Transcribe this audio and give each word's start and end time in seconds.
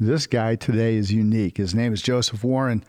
This 0.00 0.28
guy 0.28 0.54
today 0.54 0.94
is 0.94 1.12
unique. 1.12 1.56
His 1.56 1.74
name 1.74 1.92
is 1.92 2.00
Joseph 2.00 2.44
Warren. 2.44 2.84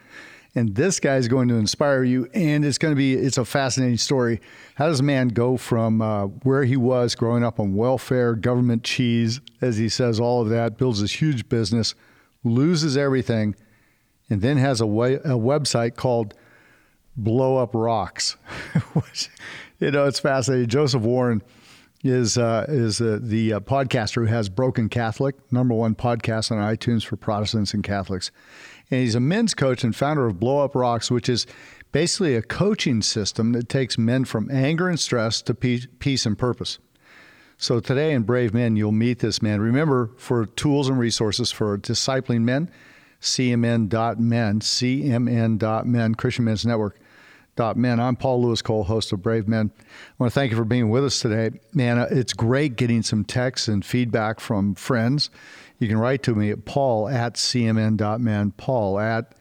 And 0.53 0.75
this 0.75 0.99
guy 0.99 1.15
is 1.15 1.27
going 1.27 1.47
to 1.47 1.55
inspire 1.55 2.03
you, 2.03 2.29
and 2.35 2.63
it's 2.63 2.77
going 2.77 2.91
to 2.91 2.95
be 2.95 3.15
it's 3.15 3.39
a 3.39 3.45
fascinating 3.45 3.97
story. 3.97 4.39
How 4.75 4.87
does 4.87 4.99
a 4.99 5.03
man 5.03 5.29
go 5.29 5.57
from 5.57 6.03
uh, 6.03 6.25
where 6.43 6.65
he 6.65 6.77
was 6.77 7.15
growing 7.15 7.43
up 7.43 7.59
on 7.59 7.75
welfare, 7.75 8.35
government 8.35 8.83
cheese, 8.83 9.41
as 9.59 9.77
he 9.77 9.89
says, 9.89 10.19
all 10.19 10.41
of 10.41 10.49
that, 10.49 10.77
builds 10.77 11.01
this 11.01 11.19
huge 11.19 11.49
business, 11.49 11.95
loses 12.43 12.95
everything, 12.95 13.55
and 14.29 14.41
then 14.41 14.57
has 14.57 14.79
a, 14.79 14.87
way, 14.87 15.15
a 15.15 15.29
website 15.29 15.95
called 15.95 16.35
Blow 17.17 17.57
Up 17.57 17.71
Rocks, 17.73 18.35
which 18.93 19.29
you 19.79 19.89
know 19.89 20.05
it's 20.05 20.19
fascinating. 20.19 20.67
Joseph 20.67 21.01
Warren 21.01 21.41
is 22.03 22.37
uh, 22.37 22.65
is 22.67 23.01
uh, 23.01 23.19
the 23.21 23.53
uh, 23.53 23.59
podcaster 23.59 24.15
who 24.15 24.33
has 24.33 24.49
Broken 24.49 24.89
Catholic, 24.89 25.35
number 25.51 25.73
one 25.73 25.95
podcast 25.95 26.51
on 26.51 26.57
iTunes 26.57 27.03
for 27.03 27.17
Protestants 27.17 27.73
and 27.73 27.83
Catholics, 27.83 28.31
and 28.89 29.01
he's 29.01 29.15
a 29.15 29.19
men's 29.19 29.53
coach 29.53 29.83
and 29.83 29.95
founder 29.95 30.25
of 30.25 30.39
Blow 30.39 30.63
Up 30.63 30.75
Rocks, 30.75 31.11
which 31.11 31.27
is 31.27 31.45
basically 31.91 32.35
a 32.35 32.41
coaching 32.41 33.01
system 33.01 33.51
that 33.53 33.67
takes 33.67 33.97
men 33.97 34.25
from 34.25 34.49
anger 34.51 34.87
and 34.87 34.99
stress 34.99 35.41
to 35.43 35.53
peace 35.53 35.87
peace 35.99 36.25
and 36.25 36.37
purpose. 36.37 36.79
So 37.57 37.81
today 37.81 38.13
in 38.13 38.23
Brave 38.23 38.53
Men, 38.53 38.77
you'll 38.77 38.93
meet 38.93 39.19
this 39.19 39.41
man. 39.41 39.59
Remember, 39.59 40.11
for 40.17 40.45
tools 40.45 40.87
and 40.87 40.97
resources 40.97 41.51
for 41.51 41.77
discipling 41.77 42.43
men, 42.43 42.71
cmn.men, 43.21 44.59
cmn.men, 44.61 46.15
Christian 46.15 46.45
Men's 46.45 46.65
Network. 46.65 46.98
Men. 47.59 47.99
I'm 47.99 48.15
Paul 48.15 48.41
Louis 48.41 48.61
Cole, 48.61 48.85
host 48.85 49.11
of 49.11 49.21
Brave 49.21 49.45
Men. 49.45 49.69
I 49.77 50.13
want 50.17 50.31
to 50.31 50.33
thank 50.33 50.49
you 50.51 50.57
for 50.57 50.63
being 50.63 50.89
with 50.89 51.03
us 51.03 51.19
today. 51.19 51.59
Man, 51.73 51.99
uh, 51.99 52.07
it's 52.09 52.31
great 52.31 52.77
getting 52.77 53.03
some 53.03 53.25
texts 53.25 53.67
and 53.67 53.83
feedback 53.83 54.39
from 54.39 54.75
friends. 54.75 55.29
You 55.77 55.89
can 55.89 55.97
write 55.97 56.23
to 56.23 56.33
me 56.35 56.51
at 56.51 56.63
paul 56.63 57.09
at 57.09 57.33
cmn.men, 57.33 58.51
paul 58.51 58.97
at 58.97 59.35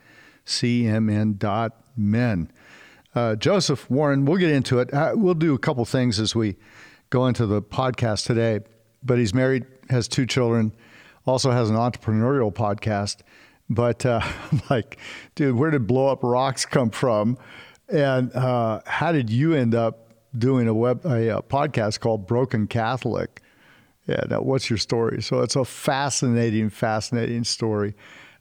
cmn.men. 0.46 1.30
Uh, 3.14 3.36
Joseph 3.36 3.88
Warren, 3.88 4.24
we'll 4.24 4.38
get 4.38 4.50
into 4.50 4.80
it. 4.80 4.92
Uh, 4.92 5.12
we'll 5.14 5.34
do 5.34 5.54
a 5.54 5.58
couple 5.58 5.84
things 5.84 6.18
as 6.18 6.34
we 6.34 6.56
go 7.10 7.28
into 7.28 7.46
the 7.46 7.62
podcast 7.62 8.26
today. 8.26 8.60
But 9.04 9.18
he's 9.18 9.32
married, 9.32 9.64
has 9.90 10.08
two 10.08 10.26
children, 10.26 10.72
also 11.24 11.52
has 11.52 11.70
an 11.70 11.76
entrepreneurial 11.76 12.52
podcast. 12.52 13.18
But 13.70 14.04
uh, 14.04 14.22
like, 14.70 14.98
dude, 15.36 15.54
where 15.54 15.70
did 15.70 15.86
Blow 15.86 16.08
Up 16.08 16.24
Rocks 16.24 16.66
come 16.66 16.90
from? 16.90 17.38
And 17.88 18.34
uh, 18.34 18.80
how 18.86 19.12
did 19.12 19.30
you 19.30 19.54
end 19.54 19.74
up 19.74 20.12
doing 20.36 20.68
a 20.68 20.74
web 20.74 21.04
a, 21.04 21.38
a 21.38 21.42
podcast 21.42 22.00
called 22.00 22.26
Broken 22.26 22.66
Catholic? 22.66 23.40
Yeah, 24.06 24.22
now 24.28 24.42
what's 24.42 24.70
your 24.70 24.78
story? 24.78 25.22
So 25.22 25.40
it's 25.40 25.56
a 25.56 25.64
fascinating, 25.64 26.70
fascinating 26.70 27.44
story. 27.44 27.94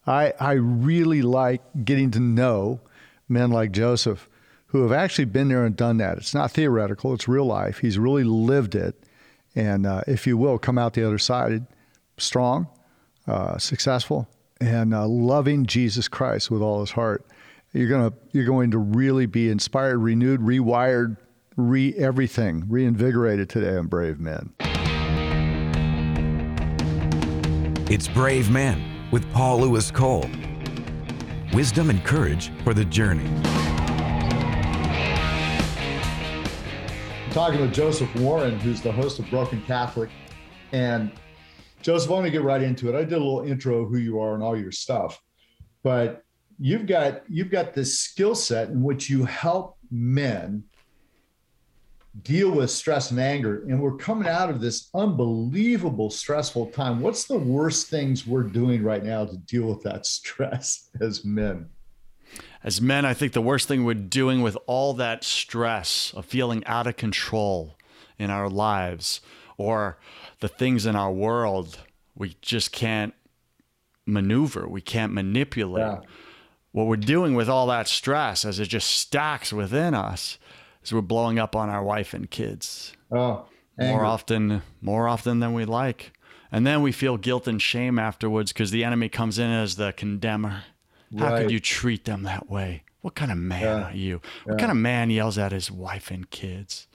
I 0.06 0.34
I 0.40 0.54
really 0.54 1.22
like 1.22 1.62
getting 1.84 2.12
to 2.12 2.20
know 2.20 2.82
men 3.30 3.52
like 3.52 3.72
Joseph 3.72 4.30
who 4.68 4.82
have 4.82 4.92
actually 4.92 5.26
been 5.26 5.48
there 5.48 5.66
and 5.66 5.76
done 5.76 5.98
that. 5.98 6.18
It's 6.18 6.34
not 6.34 6.52
theoretical; 6.52 7.14
it's 7.14 7.28
real 7.28 7.46
life. 7.46 7.80
He's 7.80 7.98
really 7.98 8.26
lived 8.26 8.76
it, 8.76 8.96
and 9.56 9.86
uh, 9.86 10.02
if 10.08 10.28
you 10.28 10.38
will, 10.38 10.58
come 10.58 10.78
out 10.78 10.94
the 10.94 11.06
other 11.06 11.18
side 11.18 11.66
strong, 12.18 12.68
uh, 13.28 13.58
successful, 13.58 14.28
and 14.60 14.94
uh, 14.94 15.08
loving 15.08 15.66
Jesus 15.66 16.08
Christ 16.08 16.52
with 16.52 16.62
all 16.62 16.82
his 16.82 16.92
heart 16.92 17.26
you're 17.74 17.90
gonna 17.90 18.14
you're 18.32 18.46
going 18.46 18.72
to 18.72 18.78
really 18.78 19.26
be 19.26 19.50
inspired, 19.50 19.98
renewed, 19.98 20.42
rewired, 20.42 21.18
re 21.56 21.94
everything, 21.96 22.66
reinvigorated 22.68 23.50
today 23.50 23.76
on 23.76 23.88
Brave 23.88 24.20
Men. 24.20 24.54
It's 27.90 28.08
Brave 28.08 28.50
Men 28.50 29.10
with 29.12 29.30
Paul 29.34 29.62
Louis 29.62 29.92
Cole. 29.92 30.30
Wisdom 31.54 31.90
and 31.90 32.04
courage 32.04 32.52
for 32.64 32.74
the 32.74 32.86
journey. 32.86 33.26
I'm 37.26 37.32
talking 37.32 37.62
with 37.62 37.74
Joseph 37.74 38.14
Warren, 38.18 38.60
who's 38.60 38.82
the 38.82 38.92
host 38.92 39.20
of 39.20 39.30
Broken 39.30 39.62
Catholic. 39.64 40.10
And 40.74 41.12
Joseph, 41.82 42.10
I 42.10 42.14
want 42.14 42.26
to 42.26 42.32
get 42.32 42.42
right 42.42 42.62
into 42.62 42.90
it. 42.90 42.96
I 42.96 43.04
did 43.04 43.14
a 43.14 43.18
little 43.18 43.44
intro 43.44 43.86
who 43.86 43.98
you 43.98 44.20
are 44.20 44.34
and 44.34 44.44
all 44.44 44.58
your 44.58 44.72
stuff, 44.72 45.22
but 45.84 46.26
you've 46.60 46.86
got 46.86 47.24
you've 47.30 47.52
got 47.52 47.74
this 47.74 48.00
skill 48.00 48.36
set 48.36 48.70
in 48.70 48.82
which 48.82 49.10
you 49.10 49.26
help 49.26 49.78
men 49.92 50.64
deal 52.24 52.50
with 52.50 52.72
stress 52.72 53.12
and 53.12 53.20
anger 53.20 53.64
and 53.68 53.80
we're 53.80 53.96
coming 53.96 54.28
out 54.28 54.50
of 54.50 54.60
this 54.60 54.90
unbelievable 54.96 56.10
stressful 56.10 56.68
time. 56.68 57.00
What's 57.00 57.26
the 57.26 57.38
worst 57.38 57.90
things 57.90 58.26
we're 58.26 58.44
doing 58.44 58.82
right 58.82 59.04
now 59.04 59.26
to 59.26 59.38
deal 59.38 59.68
with 59.68 59.84
that 59.84 60.06
stress 60.06 60.90
as 61.00 61.24
men? 61.24 61.70
As 62.64 62.82
men 62.82 63.06
i 63.06 63.14
think 63.14 63.34
the 63.34 63.42
worst 63.42 63.68
thing 63.68 63.86
we're 63.86 63.94
doing 63.94 64.42
with 64.42 64.58
all 64.66 64.94
that 64.96 65.24
stress 65.24 66.12
of 66.16 66.26
feeling 66.26 66.66
out 66.66 66.88
of 66.88 66.98
control 66.98 67.78
in 68.18 68.30
our 68.30 68.50
lives 68.50 69.22
or 69.58 69.98
the 70.40 70.48
things 70.50 70.86
in 70.86 70.96
our 70.96 71.12
world 71.12 71.80
we 72.16 72.36
just 72.42 72.72
can't 72.74 73.14
maneuver 74.06 74.68
we 74.68 74.82
can't 74.82 75.14
manipulate. 75.14 76.02
Yeah 76.02 76.10
what 76.78 76.86
we're 76.86 76.96
doing 76.96 77.34
with 77.34 77.50
all 77.50 77.66
that 77.66 77.88
stress 77.88 78.46
as 78.46 78.60
it 78.60 78.68
just 78.68 78.88
stacks 78.88 79.52
within 79.52 79.96
us 79.96 80.38
is 80.84 80.94
we're 80.94 81.02
blowing 81.02 81.40
up 81.40 81.56
on 81.56 81.72
our 81.72 81.84
wife 81.84 82.14
and 82.14 82.30
kids. 82.30 82.94
Oh, 83.12 83.48
more 83.80 84.06
often, 84.06 84.62
more 84.80 85.08
often 85.08 85.40
than 85.40 85.56
we 85.56 85.66
like. 85.66 86.12
And 86.52 86.68
then 86.68 86.84
we 86.84 86.92
feel 86.92 87.18
guilt 87.18 87.48
and 87.48 87.60
shame 87.60 87.98
afterwards 87.98 88.54
because 88.54 88.70
the 88.70 88.84
enemy 88.84 89.10
comes 89.10 89.40
in 89.40 89.50
as 89.50 89.78
the 89.78 89.92
condemner. 89.92 90.66
How 91.18 91.32
right. 91.32 91.42
could 91.42 91.52
you 91.52 91.60
treat 91.60 92.06
them 92.06 92.22
that 92.24 92.48
way? 92.48 92.84
What 93.02 93.16
kind 93.16 93.32
of 93.32 93.40
man 93.40 93.62
yeah. 93.62 93.84
are 93.86 93.96
you? 93.96 94.22
What 94.44 94.60
kind 94.60 94.70
of 94.70 94.78
man 94.78 95.10
yells 95.10 95.40
at 95.40 95.52
his 95.52 95.72
wife 95.72 96.12
and 96.12 96.30
kids? 96.30 96.86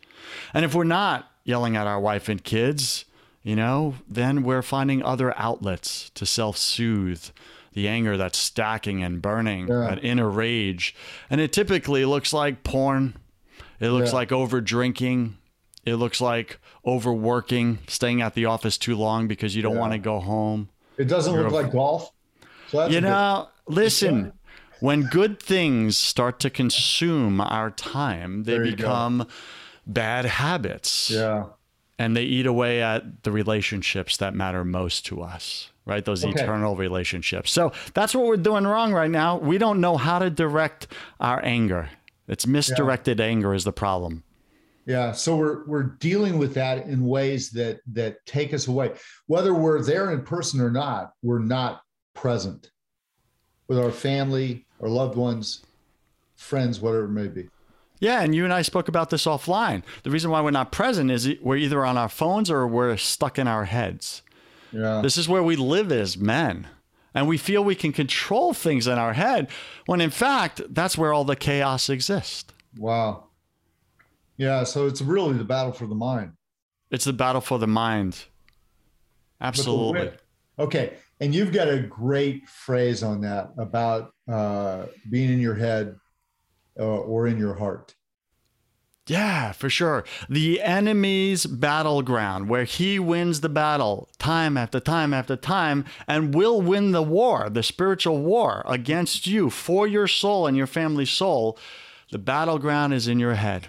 And 0.55 0.65
if 0.65 0.77
we're 0.77 0.85
not 0.85 1.29
yelling 1.43 1.75
at 1.75 1.89
our 1.89 1.99
wife 1.99 2.29
and 2.29 2.45
kids, 2.45 3.05
you 3.43 3.57
know, 3.57 3.97
then 4.07 4.45
we're 4.45 4.63
finding 4.63 5.03
other 5.03 5.37
outlets 5.37 6.11
to 6.11 6.25
self 6.25 6.57
soothe 6.57 7.31
the 7.75 7.89
anger 7.89 8.17
that's 8.17 8.39
stacking 8.39 9.03
and 9.03 9.23
burning, 9.23 9.69
yeah. 9.69 9.89
that 9.89 10.05
inner 10.05 10.29
rage. 10.29 10.95
And 11.31 11.41
it 11.41 11.53
typically 11.53 12.05
looks 12.05 12.33
like 12.33 12.65
porn. 12.65 13.15
It 13.81 13.91
looks 13.91 14.11
yeah. 14.11 14.17
like 14.17 14.33
over 14.33 14.61
drinking. 14.61 15.39
It 15.85 15.97
looks 15.97 16.21
like 16.21 16.59
overworking, 16.87 17.79
staying 17.89 18.23
at 18.23 18.35
the 18.35 18.45
office 18.45 18.79
too 18.79 18.97
long 18.97 19.27
because 19.27 19.57
you 19.57 19.63
don't 19.63 19.75
yeah. 19.75 19.81
want 19.81 19.93
to 19.93 19.99
go 19.99 20.21
home. 20.21 20.69
It 20.97 21.05
doesn't 21.05 21.35
You're 21.35 21.45
look 21.45 21.53
like 21.53 21.73
golf. 21.73 22.13
So 22.69 22.87
you 22.87 23.01
know, 23.01 23.49
good... 23.67 23.75
listen, 23.75 24.33
when 24.81 25.03
good 25.05 25.41
things 25.41 25.97
start 25.97 26.41
to 26.41 26.51
consume 26.51 27.41
our 27.41 27.71
time, 27.71 28.45
they 28.45 28.59
become 28.59 29.19
go. 29.19 29.27
bad 29.87 30.25
habits. 30.25 31.11
Yeah. 31.11 31.47
And 31.99 32.17
they 32.17 32.25
eat 32.25 32.47
away 32.47 32.83
at 32.83 33.23
the 33.23 33.31
relationships 33.31 34.17
that 34.17 34.35
matter 34.35 34.65
most 34.65 35.07
to 35.07 35.23
us 35.23 35.73
right? 35.85 36.05
Those 36.05 36.25
okay. 36.25 36.41
eternal 36.41 36.77
relationships. 36.77 37.51
So 37.51 37.73
that's 37.95 38.15
what 38.15 38.27
we're 38.27 38.37
doing 38.37 38.65
wrong 38.65 38.93
right 38.93 39.11
now. 39.11 39.39
We 39.39 39.59
don't 39.59 39.81
know 39.81 39.97
how 39.97 40.19
to 40.19 40.31
direct 40.31 40.89
our 41.21 41.45
anger. 41.45 41.91
It's 42.29 42.47
misdirected 42.47 43.19
yeah. 43.19 43.27
anger 43.27 43.55
is 43.55 43.65
the 43.65 43.73
problem. 43.73 44.23
Yeah, 44.85 45.13
so 45.13 45.37
we're 45.37 45.65
we're 45.67 45.83
dealing 46.01 46.39
with 46.39 46.55
that 46.55 46.87
in 46.87 47.05
ways 47.07 47.51
that 47.51 47.81
that 47.93 48.25
take 48.27 48.53
us 48.53 48.67
away. 48.67 48.93
Whether 49.27 49.55
we're 49.55 49.81
there 49.81 50.11
in 50.11 50.23
person 50.23 50.61
or 50.61 50.71
not, 50.71 51.13
we're 51.23 51.39
not 51.39 51.83
present 52.15 52.71
with 53.69 53.79
our 53.79 53.93
family, 53.93 54.67
our 54.81 54.89
loved 54.89 55.17
ones, 55.17 55.65
friends, 56.35 56.81
whatever 56.81 57.05
it 57.05 57.11
may 57.11 57.29
be. 57.29 57.49
Yeah, 58.03 58.23
and 58.23 58.35
you 58.35 58.43
and 58.43 58.53
I 58.53 58.63
spoke 58.63 58.89
about 58.89 59.11
this 59.11 59.27
offline. 59.27 59.85
The 60.03 60.11
reason 60.11 60.33
why 60.33 60.41
we're 60.41 60.51
not 60.51 60.73
present 60.73 61.09
is 61.09 61.37
we're 61.41 61.55
either 61.55 61.87
on 61.87 61.97
our 61.97 62.09
phones 62.09 62.51
or 62.51 62.67
we're 62.67 62.97
stuck 62.97 63.39
in 63.39 63.47
our 63.47 63.67
heads. 63.67 64.23
Yeah. 64.73 65.03
This 65.03 65.17
is 65.17 65.29
where 65.29 65.43
we 65.43 65.55
live 65.55 65.93
as 65.93 66.19
men. 66.19 66.67
And 67.15 67.29
we 67.29 67.39
feel 67.39 67.63
we 67.63 67.77
can 67.77 67.93
control 67.93 68.55
things 68.55 68.89
in 68.89 68.99
our 68.99 69.13
head 69.13 69.49
when 69.87 70.01
in 70.01 70.11
fact 70.11 70.63
that's 70.71 70.99
where 70.99 71.13
all 71.13 71.23
the 71.23 71.37
chaos 71.37 71.89
exists. 71.89 72.53
Wow. 72.77 73.29
Yeah, 74.37 74.65
so 74.65 74.89
it's 74.89 75.01
really 75.01 75.35
the 75.35 75.45
battle 75.45 75.73
for 75.73 75.87
the 75.87 75.95
mind. 75.95 76.33
It's 76.91 77.05
the 77.05 77.13
battle 77.13 77.41
for 77.41 77.61
the 77.61 77.69
mind. 77.69 78.25
Absolutely. 79.41 80.11
Okay. 80.59 80.95
And 81.21 81.33
you've 81.33 81.53
got 81.53 81.69
a 81.69 81.79
great 81.79 82.49
phrase 82.49 83.05
on 83.05 83.21
that 83.21 83.53
about 83.59 84.13
uh, 84.29 84.87
being 85.09 85.33
in 85.33 85.39
your 85.39 85.55
head 85.55 85.95
uh, 86.79 86.83
or 86.83 87.27
in 87.27 87.39
your 87.39 87.55
heart. 87.55 87.95
Yeah, 89.07 89.51
for 89.53 89.69
sure. 89.69 90.05
The 90.29 90.63
enemy's 90.63 91.45
battleground, 91.45 92.49
where 92.49 92.65
he 92.65 92.99
wins 93.01 93.41
the 93.41 93.49
battle 93.49 94.09
time 94.19 94.57
after 94.57 94.79
time 94.79 95.13
after 95.13 95.35
time 95.35 95.85
and 96.07 96.35
will 96.35 96.63
win 96.63 96.93
the 96.93 97.03
war, 97.03 97.51
the 97.51 97.65
spiritual 97.65 98.23
war 98.23 98.63
against 98.65 99.27
you 99.27 99.51
for 99.51 99.89
your 99.89 100.07
soul 100.07 100.47
and 100.47 100.57
your 100.57 100.69
family's 100.69 101.11
soul. 101.11 101.59
The 102.13 102.19
battleground 102.19 102.95
is 102.95 103.09
in 103.09 103.19
your 103.19 103.35
head. 103.35 103.69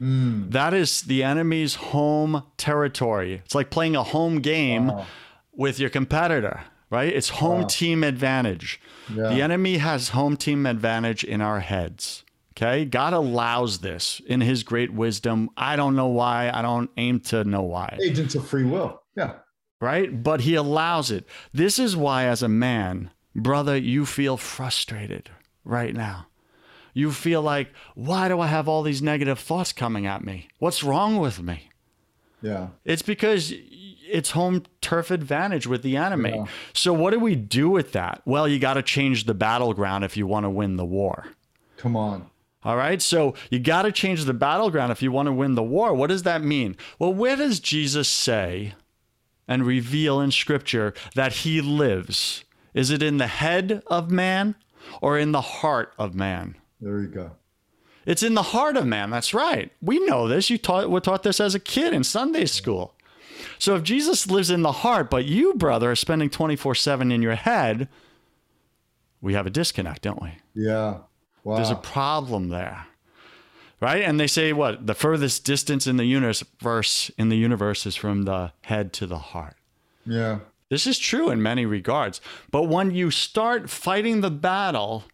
Mm. 0.00 0.52
That 0.52 0.74
is 0.74 1.02
the 1.02 1.22
enemy's 1.24 1.76
home 1.76 2.42
territory. 2.56 3.40
It's 3.44 3.54
like 3.54 3.70
playing 3.70 3.96
a 3.96 4.02
home 4.02 4.40
game 4.40 4.88
wow. 4.88 5.06
with 5.52 5.80
your 5.80 5.90
competitor, 5.90 6.64
right? 6.90 7.12
It's 7.12 7.30
home 7.30 7.62
wow. 7.62 7.68
team 7.68 8.04
advantage. 8.04 8.80
Yeah. 9.08 9.28
The 9.30 9.40
enemy 9.42 9.78
has 9.78 10.10
home 10.10 10.36
team 10.36 10.66
advantage 10.66 11.24
in 11.24 11.40
our 11.40 11.60
heads. 11.60 12.22
Okay. 12.58 12.84
God 12.84 13.12
allows 13.12 13.78
this 13.78 14.20
in 14.26 14.40
his 14.40 14.64
great 14.64 14.92
wisdom. 14.92 15.48
I 15.56 15.76
don't 15.76 15.94
know 15.94 16.08
why. 16.08 16.50
I 16.52 16.60
don't 16.60 16.90
aim 16.96 17.20
to 17.20 17.44
know 17.44 17.62
why. 17.62 17.96
Agents 18.02 18.34
of 18.34 18.48
free 18.48 18.64
will. 18.64 19.00
Yeah. 19.16 19.34
Right. 19.80 20.22
But 20.24 20.40
he 20.40 20.56
allows 20.56 21.12
it. 21.12 21.24
This 21.52 21.78
is 21.78 21.96
why, 21.96 22.24
as 22.24 22.42
a 22.42 22.48
man, 22.48 23.10
brother, 23.32 23.76
you 23.76 24.04
feel 24.04 24.36
frustrated 24.36 25.30
right 25.64 25.94
now. 25.94 26.26
You 26.94 27.12
feel 27.12 27.42
like, 27.42 27.70
why 27.94 28.26
do 28.26 28.40
I 28.40 28.48
have 28.48 28.66
all 28.66 28.82
these 28.82 29.02
negative 29.02 29.38
thoughts 29.38 29.72
coming 29.72 30.04
at 30.04 30.24
me? 30.24 30.48
What's 30.58 30.82
wrong 30.82 31.18
with 31.18 31.40
me? 31.40 31.70
Yeah. 32.42 32.70
It's 32.84 33.02
because 33.02 33.54
it's 33.54 34.32
home 34.32 34.64
turf 34.80 35.12
advantage 35.12 35.68
with 35.68 35.82
the 35.82 35.96
enemy. 35.96 36.30
Yeah. 36.34 36.46
So 36.72 36.92
what 36.92 37.12
do 37.12 37.20
we 37.20 37.36
do 37.36 37.70
with 37.70 37.92
that? 37.92 38.20
Well, 38.24 38.48
you 38.48 38.58
got 38.58 38.74
to 38.74 38.82
change 38.82 39.26
the 39.26 39.34
battleground 39.34 40.02
if 40.02 40.16
you 40.16 40.26
want 40.26 40.42
to 40.42 40.50
win 40.50 40.74
the 40.74 40.84
war. 40.84 41.26
Come 41.76 41.94
on. 41.94 42.28
All 42.68 42.76
right. 42.76 43.00
So 43.00 43.32
you 43.48 43.58
got 43.60 43.84
to 43.84 43.92
change 43.92 44.26
the 44.26 44.34
battleground 44.34 44.92
if 44.92 45.00
you 45.00 45.10
want 45.10 45.24
to 45.24 45.32
win 45.32 45.54
the 45.54 45.62
war. 45.62 45.94
What 45.94 46.08
does 46.08 46.24
that 46.24 46.42
mean? 46.42 46.76
Well, 46.98 47.14
where 47.14 47.34
does 47.34 47.60
Jesus 47.60 48.08
say 48.08 48.74
and 49.48 49.64
reveal 49.64 50.20
in 50.20 50.30
scripture 50.30 50.92
that 51.14 51.32
he 51.32 51.62
lives? 51.62 52.44
Is 52.74 52.90
it 52.90 53.02
in 53.02 53.16
the 53.16 53.26
head 53.26 53.82
of 53.86 54.10
man 54.10 54.54
or 55.00 55.18
in 55.18 55.32
the 55.32 55.40
heart 55.40 55.94
of 55.98 56.14
man? 56.14 56.56
There 56.78 57.00
you 57.00 57.08
go. 57.08 57.30
It's 58.04 58.22
in 58.22 58.34
the 58.34 58.42
heart 58.42 58.76
of 58.76 58.84
man. 58.84 59.08
That's 59.08 59.32
right. 59.32 59.72
We 59.80 59.98
know 60.00 60.28
this. 60.28 60.50
You 60.50 60.58
taught, 60.58 60.90
were 60.90 61.00
taught 61.00 61.22
this 61.22 61.40
as 61.40 61.54
a 61.54 61.60
kid 61.60 61.94
in 61.94 62.04
Sunday 62.04 62.44
school. 62.44 62.94
So 63.58 63.76
if 63.76 63.82
Jesus 63.82 64.30
lives 64.30 64.50
in 64.50 64.60
the 64.60 64.72
heart, 64.72 65.08
but 65.08 65.24
you, 65.24 65.54
brother, 65.54 65.92
are 65.92 65.96
spending 65.96 66.28
24 66.28 66.74
7 66.74 67.10
in 67.12 67.22
your 67.22 67.34
head, 67.34 67.88
we 69.22 69.32
have 69.32 69.46
a 69.46 69.50
disconnect, 69.50 70.02
don't 70.02 70.20
we? 70.20 70.32
Yeah. 70.52 70.98
Wow. 71.48 71.56
There's 71.56 71.70
a 71.70 71.76
problem 71.76 72.50
there. 72.50 72.84
Right? 73.80 74.02
And 74.02 74.20
they 74.20 74.26
say 74.26 74.52
what? 74.52 74.86
The 74.86 74.94
furthest 74.94 75.46
distance 75.46 75.86
in 75.86 75.96
the 75.96 76.04
universe 76.04 77.10
in 77.16 77.30
the 77.30 77.38
universe 77.38 77.86
is 77.86 77.96
from 77.96 78.24
the 78.24 78.52
head 78.64 78.92
to 78.94 79.06
the 79.06 79.16
heart. 79.16 79.56
Yeah. 80.04 80.40
This 80.68 80.86
is 80.86 80.98
true 80.98 81.30
in 81.30 81.40
many 81.40 81.64
regards. 81.64 82.20
But 82.50 82.64
when 82.64 82.90
you 82.90 83.10
start 83.10 83.70
fighting 83.70 84.20
the 84.20 84.30
battle 84.30 85.04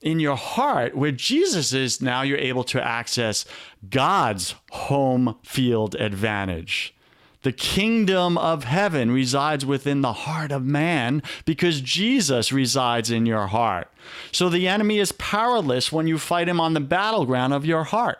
in 0.00 0.20
your 0.20 0.36
heart, 0.36 0.96
where 0.96 1.10
Jesus 1.10 1.72
is, 1.72 2.00
now 2.00 2.22
you're 2.22 2.38
able 2.38 2.62
to 2.62 2.80
access 2.80 3.44
God's 3.90 4.54
home 4.70 5.38
field 5.42 5.96
advantage. 5.96 6.94
The 7.42 7.52
kingdom 7.52 8.36
of 8.36 8.64
heaven 8.64 9.10
resides 9.10 9.64
within 9.64 10.00
the 10.00 10.12
heart 10.12 10.50
of 10.50 10.64
man 10.64 11.22
because 11.44 11.80
Jesus 11.80 12.52
resides 12.52 13.10
in 13.10 13.26
your 13.26 13.46
heart. 13.46 13.88
So 14.32 14.48
the 14.48 14.66
enemy 14.66 14.98
is 14.98 15.12
powerless 15.12 15.92
when 15.92 16.06
you 16.06 16.18
fight 16.18 16.48
him 16.48 16.60
on 16.60 16.74
the 16.74 16.80
battleground 16.80 17.54
of 17.54 17.64
your 17.64 17.84
heart. 17.84 18.18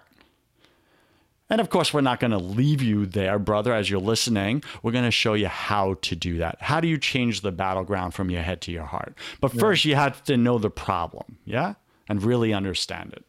And 1.51 1.61
of 1.61 1.71
course, 1.71 1.95
we're 1.95 2.03
not 2.03 2.21
going 2.21 2.31
to 2.31 2.39
leave 2.39 2.83
you 2.83 3.07
there, 3.07 3.39
brother, 3.39 3.73
as 3.73 3.89
you're 3.89 4.01
listening. 4.01 4.63
We're 4.83 4.93
going 4.93 5.05
to 5.05 5.11
show 5.11 5.35
you 5.35 5.49
how 5.49 5.95
to 6.03 6.15
do 6.15 6.39
that. 6.39 6.59
How 6.61 6.81
do 6.81 6.89
you 6.89 6.99
change 6.99 7.41
the 7.41 7.53
battleground 7.53 8.15
from 8.15 8.31
your 8.31 8.43
head 8.43 8.61
to 8.63 8.73
your 8.73 8.85
heart? 8.85 9.17
But 9.41 9.55
yeah. 9.55 9.61
first, 9.61 9.85
you 9.85 9.95
have 9.95 10.23
to 10.25 10.37
know 10.37 10.59
the 10.59 10.71
problem, 10.71 11.39
yeah? 11.45 11.75
And 12.09 12.23
really 12.23 12.53
understand 12.53 13.15
it. 13.15 13.25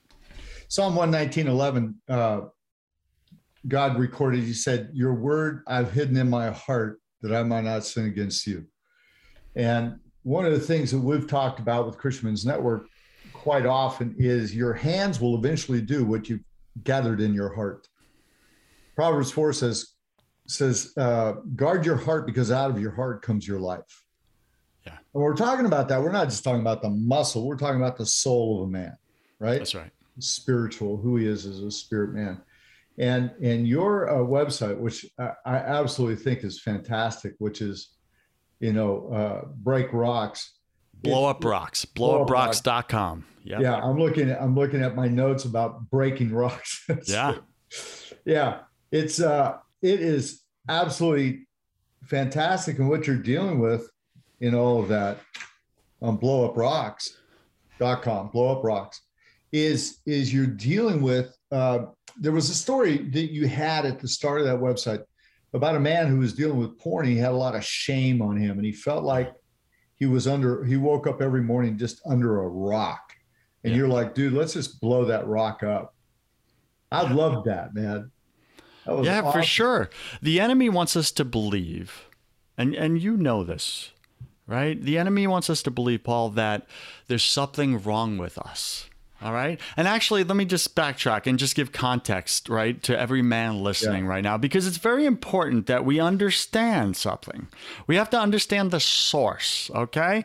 Psalm 0.67 0.95
119, 0.95 1.47
11, 1.47 2.01
uh, 2.09 2.41
God 3.67 3.99
recorded, 3.99 4.43
He 4.43 4.53
said, 4.53 4.89
Your 4.93 5.13
word 5.13 5.63
I've 5.67 5.91
hidden 5.91 6.17
in 6.17 6.29
my 6.29 6.49
heart 6.51 6.99
that 7.21 7.33
I 7.33 7.43
might 7.43 7.65
not 7.65 7.85
sin 7.85 8.05
against 8.05 8.47
you. 8.47 8.65
And 9.55 9.99
one 10.23 10.45
of 10.45 10.51
the 10.51 10.59
things 10.59 10.91
that 10.91 10.99
we've 10.99 11.27
talked 11.27 11.59
about 11.59 11.85
with 11.85 11.97
Christian 11.97 12.27
Men's 12.27 12.45
Network 12.45 12.87
quite 13.33 13.65
often 13.65 14.15
is 14.17 14.55
your 14.55 14.73
hands 14.73 15.19
will 15.19 15.37
eventually 15.37 15.81
do 15.81 16.05
what 16.05 16.29
you've 16.29 16.43
gathered 16.83 17.21
in 17.21 17.33
your 17.33 17.53
heart. 17.53 17.87
Proverbs 18.95 19.31
4 19.31 19.53
says, 19.53 19.93
says 20.47 20.93
uh, 20.97 21.33
guard 21.55 21.85
your 21.85 21.95
heart 21.95 22.25
because 22.25 22.51
out 22.51 22.69
of 22.69 22.79
your 22.81 22.91
heart 22.91 23.21
comes 23.21 23.47
your 23.47 23.59
life. 23.59 24.03
Yeah. 24.85 24.97
And 25.13 25.23
we're 25.23 25.35
talking 25.35 25.65
about 25.65 25.87
that. 25.89 26.01
We're 26.01 26.11
not 26.11 26.29
just 26.29 26.43
talking 26.43 26.61
about 26.61 26.81
the 26.81 26.89
muscle, 26.89 27.47
we're 27.47 27.57
talking 27.57 27.81
about 27.81 27.97
the 27.97 28.05
soul 28.05 28.61
of 28.61 28.69
a 28.69 28.71
man, 28.71 28.97
right? 29.39 29.59
That's 29.59 29.75
right. 29.75 29.91
Spiritual, 30.19 30.97
who 30.97 31.17
he 31.17 31.27
is 31.27 31.45
as 31.45 31.61
a 31.61 31.71
spirit 31.71 32.13
man. 32.13 32.41
And 32.99 33.31
and 33.41 33.65
your 33.65 34.09
uh, 34.09 34.17
website, 34.17 34.77
which 34.77 35.05
I, 35.17 35.31
I, 35.45 35.55
absolutely 35.55 36.21
think 36.21 36.43
is 36.43 36.59
fantastic, 36.59 37.33
which 37.39 37.61
is, 37.61 37.91
you 38.59 38.73
know, 38.73 39.09
uh, 39.13 39.47
break 39.55 39.93
rocks. 39.93 40.55
Blow 41.01 41.25
up 41.25 41.45
rocks. 41.45 41.85
Blowuprocks.com. 41.85 43.25
Yep. 43.43 43.61
Yeah, 43.61 43.71
yeah. 43.71 43.77
I'm 43.77 43.97
looking 43.97 44.29
at 44.29 44.41
I'm 44.41 44.53
looking 44.53 44.83
at 44.83 44.95
my 44.95 45.07
notes 45.07 45.45
about 45.45 45.89
breaking 45.89 46.33
rocks. 46.33 46.85
yeah. 47.05 47.35
Yeah. 48.25 48.59
It's 48.91 49.21
uh 49.21 49.59
it 49.81 50.01
is 50.01 50.41
absolutely 50.67 51.47
fantastic 52.03 52.79
and 52.79 52.89
what 52.89 53.07
you're 53.07 53.15
dealing 53.15 53.59
with 53.59 53.89
in 54.41 54.53
all 54.55 54.81
of 54.81 54.89
that 54.89 55.19
on 56.01 56.17
blowuprocks.com, 56.17 58.29
blow 58.29 58.57
up 58.57 58.63
rocks, 58.63 59.01
is 59.51 59.99
is 60.05 60.33
you're 60.33 60.47
dealing 60.47 61.01
with 61.01 61.35
uh 61.51 61.85
there 62.19 62.31
was 62.31 62.49
a 62.49 62.55
story 62.55 62.97
that 62.97 63.31
you 63.31 63.47
had 63.47 63.85
at 63.85 63.99
the 63.99 64.07
start 64.07 64.41
of 64.41 64.47
that 64.47 64.59
website 64.59 65.03
about 65.53 65.75
a 65.75 65.79
man 65.79 66.07
who 66.07 66.19
was 66.19 66.33
dealing 66.33 66.57
with 66.57 66.77
porn. 66.77 67.05
He 67.05 67.17
had 67.17 67.31
a 67.31 67.37
lot 67.37 67.55
of 67.55 67.63
shame 67.63 68.21
on 68.21 68.37
him 68.37 68.57
and 68.57 68.65
he 68.65 68.71
felt 68.71 69.03
like 69.03 69.33
he 69.95 70.05
was 70.05 70.27
under 70.27 70.63
he 70.63 70.77
woke 70.77 71.07
up 71.07 71.21
every 71.21 71.41
morning 71.41 71.77
just 71.77 72.01
under 72.05 72.41
a 72.41 72.47
rock. 72.47 73.13
And 73.63 73.73
yeah. 73.73 73.79
you're 73.79 73.89
like, 73.89 74.15
dude, 74.15 74.33
let's 74.33 74.53
just 74.53 74.79
blow 74.79 75.05
that 75.05 75.27
rock 75.27 75.63
up. 75.63 75.93
I 76.91 77.11
love 77.11 77.43
that, 77.45 77.73
man 77.73 78.11
yeah, 78.97 79.21
awesome. 79.21 79.31
for 79.31 79.45
sure. 79.45 79.89
The 80.21 80.39
enemy 80.39 80.69
wants 80.69 80.95
us 80.95 81.11
to 81.13 81.25
believe, 81.25 82.07
and 82.57 82.75
and 82.75 83.01
you 83.01 83.17
know 83.17 83.43
this, 83.43 83.91
right? 84.47 84.81
The 84.81 84.97
enemy 84.97 85.27
wants 85.27 85.49
us 85.49 85.61
to 85.63 85.71
believe, 85.71 86.03
Paul, 86.03 86.29
that 86.31 86.67
there's 87.07 87.23
something 87.23 87.81
wrong 87.81 88.17
with 88.17 88.37
us. 88.37 88.88
All 89.21 89.33
right. 89.33 89.59
And 89.75 89.87
actually, 89.87 90.23
let 90.23 90.37
me 90.37 90.45
just 90.45 90.75
backtrack 90.75 91.27
and 91.27 91.37
just 91.37 91.55
give 91.55 91.71
context, 91.71 92.47
right, 92.47 92.81
to 92.83 92.97
every 92.97 93.21
man 93.21 93.61
listening 93.61 94.05
yeah. 94.05 94.09
right 94.09 94.23
now, 94.23 94.37
because 94.37 94.65
it's 94.65 94.77
very 94.77 95.05
important 95.05 95.67
that 95.67 95.83
we 95.83 95.99
understand 95.99 96.95
something. 96.95 97.47
We 97.85 97.97
have 97.97 98.09
to 98.11 98.19
understand 98.19 98.71
the 98.71 98.79
source, 98.79 99.69
okay? 99.75 100.23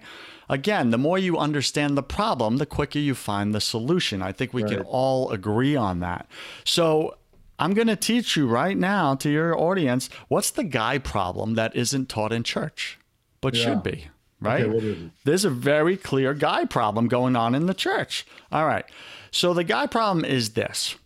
Again, 0.49 0.91
the 0.91 0.99
more 0.99 1.19
you 1.19 1.39
understand 1.39 1.97
the 1.97 2.03
problem, 2.03 2.59
the 2.59 2.67
quicker 2.67 3.01
you 3.01 3.15
find 3.15 3.55
the 3.55 3.61
solution. 3.61 4.23
I 4.23 4.31
think 4.31 4.53
we 4.53 4.63
right. 4.63 4.73
can 4.73 4.83
all 4.83 5.31
agree 5.31 5.75
on 5.75 6.01
that. 6.01 6.29
So, 6.65 7.17
I'm 7.59 7.73
going 7.73 7.87
to 7.87 7.97
teach 7.97 8.37
you 8.37 8.49
right 8.49 8.77
now 8.77 9.15
to 9.15 9.31
your 9.31 9.57
audience 9.59 10.11
what's 10.29 10.51
the 10.51 10.65
guy 10.65 10.99
problem 10.99 11.55
that 11.55 11.75
isn't 11.77 12.09
taught 12.09 12.33
in 12.33 12.43
church, 12.43 12.99
but 13.41 13.55
yeah. 13.55 13.65
should 13.65 13.83
be, 13.83 14.09
right? 14.45 14.65
Okay, 14.65 15.11
There's 15.25 15.45
a 15.45 15.51
very 15.51 15.97
clear 15.97 16.35
guy 16.35 16.65
problem 16.65 17.09
going 17.09 17.37
on 17.37 17.55
in 17.55 17.67
the 17.67 17.75
church. 17.75 18.27
All 18.53 18.67
right. 18.67 18.85
So 19.31 19.53
the 19.53 19.65
guy 19.65 19.87
problem 19.87 20.25
is 20.25 20.51
this 20.51 20.97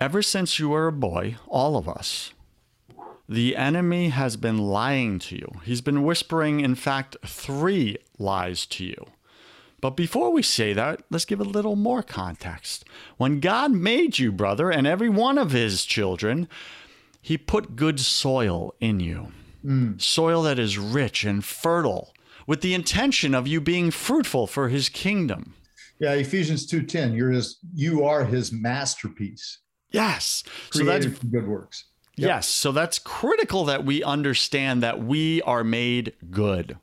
ever 0.00 0.22
since 0.22 0.58
you 0.58 0.70
were 0.70 0.86
a 0.86 0.92
boy, 0.92 1.36
all 1.46 1.76
of 1.76 1.88
us, 1.88 2.32
the 3.28 3.54
enemy 3.54 4.08
has 4.08 4.36
been 4.36 4.58
lying 4.58 5.18
to 5.20 5.36
you. 5.36 5.60
He's 5.64 5.80
been 5.80 6.02
whispering, 6.02 6.60
in 6.60 6.74
fact, 6.74 7.16
three 7.24 7.96
lies 8.18 8.66
to 8.66 8.84
you. 8.84 9.06
But 9.80 9.96
before 9.96 10.30
we 10.30 10.42
say 10.42 10.72
that, 10.72 11.02
let's 11.10 11.24
give 11.24 11.40
a 11.40 11.44
little 11.44 11.76
more 11.76 12.02
context. 12.02 12.84
When 13.16 13.40
God 13.40 13.72
made 13.72 14.18
you, 14.18 14.32
brother, 14.32 14.70
and 14.70 14.86
every 14.86 15.08
one 15.08 15.38
of 15.38 15.52
his 15.52 15.84
children, 15.84 16.48
he 17.22 17.38
put 17.38 17.76
good 17.76 18.00
soil 18.00 18.74
in 18.80 19.00
you. 19.00 19.32
Mm. 19.64 20.00
Soil 20.00 20.42
that 20.42 20.58
is 20.58 20.78
rich 20.78 21.24
and 21.24 21.44
fertile, 21.44 22.12
with 22.50 22.62
the 22.62 22.74
intention 22.74 23.32
of 23.32 23.46
you 23.46 23.60
being 23.60 23.92
fruitful 23.92 24.44
for 24.44 24.68
his 24.70 24.88
kingdom. 24.88 25.54
Yeah, 26.00 26.14
Ephesians 26.14 26.66
2:10, 26.66 27.14
you're 27.14 27.30
his 27.30 27.60
you 27.72 28.02
are 28.02 28.24
his 28.24 28.50
masterpiece. 28.50 29.58
Yes. 29.92 30.42
so 30.72 30.82
that's 30.84 31.06
good 31.06 31.46
works. 31.46 31.84
Yep. 32.16 32.26
Yes, 32.26 32.48
so 32.48 32.72
that's 32.72 32.98
critical 32.98 33.64
that 33.66 33.84
we 33.84 34.02
understand 34.02 34.82
that 34.82 35.00
we 35.00 35.40
are 35.42 35.62
made 35.62 36.12
good. 36.28 36.76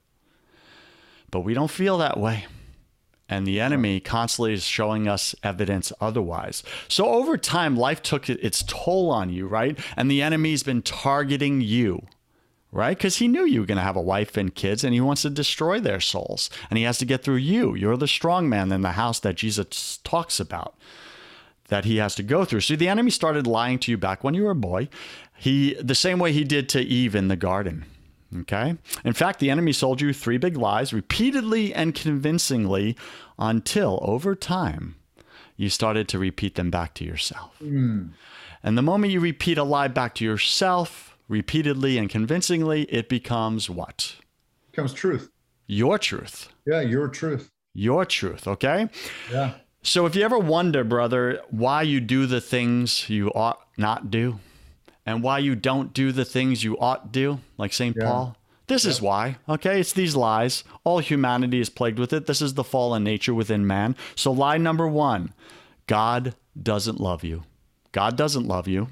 But 1.31 1.41
we 1.41 1.53
don't 1.53 1.69
feel 1.69 1.97
that 1.97 2.17
way 2.17 2.45
and 3.29 3.45
the 3.45 3.59
enemy 3.59 4.00
constantly 4.00 4.53
is 4.53 4.63
showing 4.63 5.07
us 5.07 5.36
evidence 5.43 5.91
otherwise. 6.00 6.63
So 6.88 7.07
over 7.07 7.38
time, 7.38 7.75
life 7.75 8.01
took 8.01 8.29
its 8.29 8.63
toll 8.63 9.12
on 9.12 9.29
you, 9.29 9.47
right? 9.47 9.77
And 9.97 10.09
the 10.09 10.21
enemy's 10.21 10.63
been 10.63 10.81
targeting 10.81 11.59
you, 11.59 12.03
right? 12.71 12.97
Because 12.97 13.17
he 13.17 13.27
knew 13.27 13.45
you 13.45 13.62
were 13.62 13.65
going 13.65 13.77
to 13.77 13.83
have 13.83 13.95
a 13.95 14.01
wife 14.01 14.38
and 14.38 14.53
kids, 14.53 14.83
and 14.83 14.93
he 14.93 15.01
wants 15.01 15.21
to 15.24 15.29
destroy 15.29 15.79
their 15.79 16.00
souls. 16.00 16.50
And 16.69 16.77
he 16.77 16.83
has 16.83 16.97
to 17.00 17.05
get 17.05 17.24
through 17.24 17.38
you. 17.38 17.75
You're 17.75 17.97
the 17.97 18.07
strong 18.07 18.50
man 18.50 18.71
in 18.71 18.81
the 18.81 18.93
house 18.93 19.19
that 19.21 19.36
Jesus 19.36 19.97
talks 20.03 20.39
about 20.39 20.75
that 21.69 21.86
he 21.86 21.97
has 21.97 22.15
to 22.15 22.24
go 22.24 22.45
through. 22.45 22.62
See, 22.62 22.75
the 22.75 22.88
enemy 22.88 23.12
started 23.12 23.45
lying 23.45 23.77
to 23.79 23.91
you 23.91 23.97
back 23.97 24.24
when 24.24 24.33
you 24.33 24.43
were 24.43 24.51
a 24.51 24.55
boy. 24.55 24.88
He 25.38 25.74
the 25.75 25.95
same 25.95 26.17
way 26.17 26.31
he 26.31 26.45
did 26.45 26.69
to 26.69 26.81
Eve 26.81 27.13
in 27.13 27.27
the 27.27 27.36
garden 27.36 27.86
Okay. 28.36 28.75
In 29.05 29.13
fact, 29.13 29.39
the 29.39 29.50
enemy 29.50 29.71
sold 29.71 30.01
you 30.01 30.13
three 30.13 30.38
big 30.38 30.57
lies 30.57 30.93
repeatedly 30.93 31.74
and 31.74 31.95
convincingly 31.95 32.95
until 33.39 34.00
over 34.01 34.36
time 34.36 34.95
you 35.55 35.69
started 35.69 36.07
to 36.09 36.19
repeat 36.19 36.55
them 36.55 36.69
back 36.69 36.93
to 36.95 37.05
yourself. 37.05 37.57
Mm. 37.63 38.09
And 38.63 38.77
the 38.77 38.81
moment 38.81 39.13
you 39.13 39.19
repeat 39.19 39.57
a 39.57 39.63
lie 39.63 39.88
back 39.88 40.13
to 40.15 40.25
yourself 40.25 41.16
repeatedly 41.27 41.98
and 41.98 42.10
convincingly, 42.10 42.84
it 42.84 43.10
becomes 43.10 43.69
what? 43.69 44.15
It 44.19 44.72
becomes 44.72 44.93
truth. 44.93 45.29
Your 45.67 45.98
truth. 46.00 46.50
Yeah, 46.65 46.81
your 46.81 47.07
truth. 47.07 47.51
Your 47.74 48.05
truth. 48.05 48.48
Okay. 48.48 48.89
Yeah. 49.31 49.55
So 49.84 50.05
if 50.05 50.15
you 50.15 50.24
ever 50.24 50.39
wonder, 50.39 50.84
brother, 50.84 51.41
why 51.50 51.84
you 51.84 52.01
do 52.01 52.25
the 52.25 52.41
things 52.41 53.10
you 53.10 53.29
ought 53.31 53.60
not 53.77 54.10
do, 54.10 54.39
and 55.05 55.24
why 55.24 55.39
you 55.39 55.55
don't 55.55 55.93
do 55.93 56.12
the 56.12 56.25
things 56.25 56.63
you 56.63 56.77
ought 56.79 57.05
to 57.05 57.10
do, 57.19 57.39
like 57.57 57.72
St. 57.72 57.96
Yeah. 57.96 58.05
Paul, 58.05 58.38
this 58.67 58.84
is 58.84 59.01
why. 59.01 59.38
Okay, 59.48 59.79
it's 59.79 59.93
these 59.93 60.15
lies. 60.15 60.65
All 60.84 61.00
humanity 61.00 61.62
is 61.62 61.69
plagued 61.69 62.00
with 62.00 62.12
it. 62.12 62.25
This 62.25 62.41
is 62.41 62.55
the 62.55 62.63
fallen 62.63 63.03
nature 63.03 63.34
within 63.34 63.65
man. 63.65 63.96
So 64.15 64.31
lie 64.31 64.57
number 64.57 64.88
one: 64.88 65.34
God 65.88 66.36
doesn't 66.62 67.00
love 67.00 67.24
you. 67.24 67.43
God 67.93 68.17
doesn't 68.17 68.48
love 68.48 68.67
you. 68.67 68.89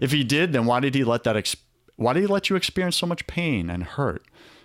If 0.00 0.12
He 0.12 0.24
did, 0.24 0.52
then 0.52 0.64
why 0.64 0.80
did 0.80 0.94
He 0.94 1.04
let 1.04 1.24
that? 1.24 1.36
Ex- 1.36 1.56
why 1.98 2.12
did 2.12 2.20
He 2.20 2.26
let 2.28 2.48
you 2.48 2.54
experience 2.54 2.96
so 2.96 3.06
much 3.06 3.26
pain 3.26 3.68
and 3.68 3.82
hurt 3.82 4.22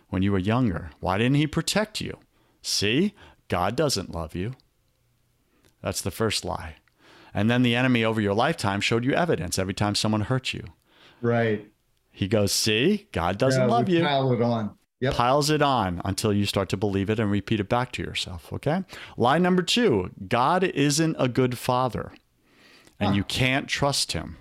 when 0.10 0.22
you 0.22 0.32
were 0.32 0.38
younger? 0.38 0.92
Why 1.00 1.18
didn't 1.18 1.38
He 1.38 1.48
protect 1.48 2.00
you? 2.00 2.20
See, 2.62 3.16
God 3.48 3.76
doesn't 3.76 4.12
love 4.14 4.36
you. 4.36 4.54
That's 5.82 6.02
the 6.02 6.12
first 6.12 6.46
lie. 6.46 6.76
And 7.34 7.50
then 7.50 7.64
the 7.64 7.76
enemy 7.76 8.06
over 8.06 8.22
your 8.22 8.36
lifetime 8.36 8.82
showed 8.82 9.04
you 9.04 9.14
evidence 9.14 9.58
every 9.58 9.74
time 9.74 9.96
someone 9.96 10.22
hurt 10.22 10.54
you. 10.54 10.64
Right. 11.24 11.68
He 12.12 12.28
goes, 12.28 12.52
See, 12.52 13.08
God 13.12 13.40
doesn't 13.40 13.64
yeah, 13.64 13.68
love 13.68 13.90
you. 13.90 14.04
Pile 14.04 14.32
it 14.32 14.42
on. 14.42 14.78
Yep. 15.00 15.14
Piles 15.16 15.50
it 15.50 15.64
on 15.64 16.02
until 16.06 16.32
you 16.32 16.46
start 16.46 16.70
to 16.70 16.78
believe 16.78 17.10
it 17.10 17.20
and 17.20 17.32
repeat 17.32 17.60
it 17.60 17.68
back 17.68 17.92
to 17.94 18.04
yourself. 18.04 18.54
Okay. 18.54 18.84
Lie 19.18 19.40
number 19.40 19.64
two 19.64 20.12
God 20.28 20.64
isn't 20.64 21.16
a 21.18 21.28
good 21.28 21.58
father 21.58 22.14
and 23.00 23.16
you 23.16 23.24
can't 23.24 23.68
trust 23.68 24.12
him. 24.12 24.38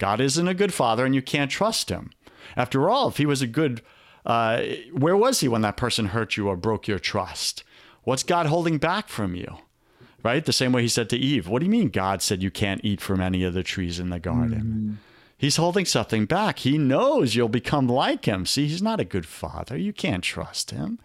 God 0.00 0.20
isn't 0.20 0.48
a 0.48 0.54
good 0.54 0.74
father 0.74 1.04
and 1.04 1.14
you 1.14 1.22
can't 1.22 1.50
trust 1.50 1.90
him. 1.90 2.10
After 2.56 2.90
all, 2.90 3.08
if 3.08 3.18
he 3.18 3.26
was 3.26 3.42
a 3.42 3.46
good, 3.46 3.82
uh, 4.26 4.62
where 4.92 5.16
was 5.16 5.40
he 5.40 5.46
when 5.46 5.60
that 5.60 5.76
person 5.76 6.06
hurt 6.06 6.36
you 6.36 6.48
or 6.48 6.56
broke 6.56 6.88
your 6.88 6.98
trust? 6.98 7.62
What's 8.02 8.22
God 8.22 8.46
holding 8.46 8.78
back 8.78 9.08
from 9.08 9.34
you? 9.36 9.58
Right? 10.22 10.44
The 10.44 10.52
same 10.52 10.72
way 10.72 10.82
he 10.82 10.88
said 10.88 11.08
to 11.10 11.16
Eve, 11.16 11.48
What 11.48 11.60
do 11.60 11.66
you 11.66 11.70
mean 11.70 11.90
God 11.90 12.22
said 12.22 12.42
you 12.42 12.50
can't 12.50 12.84
eat 12.84 13.00
from 13.00 13.20
any 13.20 13.44
of 13.44 13.54
the 13.54 13.62
trees 13.62 14.00
in 14.00 14.08
the 14.10 14.18
garden? 14.18 14.56
He's 15.38 15.56
holding 15.56 15.86
something 15.86 16.26
back. 16.26 16.60
He 16.60 16.76
knows 16.76 17.34
you'll 17.34 17.48
become 17.48 17.86
like 17.86 18.26
him. 18.26 18.44
See, 18.44 18.68
he's 18.68 18.82
not 18.82 19.00
a 19.00 19.04
good 19.04 19.24
father. 19.24 19.76
You 19.76 19.92
can't 19.92 20.24
trust 20.24 20.70
him. 20.70 20.98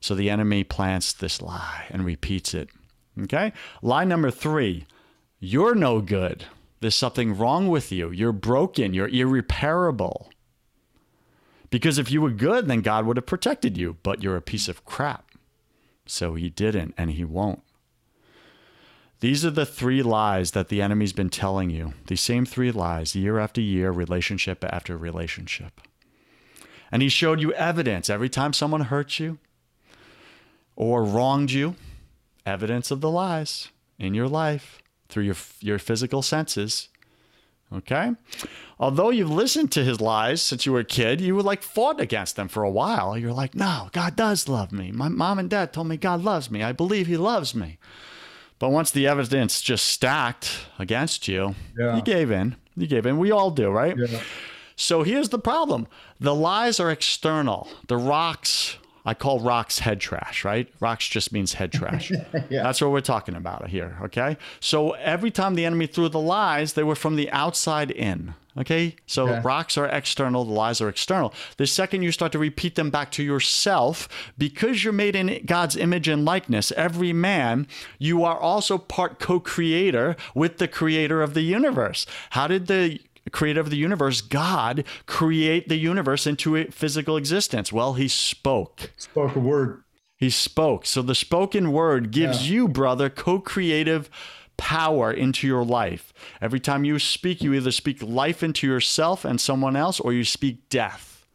So 0.00 0.14
the 0.14 0.28
enemy 0.28 0.64
plants 0.64 1.12
this 1.12 1.40
lie 1.40 1.86
and 1.90 2.04
repeats 2.04 2.52
it. 2.52 2.68
Okay? 3.22 3.52
Lie 3.82 4.04
number 4.04 4.30
three 4.30 4.86
you're 5.38 5.74
no 5.74 6.00
good. 6.00 6.46
There's 6.80 6.94
something 6.94 7.36
wrong 7.36 7.68
with 7.68 7.90
you. 7.90 8.10
You're 8.10 8.32
broken. 8.32 8.94
You're 8.94 9.08
irreparable. 9.08 10.30
Because 11.70 11.98
if 11.98 12.10
you 12.10 12.20
were 12.20 12.30
good, 12.30 12.68
then 12.68 12.80
God 12.80 13.06
would 13.06 13.16
have 13.16 13.26
protected 13.26 13.76
you, 13.76 13.96
but 14.02 14.22
you're 14.22 14.36
a 14.36 14.42
piece 14.42 14.68
of 14.68 14.84
crap. 14.84 15.30
So 16.06 16.34
he 16.34 16.50
didn't, 16.50 16.94
and 16.96 17.10
he 17.10 17.24
won't. 17.24 17.62
These 19.20 19.44
are 19.44 19.50
the 19.50 19.66
three 19.66 20.02
lies 20.02 20.50
that 20.52 20.68
the 20.68 20.82
enemy's 20.82 21.14
been 21.14 21.30
telling 21.30 21.70
you. 21.70 21.94
These 22.06 22.20
same 22.20 22.44
three 22.44 22.70
lies, 22.70 23.16
year 23.16 23.38
after 23.38 23.60
year, 23.60 23.90
relationship 23.90 24.62
after 24.64 24.96
relationship. 24.96 25.80
And 26.92 27.02
he 27.02 27.08
showed 27.08 27.40
you 27.40 27.52
evidence 27.54 28.08
every 28.10 28.28
time 28.28 28.52
someone 28.52 28.82
hurt 28.82 29.18
you 29.18 29.38
or 30.76 31.02
wronged 31.02 31.50
you, 31.50 31.74
evidence 32.44 32.90
of 32.90 33.00
the 33.00 33.10
lies 33.10 33.68
in 33.98 34.14
your 34.14 34.28
life 34.28 34.80
through 35.08 35.24
your, 35.24 35.36
your 35.60 35.78
physical 35.78 36.22
senses. 36.22 36.88
Okay? 37.72 38.12
Although 38.78 39.10
you've 39.10 39.30
listened 39.30 39.72
to 39.72 39.82
his 39.84 40.00
lies 40.00 40.40
since 40.40 40.66
you 40.66 40.72
were 40.72 40.80
a 40.80 40.84
kid, 40.84 41.20
you 41.20 41.34
were 41.34 41.42
like 41.42 41.62
fought 41.62 42.00
against 42.00 42.36
them 42.36 42.46
for 42.48 42.62
a 42.62 42.70
while. 42.70 43.18
You're 43.18 43.32
like, 43.32 43.54
no, 43.54 43.88
God 43.92 44.14
does 44.14 44.48
love 44.48 44.70
me. 44.70 44.92
My 44.92 45.08
mom 45.08 45.38
and 45.38 45.50
dad 45.50 45.72
told 45.72 45.88
me 45.88 45.96
God 45.96 46.22
loves 46.22 46.50
me. 46.50 46.62
I 46.62 46.72
believe 46.72 47.06
he 47.08 47.16
loves 47.16 47.54
me. 47.54 47.78
But 48.58 48.70
once 48.70 48.90
the 48.90 49.06
evidence 49.06 49.60
just 49.60 49.86
stacked 49.86 50.66
against 50.78 51.26
you, 51.28 51.54
Yeah. 51.76 51.96
you 51.96 52.02
gave 52.02 52.30
in. 52.30 52.56
You 52.76 52.86
gave 52.86 53.04
in. 53.04 53.18
We 53.18 53.30
all 53.30 53.50
do, 53.50 53.68
right? 53.70 53.96
Yeah. 53.96 54.20
So 54.76 55.02
here's 55.02 55.30
the 55.30 55.38
problem 55.38 55.88
the 56.20 56.34
lies 56.34 56.78
are 56.78 56.90
external. 56.90 57.68
The 57.88 57.96
rocks, 57.96 58.76
I 59.06 59.14
call 59.14 59.40
rocks 59.40 59.78
head 59.78 60.00
trash, 60.00 60.44
right? 60.44 60.68
Rocks 60.80 61.06
just 61.08 61.32
means 61.32 61.54
head 61.54 61.72
trash. 61.72 62.10
Yeah. 62.50 62.62
That's 62.62 62.80
what 62.80 62.90
we're 62.90 63.00
talking 63.00 63.34
about 63.34 63.68
here, 63.68 63.96
okay? 64.02 64.36
So 64.60 64.90
every 64.92 65.30
time 65.30 65.54
the 65.54 65.64
enemy 65.64 65.86
threw 65.86 66.08
the 66.08 66.20
lies, 66.20 66.74
they 66.74 66.82
were 66.82 66.94
from 66.94 67.16
the 67.16 67.30
outside 67.30 67.90
in, 67.90 68.34
okay? 68.58 68.94
So 69.06 69.28
Okay. 69.30 69.40
rocks 69.40 69.78
are 69.78 69.86
external, 69.86 70.44
the 70.44 70.52
lies 70.52 70.80
are 70.80 70.88
external. 70.88 71.32
The 71.56 71.66
second 71.66 72.02
you 72.02 72.12
start 72.12 72.32
to 72.32 72.38
repeat 72.38 72.74
them 72.74 72.90
back 72.90 73.10
to 73.12 73.22
yourself, 73.22 74.08
because 74.38 74.84
you're 74.84 74.92
made 74.92 75.16
in 75.16 75.42
God's 75.46 75.76
image 75.76 76.08
and 76.08 76.24
likeness, 76.24 76.72
every 76.72 77.12
man, 77.12 77.66
you 77.98 78.22
are 78.24 78.38
also 78.38 78.76
part 78.78 79.18
co 79.18 79.40
creator 79.40 80.16
with 80.34 80.58
the 80.58 80.68
creator 80.68 81.22
of 81.22 81.34
the 81.34 81.42
universe. 81.42 82.06
How 82.30 82.46
did 82.48 82.66
the 82.66 83.00
creator 83.30 83.60
of 83.60 83.70
the 83.70 83.76
universe, 83.76 84.20
God, 84.20 84.84
create 85.06 85.68
the 85.68 85.76
universe 85.76 86.26
into 86.26 86.56
a 86.56 86.64
physical 86.66 87.16
existence? 87.16 87.72
Well, 87.72 87.94
he 87.94 88.08
spoke. 88.08 88.92
Spoke 88.96 89.36
a 89.36 89.40
word. 89.40 89.82
He 90.16 90.30
spoke. 90.30 90.86
So 90.86 91.02
the 91.02 91.14
spoken 91.14 91.72
word 91.72 92.10
gives 92.10 92.50
you, 92.50 92.68
brother, 92.68 93.10
co 93.10 93.38
creative 93.38 94.08
power 94.56 95.12
into 95.12 95.46
your 95.46 95.64
life. 95.64 96.12
Every 96.40 96.60
time 96.60 96.84
you 96.84 96.98
speak, 96.98 97.42
you 97.42 97.52
either 97.54 97.70
speak 97.70 98.02
life 98.02 98.42
into 98.42 98.66
yourself 98.66 99.24
and 99.24 99.40
someone 99.40 99.76
else, 99.76 100.00
or 100.00 100.12
you 100.12 100.24
speak 100.24 100.68
death. 100.70 101.26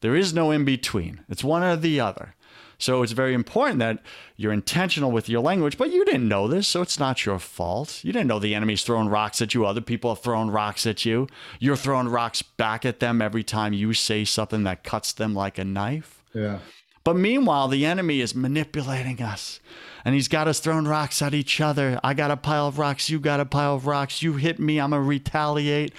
There 0.00 0.14
is 0.14 0.34
no 0.34 0.50
in 0.50 0.64
between, 0.64 1.24
it's 1.28 1.42
one 1.42 1.62
or 1.62 1.76
the 1.76 1.98
other. 2.00 2.34
So 2.78 3.02
it's 3.02 3.12
very 3.12 3.34
important 3.34 3.78
that 3.78 4.02
you're 4.36 4.52
intentional 4.52 5.10
with 5.10 5.28
your 5.28 5.40
language, 5.40 5.78
but 5.78 5.90
you 5.90 6.04
didn't 6.04 6.28
know 6.28 6.46
this, 6.46 6.68
so 6.68 6.82
it's 6.82 6.98
not 6.98 7.24
your 7.24 7.38
fault. 7.38 8.04
You 8.04 8.12
didn't 8.12 8.28
know 8.28 8.38
the 8.38 8.54
enemy's 8.54 8.82
throwing 8.82 9.08
rocks 9.08 9.40
at 9.40 9.54
you, 9.54 9.64
other 9.64 9.80
people 9.80 10.10
are 10.10 10.16
throwing 10.16 10.50
rocks 10.50 10.86
at 10.86 11.04
you. 11.04 11.26
You're 11.58 11.76
throwing 11.76 12.08
rocks 12.08 12.42
back 12.42 12.84
at 12.84 13.00
them 13.00 13.22
every 13.22 13.42
time 13.42 13.72
you 13.72 13.94
say 13.94 14.24
something 14.24 14.64
that 14.64 14.84
cuts 14.84 15.12
them 15.12 15.34
like 15.34 15.58
a 15.58 15.64
knife. 15.64 16.22
Yeah. 16.34 16.58
But 17.06 17.16
meanwhile, 17.16 17.68
the 17.68 17.86
enemy 17.86 18.20
is 18.20 18.34
manipulating 18.34 19.22
us. 19.22 19.60
And 20.04 20.14
he's 20.14 20.26
got 20.28 20.48
us 20.48 20.58
throwing 20.58 20.86
rocks 20.86 21.22
at 21.22 21.34
each 21.34 21.60
other. 21.60 22.00
I 22.02 22.14
got 22.14 22.32
a 22.32 22.36
pile 22.36 22.66
of 22.66 22.80
rocks. 22.80 23.08
You 23.08 23.20
got 23.20 23.38
a 23.38 23.44
pile 23.44 23.76
of 23.76 23.86
rocks. 23.86 24.22
You 24.22 24.34
hit 24.34 24.58
me. 24.58 24.80
I'm 24.80 24.90
going 24.90 25.02
to 25.02 25.08
retaliate. 25.08 25.92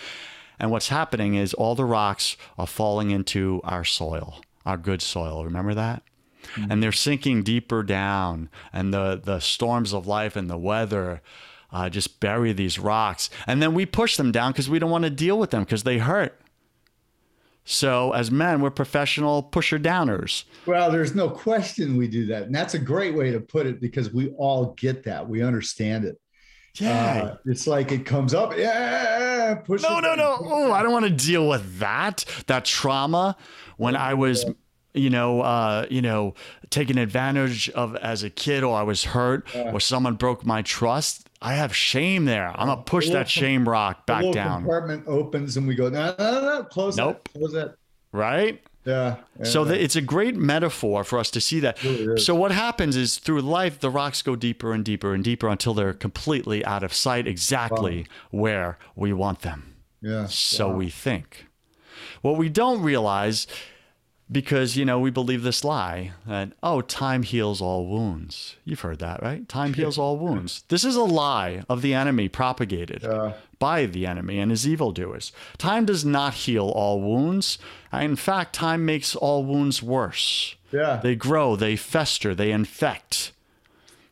And 0.59 0.69
what's 0.69 0.89
happening 0.89 1.35
is 1.35 1.53
all 1.53 1.75
the 1.75 1.85
rocks 1.85 2.35
are 2.57 2.67
falling 2.67 3.11
into 3.11 3.61
our 3.63 3.85
soil, 3.85 4.41
our 4.65 4.75
good 4.75 5.01
soil. 5.01 5.45
Remember 5.45 5.73
that? 5.73 6.03
And 6.55 6.81
they're 6.81 6.91
sinking 6.91 7.43
deeper 7.43 7.83
down. 7.83 8.49
And 8.71 8.93
the, 8.93 9.19
the 9.23 9.39
storms 9.39 9.93
of 9.93 10.07
life 10.07 10.35
and 10.35 10.49
the 10.49 10.57
weather 10.57 11.21
uh, 11.71 11.89
just 11.89 12.19
bury 12.19 12.53
these 12.53 12.79
rocks. 12.79 13.29
And 13.45 13.61
then 13.61 13.73
we 13.73 13.85
push 13.85 14.17
them 14.17 14.31
down 14.31 14.51
because 14.51 14.69
we 14.69 14.79
don't 14.79 14.91
want 14.91 15.03
to 15.03 15.09
deal 15.09 15.37
with 15.37 15.51
them 15.51 15.63
because 15.63 15.83
they 15.83 15.97
hurt. 15.97 16.39
So, 17.69 18.13
as 18.13 18.31
men, 18.31 18.61
we're 18.61 18.71
professional 18.71 19.43
pusher 19.43 19.77
downers. 19.77 20.45
Well, 20.65 20.89
there's 20.89 21.13
no 21.13 21.29
question 21.29 21.97
we 21.97 22.07
do 22.07 22.25
that. 22.27 22.43
And 22.43 22.55
that's 22.55 22.75
a 22.75 22.79
great 22.79 23.13
way 23.13 23.29
to 23.31 23.41
put 23.41 23.65
it 23.65 23.81
because 23.81 24.13
we 24.13 24.29
all 24.37 24.73
get 24.77 25.03
that. 25.03 25.27
We 25.27 25.43
understand 25.43 26.05
it. 26.05 26.17
Yeah. 26.75 27.23
Uh, 27.23 27.37
it's 27.45 27.67
like 27.67 27.91
it 27.91 28.05
comes 28.05 28.33
up. 28.33 28.55
Yeah. 28.55 29.55
Push 29.55 29.81
no, 29.81 29.99
no, 29.99 30.15
down. 30.15 30.17
no. 30.17 30.37
Oh, 30.39 30.71
I 30.71 30.81
don't 30.81 30.93
want 30.93 31.07
to 31.07 31.11
deal 31.11 31.49
with 31.49 31.79
that. 31.79 32.23
That 32.45 32.63
trauma 32.63 33.35
when 33.75 33.97
I 33.97 34.13
was, 34.13 34.45
you 34.97 35.09
know, 35.09 35.41
uh, 35.41 35.85
you 35.89 36.01
know, 36.01 36.33
taken 36.69 36.97
advantage 36.97 37.69
of 37.71 37.95
as 37.97 38.23
a 38.23 38.29
kid, 38.29 38.63
or 38.63 38.75
I 38.77 38.83
was 38.83 39.03
hurt, 39.05 39.47
or 39.55 39.79
someone 39.79 40.15
broke 40.15 40.45
my 40.45 40.61
trust. 40.61 41.29
I 41.41 41.53
have 41.53 41.75
shame 41.75 42.25
there. 42.25 42.49
I'm 42.49 42.67
gonna 42.67 42.81
push 42.81 43.09
that 43.09 43.29
shame 43.29 43.67
rock 43.69 44.05
back 44.07 44.19
little 44.19 44.33
down. 44.33 44.61
compartment 44.61 45.07
opens 45.07 45.55
and 45.55 45.67
we 45.67 45.75
go, 45.75 45.89
no, 45.89 46.15
no, 46.17 46.41
no. 46.41 46.63
Close 46.63 46.97
Nope. 46.97 47.29
that. 47.31 47.39
Close 47.39 47.53
that. 47.53 47.75
Right. 48.11 48.61
Yeah. 48.85 49.17
So 49.43 49.63
yeah. 49.63 49.69
the, 49.71 49.83
it's 49.83 49.95
a 49.97 50.01
great 50.01 50.35
metaphor 50.35 51.03
for 51.03 51.19
us 51.19 51.29
to 51.31 51.41
see 51.41 51.59
that. 51.59 51.83
really. 51.83 52.19
So 52.21 52.33
what 52.33 52.51
happens 52.51 52.95
is 52.95 53.17
through 53.19 53.41
life, 53.41 53.79
the 53.79 53.89
rocks 53.89 54.21
go 54.21 54.35
deeper 54.35 54.71
and 54.73 54.83
deeper 54.83 55.13
and 55.13 55.23
deeper 55.23 55.47
until 55.49 55.73
they're 55.73 55.93
completely 55.93 56.63
out 56.65 56.83
of 56.83 56.93
sight, 56.93 57.27
exactly 57.27 58.07
where 58.31 58.79
we 58.95 59.11
want 59.13 59.41
them. 59.41 59.75
yeah. 60.01 60.25
So 60.27 60.69
we 60.69 60.89
think. 60.89 61.45
What 62.21 62.37
we 62.37 62.49
don't 62.49 62.81
realize, 62.81 63.45
because 64.31 64.75
you 64.75 64.83
know 64.83 64.99
we 64.99 65.09
believe 65.09 65.43
this 65.43 65.63
lie 65.63 66.11
that 66.25 66.51
oh 66.61 66.81
time 66.81 67.23
heals 67.23 67.61
all 67.61 67.87
wounds. 67.87 68.57
You've 68.65 68.81
heard 68.81 68.99
that 68.99 69.21
right? 69.21 69.47
Time 69.47 69.73
heals 69.73 69.97
all 69.97 70.17
wounds. 70.17 70.63
This 70.67 70.83
is 70.83 70.95
a 70.95 71.03
lie 71.03 71.63
of 71.69 71.81
the 71.81 71.93
enemy 71.93 72.27
propagated 72.27 73.05
uh, 73.05 73.33
by 73.59 73.85
the 73.85 74.05
enemy 74.05 74.39
and 74.39 74.51
his 74.51 74.67
evildoers. 74.67 75.31
Time 75.57 75.85
does 75.85 76.03
not 76.03 76.33
heal 76.33 76.69
all 76.69 77.01
wounds. 77.01 77.57
In 77.93 78.15
fact 78.15 78.53
time 78.53 78.85
makes 78.85 79.15
all 79.15 79.45
wounds 79.45 79.81
worse. 79.81 80.55
Yeah. 80.71 80.99
They 81.01 81.15
grow 81.15 81.55
they 81.55 81.75
fester 81.75 82.35
they 82.35 82.51
infect. 82.51 83.31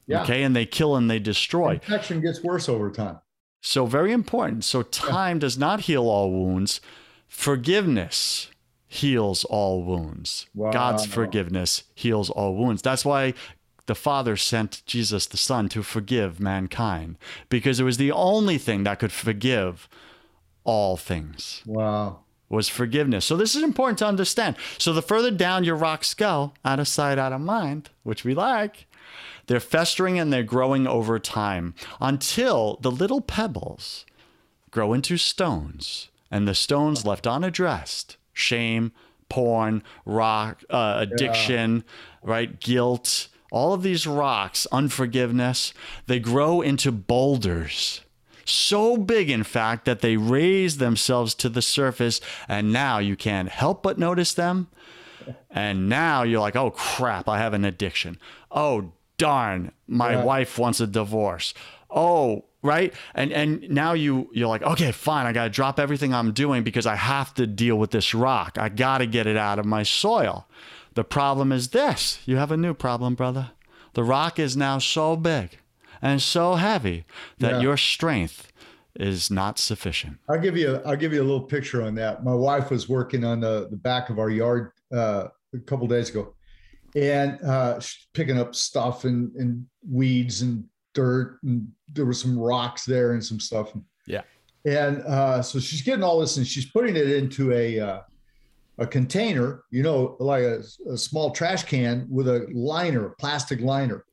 Yeah. 0.07 0.22
okay 0.22 0.43
and 0.43 0.55
they 0.55 0.65
kill 0.65 0.95
and 0.95 1.10
they 1.10 1.19
destroy. 1.19 1.74
Infection 1.74 2.22
gets 2.22 2.41
worse 2.43 2.69
over 2.69 2.89
time. 2.91 3.19
So 3.62 3.88
very 3.88 4.12
important. 4.12 4.63
So 4.63 4.84
time 4.84 5.38
yeah. 5.38 5.41
does 5.41 5.57
not 5.57 5.81
heal 5.81 6.03
all 6.03 6.31
wounds. 6.31 6.79
Forgiveness 7.27 8.50
heals 8.96 9.44
all 9.46 9.84
wounds. 9.84 10.48
Wow. 10.56 10.72
God's 10.72 11.06
forgiveness 11.06 11.84
heals 11.94 12.30
all 12.30 12.56
wounds. 12.56 12.82
That's 12.82 13.06
why 13.06 13.34
the 13.86 13.96
Father 13.96 14.36
sent 14.36 14.84
Jesus 14.86 15.25
the 15.25 15.38
Son 15.38 15.70
to 15.70 15.84
forgive 15.84 16.40
mankind 16.40 17.18
because 17.50 17.80
it 17.80 17.84
was 17.84 17.98
the 17.98 18.12
only 18.12 18.58
thing 18.58 18.84
that 18.84 19.00
could 19.00 19.12
forgive 19.12 19.88
all 20.64 20.98
things. 20.98 21.62
Wow. 21.66 22.20
Was 22.50 22.70
forgiveness. 22.70 23.25
So 23.25 23.36
this 23.36 23.56
is 23.56 23.64
important 23.64 24.00
to 24.00 24.08
understand. 24.08 24.56
So 24.78 24.94
the 24.94 25.02
further 25.02 25.32
down 25.32 25.64
your 25.64 25.75
rocks 25.75 26.14
go, 26.14 26.54
out 26.64 26.80
of 26.80 26.88
sight, 26.88 27.18
out 27.18 27.34
of 27.34 27.42
mind, 27.42 27.90
which 28.04 28.24
we 28.24 28.36
like, 28.36 28.88
they're 29.48 29.60
festering 29.60 30.20
and 30.20 30.32
they're 30.32 30.44
growing 30.44 30.88
over 30.88 31.20
time 31.20 31.74
until 32.00 32.78
the 32.82 32.92
little 32.92 33.22
pebbles 33.22 34.06
grow 34.72 34.94
into 34.94 35.18
stones 35.18 36.10
and 36.32 36.48
the 36.48 36.56
stones 36.56 37.06
left 37.06 37.28
unaddressed 37.28 38.18
shame, 38.36 38.92
porn, 39.30 39.82
rock, 40.06 40.63
uh, 40.70 40.98
addiction, 41.00 41.77
yeah. 41.77 42.30
right? 42.30 42.60
Guilt, 42.60 43.30
all 43.51 43.74
of 43.74 43.82
these 43.82 44.06
rocks, 44.06 44.68
unforgiveness, 44.72 45.74
they 46.06 46.20
grow 46.20 46.62
into 46.62 46.92
boulders. 46.92 48.01
So 48.46 48.96
big, 48.98 49.32
in 49.32 49.44
fact, 49.44 49.86
that 49.86 50.01
they 50.01 50.18
raise 50.18 50.77
themselves 50.77 51.34
to 51.36 51.50
the 51.50 51.63
surface, 51.63 52.22
and 52.48 52.72
now 52.72 53.00
you 53.00 53.15
can't 53.15 53.50
help 53.50 53.82
but 53.82 53.98
notice 53.98 54.36
them. 54.36 54.68
And 55.50 55.89
now 55.89 56.22
you're 56.22 56.42
like, 56.42 56.56
oh 56.56 56.70
crap, 56.70 57.27
I 57.27 57.39
have 57.39 57.56
an 57.56 57.65
addiction. 57.65 58.20
Oh 58.51 58.92
darn, 59.18 59.72
my 59.88 60.12
yeah. 60.12 60.24
wife 60.24 60.60
wants 60.60 60.80
a 60.80 60.86
divorce. 60.86 61.56
Oh, 61.89 62.46
right? 62.65 62.93
And 63.13 63.31
and 63.31 63.69
now 63.69 63.93
you 63.93 64.29
you're 64.34 64.48
like 64.48 64.63
okay 64.63 64.91
fine 64.91 65.25
i 65.25 65.31
gotta 65.31 65.50
drop 65.50 65.79
everything 65.79 66.13
i'm 66.13 66.31
doing 66.31 66.63
because 66.63 66.86
i 66.86 66.95
have 66.95 67.34
to 67.36 67.48
deal 67.48 67.77
with 67.77 67.91
this 67.91 68.13
rock. 68.13 68.57
I 68.57 68.69
gotta 68.69 69.05
get 69.05 69.27
it 69.27 69.38
out 69.38 69.60
of 69.60 69.65
my 69.65 69.84
soil. 69.84 70.48
The 70.95 71.03
problem 71.03 71.51
is 71.51 71.69
this. 71.69 72.19
You 72.25 72.38
have 72.38 72.51
a 72.51 72.57
new 72.57 72.74
problem 72.74 73.15
brother. 73.15 73.51
The 73.93 74.03
rock 74.03 74.39
is 74.39 74.57
now 74.57 74.79
so 74.79 75.15
big 75.15 75.57
and 76.01 76.22
so 76.22 76.55
heavy 76.55 77.05
that 77.39 77.53
yeah. 77.53 77.62
your 77.62 77.77
strength 77.77 78.51
is 78.95 79.29
not 79.29 79.60
sufficient. 79.60 80.17
I'll 80.29 80.39
give 80.39 80.57
you 80.57 80.75
a, 80.75 80.81
i'll 80.81 80.95
give 80.95 81.13
you 81.13 81.22
a 81.22 81.24
little 81.24 81.41
picture 81.41 81.81
on 81.84 81.95
that. 81.95 82.24
My 82.24 82.34
wife 82.34 82.72
was 82.72 82.88
working 82.88 83.24
on 83.24 83.41
the, 83.41 83.67
the 83.69 83.77
back 83.77 84.10
of 84.10 84.19
our 84.19 84.29
yard 84.29 84.72
uh, 84.93 85.27
a 85.53 85.60
couple 85.65 85.88
days 85.88 86.10
ago. 86.10 86.34
And 86.95 87.41
uh, 87.43 87.81
picking 88.13 88.39
up 88.39 88.55
stuff 88.55 89.03
and, 89.03 89.36
and 89.36 89.65
weeds 89.89 90.41
and 90.41 90.63
dirt 90.96 91.38
and 91.44 91.68
there 91.94 92.06
were 92.06 92.14
some 92.14 92.38
rocks 92.38 92.86
there 92.86 93.12
and 93.12 93.24
some 93.24 93.40
stuff. 93.40 93.72
Yeah. 94.08 94.24
And 94.66 95.04
uh, 95.04 95.44
so 95.44 95.60
she's 95.60 95.84
getting 95.84 96.04
all 96.04 96.20
this 96.20 96.38
and 96.38 96.48
she's 96.48 96.66
putting 96.66 96.96
it 96.96 97.12
into 97.12 97.52
a 97.52 97.80
uh, 97.80 98.02
a 98.78 98.88
container, 98.88 99.64
you 99.72 99.84
know, 99.84 100.18
like 100.20 100.44
a, 100.44 100.62
a 100.90 100.98
small 100.98 101.32
trash 101.32 101.64
can 101.64 102.08
with 102.10 102.28
a 102.28 102.48
liner, 102.54 103.06
a 103.06 103.16
plastic 103.16 103.62
liner. 103.62 104.04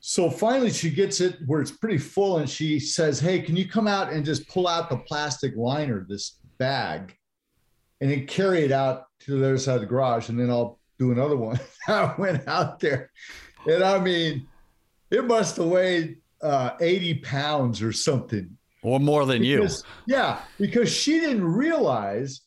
So 0.00 0.30
finally, 0.30 0.70
she 0.70 0.90
gets 0.90 1.20
it 1.20 1.38
where 1.46 1.60
it's 1.60 1.70
pretty 1.70 1.98
full, 1.98 2.38
and 2.38 2.50
she 2.50 2.80
says, 2.80 3.20
"Hey, 3.20 3.40
can 3.40 3.56
you 3.56 3.68
come 3.68 3.86
out 3.86 4.12
and 4.12 4.24
just 4.24 4.48
pull 4.48 4.66
out 4.66 4.90
the 4.90 4.98
plastic 4.98 5.56
liner, 5.56 6.04
this 6.08 6.40
bag, 6.58 7.16
and 8.00 8.10
then 8.10 8.26
carry 8.26 8.64
it 8.64 8.72
out 8.72 9.04
to 9.20 9.38
the 9.38 9.46
other 9.46 9.58
side 9.58 9.76
of 9.76 9.80
the 9.80 9.86
garage, 9.86 10.28
and 10.28 10.38
then 10.38 10.50
I'll 10.50 10.80
do 10.98 11.12
another 11.12 11.36
one." 11.36 11.58
I 11.88 12.14
went 12.18 12.46
out 12.48 12.80
there, 12.80 13.10
and 13.66 13.84
I 13.84 14.00
mean, 14.00 14.48
it 15.12 15.26
must 15.26 15.56
have 15.58 15.66
weighed 15.66 16.16
uh, 16.42 16.70
80 16.80 17.14
pounds 17.16 17.82
or 17.82 17.92
something. 17.92 18.56
Or 18.82 18.98
more 18.98 19.26
than 19.26 19.42
because, 19.42 19.84
you. 20.06 20.16
Yeah, 20.16 20.40
because 20.58 20.92
she 20.92 21.20
didn't 21.20 21.44
realize, 21.44 22.40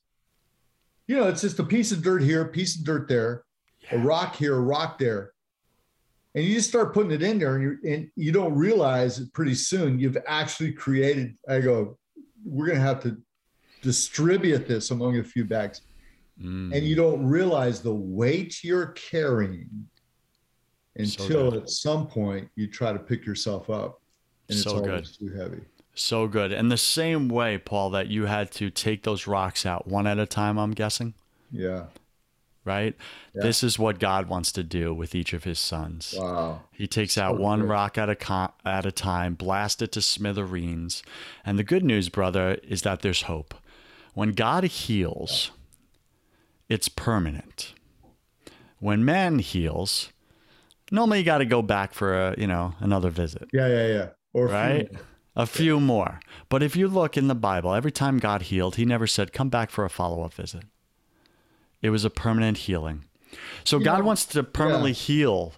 you 1.08 1.16
know, 1.16 1.30
it's 1.30 1.42
just 1.42 1.60
a 1.60 1.64
piece 1.64 1.92
of 1.92 2.02
dirt 2.02 2.24
here, 2.24 2.42
a 2.42 2.50
piece 2.50 2.78
of 2.78 2.84
dirt 2.84 3.08
there, 3.08 3.46
yeah. 3.84 3.96
a 3.96 3.98
rock 4.00 4.36
here, 4.36 4.56
a 4.56 4.60
rock 4.60 4.98
there. 4.98 5.32
And 6.34 6.44
you 6.44 6.56
just 6.56 6.68
start 6.68 6.94
putting 6.94 7.12
it 7.12 7.24
in 7.24 7.40
there 7.40 7.56
and, 7.56 7.64
you 7.64 7.90
and 7.90 8.12
you 8.18 8.34
don't 8.34 8.54
realize 8.54 9.20
it 9.20 9.32
pretty 9.32 9.54
soon 9.54 10.00
you've 10.00 10.18
actually 10.28 10.74
created. 10.74 11.38
I 11.48 11.62
go, 11.62 11.98
we're 12.44 12.66
going 12.66 12.80
to 12.80 12.84
have 12.84 13.02
to 13.04 13.18
distribute 13.82 14.68
this 14.68 14.92
among 14.92 15.20
a 15.20 15.24
few 15.24 15.46
bags. 15.46 15.82
Mm. 16.42 16.76
And 16.76 16.86
you 16.86 16.96
don't 16.96 17.26
realize 17.26 17.82
the 17.82 17.94
weight 17.94 18.62
you're 18.64 18.88
carrying 18.88 19.88
until 20.96 21.52
so 21.52 21.58
at 21.58 21.70
some 21.70 22.08
point 22.08 22.50
you 22.56 22.68
try 22.68 22.94
to 22.94 23.00
pick 23.00 23.26
yourself 23.26 23.70
up 23.70 24.02
and 24.50 24.58
so 24.58 24.78
it's 24.78 24.88
always 24.88 25.18
good. 25.18 25.28
too 25.32 25.38
heavy. 25.38 25.62
So 25.96 26.28
good. 26.28 26.52
And 26.52 26.72
the 26.72 26.78
same 26.78 27.30
way, 27.30 27.58
Paul, 27.58 27.90
that 27.92 28.08
you 28.08 28.26
had 28.26 28.52
to 28.54 28.70
take 28.70 29.04
those 29.04 29.28
rocks 29.28 29.66
out 29.66 29.88
one 29.88 30.08
at 30.08 30.20
a 30.20 30.26
time, 30.26 30.58
I'm 30.58 30.72
guessing. 30.72 31.14
Yeah. 31.52 31.86
Right? 32.66 32.96
Yeah. 33.34 33.44
This 33.44 33.64
is 33.64 33.80
what 33.80 34.00
God 34.00 34.28
wants 34.28 34.52
to 34.54 34.64
do 34.64 34.94
with 34.94 35.16
each 35.16 35.34
of 35.34 35.46
his 35.46 35.58
sons. 35.58 36.16
Wow. 36.18 36.64
He 36.72 36.86
takes 36.88 37.18
out 37.18 37.40
one 37.40 37.62
good. 37.62 37.70
rock 37.70 37.98
at 37.98 38.10
a, 38.10 38.52
at 38.66 38.86
a 38.86 38.92
time, 38.92 39.36
blast 39.36 39.82
it 39.82 39.94
to 39.94 40.02
smithereens. 40.02 41.02
And 41.46 41.58
the 41.58 41.64
good 41.64 41.84
news, 41.84 42.10
brother, 42.10 42.58
is 42.68 42.82
that 42.82 43.02
there's 43.02 43.24
hope. 43.24 43.54
When 44.14 44.32
God 44.32 44.66
heals, 44.66 45.52
it's 46.68 46.90
permanent. 46.90 47.74
When 48.80 49.06
man 49.06 49.40
heals, 49.40 50.10
normally 50.96 51.20
you 51.20 51.26
got 51.26 51.40
to 51.40 51.46
go 51.46 51.62
back 51.62 51.94
for 51.94 52.30
a 52.30 52.36
you 52.38 52.48
know 52.48 52.74
another 52.80 53.10
visit. 53.10 53.50
Yeah, 53.54 53.68
yeah, 53.68 53.88
yeah. 53.88 54.10
Or 54.34 54.48
right. 54.48 54.90
Few 54.90 55.00
a 55.36 55.46
few 55.46 55.80
more. 55.80 56.20
But 56.50 56.64
if 56.64 56.76
you 56.76 56.88
look 56.88 57.18
in 57.18 57.28
the 57.28 57.36
Bible, 57.36 57.74
every 57.74 57.92
time 57.92 58.20
God 58.20 58.44
healed, 58.44 58.78
he 58.78 58.86
never 58.86 59.08
said, 59.08 59.34
come 59.34 59.50
back 59.50 59.70
for 59.70 59.84
a 59.84 59.90
follow 59.90 60.24
up 60.24 60.34
visit. 60.34 60.64
It 61.82 61.90
was 61.90 62.06
a 62.06 62.10
permanent 62.10 62.60
healing. 62.60 63.06
So 63.64 63.78
you 63.78 63.86
God 63.86 64.00
know, 64.00 64.06
wants 64.06 64.26
to 64.28 64.44
permanently 64.44 64.92
yeah. 64.92 64.96
heal 64.96 65.54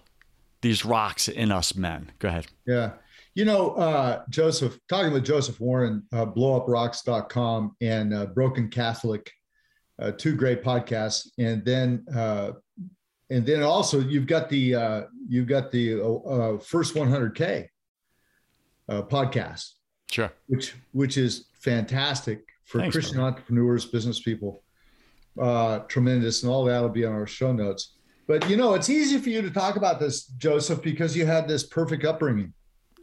these 0.62 0.84
rocks 0.84 1.28
in 1.28 1.52
us 1.52 1.74
men. 1.74 2.10
Go 2.18 2.28
ahead. 2.28 2.46
Yeah. 2.66 2.92
You 3.34 3.44
know, 3.44 3.70
uh, 3.72 4.24
Joseph, 4.30 4.78
talking 4.88 5.12
with 5.12 5.24
Joseph 5.24 5.60
Warren, 5.60 6.02
uh, 6.12 6.26
blowuprocks.com 6.26 7.76
and 7.80 8.12
uh, 8.12 8.26
Broken 8.26 8.68
Catholic, 8.68 9.30
uh, 10.02 10.10
two 10.10 10.34
great 10.34 10.64
podcasts. 10.64 11.28
And 11.38 11.64
then 11.64 12.04
uh, 12.12 12.52
and 13.30 13.44
then 13.44 13.62
also 13.62 14.00
you've 14.00 14.26
got 14.26 14.48
the 14.48 14.74
uh, 14.74 15.02
you've 15.28 15.48
got 15.48 15.70
the 15.70 16.00
uh, 16.00 16.14
uh 16.14 16.58
first 16.58 16.94
100k 16.94 17.68
uh, 18.88 19.02
podcast, 19.02 19.72
sure, 20.10 20.32
which 20.46 20.74
which 20.92 21.16
is 21.18 21.46
fantastic 21.52 22.44
for 22.64 22.80
Thanks, 22.80 22.94
Christian 22.94 23.18
man. 23.18 23.26
entrepreneurs, 23.26 23.84
business 23.84 24.20
people. 24.20 24.62
Uh, 25.40 25.80
tremendous, 25.80 26.42
and 26.42 26.50
all 26.50 26.64
that 26.64 26.80
will 26.80 26.88
be 26.88 27.04
on 27.04 27.12
our 27.12 27.26
show 27.26 27.52
notes. 27.52 27.94
But 28.26 28.48
you 28.50 28.56
know, 28.56 28.74
it's 28.74 28.90
easy 28.90 29.18
for 29.18 29.30
you 29.30 29.40
to 29.40 29.50
talk 29.50 29.76
about 29.76 30.00
this, 30.00 30.26
Joseph, 30.26 30.82
because 30.82 31.16
you 31.16 31.26
had 31.26 31.46
this 31.46 31.64
perfect 31.64 32.04
upbringing. 32.04 32.52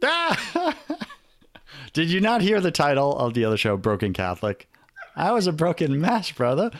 Did 1.92 2.10
you 2.10 2.20
not 2.20 2.42
hear 2.42 2.60
the 2.60 2.70
title 2.70 3.16
of 3.16 3.34
the 3.34 3.44
other 3.44 3.56
show, 3.56 3.76
Broken 3.76 4.12
Catholic? 4.12 4.68
I 5.16 5.32
was 5.32 5.46
a 5.46 5.52
broken 5.52 5.98
mess, 6.00 6.30
brother. 6.30 6.70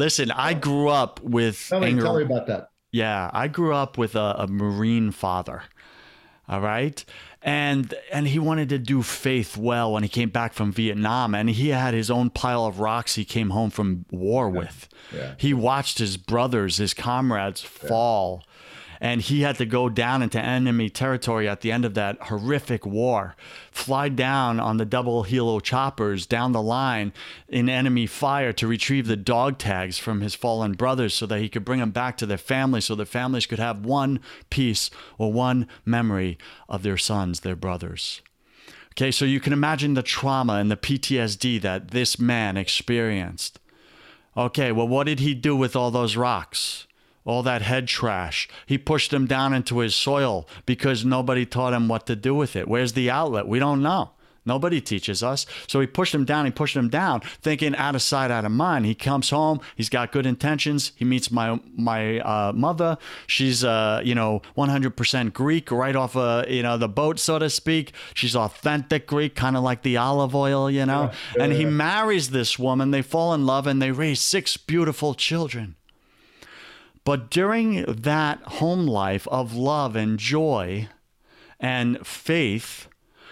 Listen, 0.00 0.30
I 0.30 0.54
grew 0.54 0.88
up 0.88 1.20
with. 1.20 1.66
Tell 1.68 1.80
me, 1.80 1.88
anger. 1.88 2.02
tell 2.04 2.16
me 2.16 2.24
about 2.24 2.46
that. 2.46 2.70
Yeah, 2.90 3.28
I 3.34 3.48
grew 3.48 3.74
up 3.74 3.98
with 3.98 4.16
a, 4.16 4.34
a 4.38 4.46
Marine 4.46 5.10
father. 5.10 5.64
All 6.48 6.62
right. 6.62 7.04
And 7.42 7.92
and 8.10 8.26
he 8.26 8.38
wanted 8.38 8.70
to 8.70 8.78
do 8.78 9.02
faith 9.02 9.58
well 9.58 9.92
when 9.92 10.02
he 10.02 10.08
came 10.08 10.30
back 10.30 10.54
from 10.54 10.72
Vietnam 10.72 11.34
and 11.34 11.50
he 11.50 11.68
had 11.68 11.92
his 11.92 12.10
own 12.10 12.30
pile 12.30 12.64
of 12.64 12.80
rocks 12.80 13.16
he 13.16 13.26
came 13.26 13.50
home 13.50 13.68
from 13.68 14.06
war 14.10 14.48
with. 14.48 14.88
Yeah. 15.14 15.34
He 15.36 15.52
watched 15.52 15.98
his 15.98 16.16
brothers, 16.16 16.78
his 16.78 16.94
comrades 16.94 17.60
fall 17.60 18.42
and 19.00 19.22
he 19.22 19.40
had 19.40 19.56
to 19.56 19.66
go 19.66 19.88
down 19.88 20.22
into 20.22 20.40
enemy 20.40 20.90
territory 20.90 21.48
at 21.48 21.60
the 21.60 21.72
end 21.72 21.84
of 21.84 21.94
that 21.94 22.20
horrific 22.22 22.84
war, 22.84 23.34
fly 23.70 24.08
down 24.08 24.60
on 24.60 24.76
the 24.76 24.84
double 24.84 25.24
helo 25.24 25.62
choppers 25.62 26.26
down 26.26 26.52
the 26.52 26.62
line 26.62 27.12
in 27.48 27.68
enemy 27.68 28.06
fire 28.06 28.52
to 28.52 28.66
retrieve 28.66 29.06
the 29.06 29.16
dog 29.16 29.58
tags 29.58 29.98
from 29.98 30.20
his 30.20 30.34
fallen 30.34 30.72
brothers 30.72 31.14
so 31.14 31.26
that 31.26 31.40
he 31.40 31.48
could 31.48 31.64
bring 31.64 31.80
them 31.80 31.90
back 31.90 32.16
to 32.16 32.26
their 32.26 32.38
families 32.38 32.84
so 32.84 32.94
their 32.94 33.06
families 33.06 33.46
could 33.46 33.58
have 33.58 33.84
one 33.84 34.20
piece 34.50 34.90
or 35.18 35.32
one 35.32 35.66
memory 35.84 36.38
of 36.68 36.82
their 36.82 36.98
sons, 36.98 37.40
their 37.40 37.56
brothers. 37.56 38.20
Okay, 38.92 39.10
so 39.10 39.24
you 39.24 39.40
can 39.40 39.52
imagine 39.52 39.94
the 39.94 40.02
trauma 40.02 40.54
and 40.54 40.70
the 40.70 40.76
PTSD 40.76 41.60
that 41.62 41.92
this 41.92 42.18
man 42.18 42.56
experienced 42.56 43.58
Okay, 44.36 44.70
well, 44.70 44.86
what 44.86 45.04
did 45.04 45.20
he 45.20 45.34
do 45.34 45.56
with 45.56 45.74
all 45.74 45.90
those 45.90 46.16
rocks? 46.16 46.86
All 47.30 47.44
that 47.44 47.62
head 47.62 47.86
trash. 47.86 48.48
He 48.66 48.76
pushed 48.76 49.12
them 49.12 49.26
down 49.26 49.54
into 49.54 49.78
his 49.78 49.94
soil 49.94 50.48
because 50.66 51.04
nobody 51.04 51.46
taught 51.46 51.72
him 51.72 51.86
what 51.86 52.04
to 52.06 52.16
do 52.16 52.34
with 52.34 52.56
it. 52.56 52.66
Where's 52.66 52.94
the 52.94 53.08
outlet? 53.08 53.46
We 53.46 53.60
don't 53.60 53.82
know. 53.82 54.10
Nobody 54.44 54.80
teaches 54.80 55.22
us. 55.22 55.46
So 55.68 55.80
he 55.80 55.86
pushed 55.86 56.14
him 56.14 56.24
down. 56.24 56.44
He 56.44 56.50
pushed 56.50 56.76
him 56.76 56.88
down, 56.88 57.20
thinking 57.40 57.76
out 57.76 57.94
of 57.94 58.02
sight, 58.02 58.30
out 58.30 58.44
of 58.44 58.50
mind. 58.50 58.86
He 58.86 58.94
comes 58.94 59.30
home. 59.30 59.60
He's 59.76 59.88
got 59.88 60.10
good 60.10 60.26
intentions. 60.26 60.92
He 60.96 61.04
meets 61.04 61.30
my 61.30 61.60
my 61.76 62.18
uh, 62.18 62.52
mother. 62.52 62.98
She's 63.26 63.62
uh, 63.62 64.00
you 64.02 64.14
know 64.14 64.42
100% 64.56 65.32
Greek, 65.32 65.70
right 65.70 65.94
off 65.94 66.16
uh, 66.16 66.44
you 66.48 66.62
know 66.62 66.78
the 66.78 66.88
boat, 66.88 67.18
so 67.18 67.38
to 67.38 67.50
speak. 67.50 67.92
She's 68.14 68.34
authentic 68.34 69.06
Greek, 69.06 69.34
kind 69.34 69.56
of 69.56 69.62
like 69.62 69.82
the 69.82 69.96
olive 69.96 70.34
oil, 70.34 70.70
you 70.70 70.86
know. 70.86 71.10
Yeah, 71.36 71.44
and 71.44 71.52
he 71.52 71.64
marries 71.64 72.30
this 72.30 72.58
woman. 72.58 72.90
They 72.90 73.02
fall 73.02 73.34
in 73.34 73.46
love 73.46 73.66
and 73.66 73.80
they 73.80 73.92
raise 73.92 74.20
six 74.20 74.56
beautiful 74.56 75.14
children. 75.14 75.76
But 77.04 77.30
during 77.30 77.84
that 77.86 78.42
home 78.42 78.86
life 78.86 79.26
of 79.28 79.54
love 79.54 79.96
and 79.96 80.18
joy 80.18 80.88
and 81.58 82.06
faith 82.06 82.88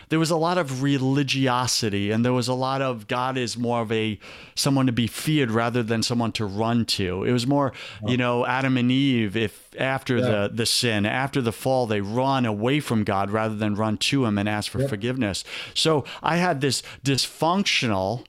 there 0.09 0.19
was 0.19 0.31
a 0.31 0.37
lot 0.37 0.59
of 0.59 0.83
religiosity 0.83 2.11
and 2.11 2.25
there 2.25 2.33
was 2.33 2.49
a 2.49 2.55
lot 2.55 2.83
of 2.83 3.07
God 3.09 3.37
is 3.37 3.57
more 3.57 3.83
of 3.83 3.93
a 3.93 4.19
someone 4.55 4.87
to 4.87 4.93
be 4.93 5.07
feared 5.07 5.51
rather 5.51 5.83
than 5.83 6.03
someone 6.03 6.33
to 6.33 6.47
run 6.47 6.85
to. 6.87 7.25
It 7.25 7.33
was 7.33 7.47
more, 7.47 7.73
you 8.07 8.17
know, 8.17 8.47
Adam 8.47 8.77
and 8.77 8.91
Eve, 8.91 9.37
if 9.37 9.69
after 9.79 10.17
yeah. 10.17 10.25
the, 10.25 10.51
the 10.55 10.67
sin, 10.67 11.07
after 11.07 11.41
the 11.41 11.53
fall, 11.53 11.87
they 11.87 12.01
run 12.01 12.47
away 12.47 12.81
from 12.81 13.05
God 13.05 13.31
rather 13.31 13.55
than 13.55 13.75
run 13.75 13.99
to 13.99 14.25
him 14.25 14.39
and 14.39 14.49
ask 14.49 14.71
for 14.71 14.81
yeah. 14.81 14.89
forgiveness. 14.89 15.45
So 15.75 16.05
I 16.23 16.37
had 16.37 16.61
this 16.61 16.83
dysfunctional 17.05 18.25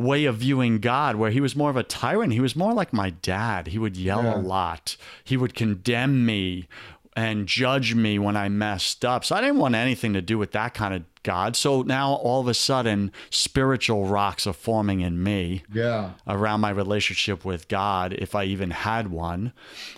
way 0.00 0.24
of 0.24 0.36
viewing 0.36 0.78
God 0.78 1.16
where 1.16 1.30
he 1.30 1.40
was 1.40 1.56
more 1.56 1.70
of 1.70 1.76
a 1.76 1.82
tyrant. 1.82 2.32
He 2.32 2.40
was 2.40 2.56
more 2.56 2.72
like 2.72 2.92
my 2.92 3.10
dad. 3.10 3.68
He 3.68 3.78
would 3.78 3.96
yell 3.96 4.24
yeah. 4.24 4.36
a 4.36 4.38
lot. 4.38 4.96
He 5.24 5.36
would 5.36 5.54
condemn 5.54 6.24
me 6.24 6.68
and 7.16 7.46
judge 7.46 7.94
me 7.94 8.18
when 8.18 8.36
I 8.36 8.48
messed 8.48 9.04
up. 9.04 9.24
So 9.24 9.34
I 9.34 9.40
didn't 9.40 9.58
want 9.58 9.74
anything 9.74 10.12
to 10.14 10.22
do 10.22 10.38
with 10.38 10.52
that 10.52 10.74
kind 10.74 10.94
of 10.94 11.02
God. 11.22 11.56
So 11.56 11.82
now 11.82 12.12
all 12.12 12.40
of 12.40 12.48
a 12.48 12.54
sudden, 12.54 13.12
spiritual 13.30 14.06
rocks 14.06 14.46
are 14.46 14.52
forming 14.52 15.00
in 15.00 15.22
me. 15.22 15.64
Yeah. 15.72 16.12
Around 16.26 16.60
my 16.60 16.70
relationship 16.70 17.44
with 17.44 17.68
God, 17.68 18.14
if 18.14 18.34
I 18.34 18.44
even 18.44 18.70
had 18.70 19.10
one. 19.10 19.52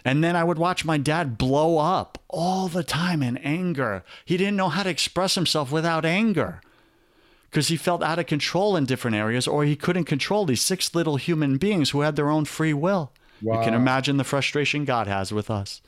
And 0.04 0.24
then 0.24 0.36
I 0.36 0.42
would 0.42 0.58
watch 0.58 0.84
my 0.84 0.98
dad 0.98 1.38
blow 1.38 1.78
up 1.78 2.18
all 2.28 2.68
the 2.68 2.84
time 2.84 3.22
in 3.22 3.36
anger. 3.38 4.04
He 4.24 4.36
didn't 4.36 4.56
know 4.56 4.70
how 4.70 4.82
to 4.82 4.90
express 4.90 5.34
himself 5.34 5.70
without 5.70 6.04
anger 6.04 6.60
because 7.52 7.68
he 7.68 7.76
felt 7.76 8.02
out 8.02 8.18
of 8.18 8.24
control 8.24 8.76
in 8.76 8.86
different 8.86 9.14
areas, 9.14 9.46
or 9.46 9.62
he 9.62 9.76
couldn't 9.76 10.06
control 10.06 10.46
these 10.46 10.62
six 10.62 10.94
little 10.94 11.16
human 11.16 11.58
beings 11.58 11.90
who 11.90 12.00
had 12.00 12.16
their 12.16 12.30
own 12.30 12.46
free 12.46 12.72
will. 12.72 13.12
Wow. 13.42 13.58
You 13.58 13.64
can 13.64 13.74
imagine 13.74 14.16
the 14.16 14.24
frustration 14.24 14.86
God 14.86 15.06
has 15.06 15.32
with 15.32 15.50
us 15.50 15.82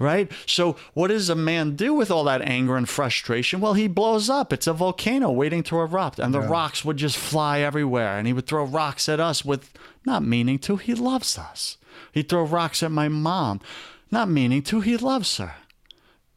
right? 0.00 0.32
So, 0.46 0.76
what 0.94 1.08
does 1.08 1.28
a 1.28 1.36
man 1.36 1.76
do 1.76 1.94
with 1.94 2.10
all 2.10 2.24
that 2.24 2.42
anger 2.42 2.76
and 2.76 2.88
frustration? 2.88 3.60
Well, 3.60 3.74
he 3.74 3.86
blows 3.86 4.28
up. 4.28 4.52
It's 4.52 4.66
a 4.66 4.72
volcano 4.72 5.30
waiting 5.30 5.62
to 5.64 5.78
erupt, 5.78 6.18
and 6.18 6.34
the 6.34 6.40
yeah. 6.40 6.48
rocks 6.48 6.84
would 6.84 6.96
just 6.96 7.16
fly 7.16 7.60
everywhere. 7.60 8.18
And 8.18 8.26
he 8.26 8.32
would 8.32 8.46
throw 8.46 8.64
rocks 8.64 9.08
at 9.08 9.20
us 9.20 9.44
with 9.44 9.70
not 10.04 10.24
meaning 10.24 10.58
to. 10.60 10.76
He 10.76 10.94
loves 10.94 11.38
us. 11.38 11.76
He'd 12.10 12.28
throw 12.28 12.42
rocks 12.42 12.82
at 12.82 12.90
my 12.90 13.08
mom, 13.08 13.60
not 14.10 14.28
meaning 14.28 14.62
to. 14.62 14.80
He 14.80 14.96
loves 14.96 15.36
her. 15.36 15.54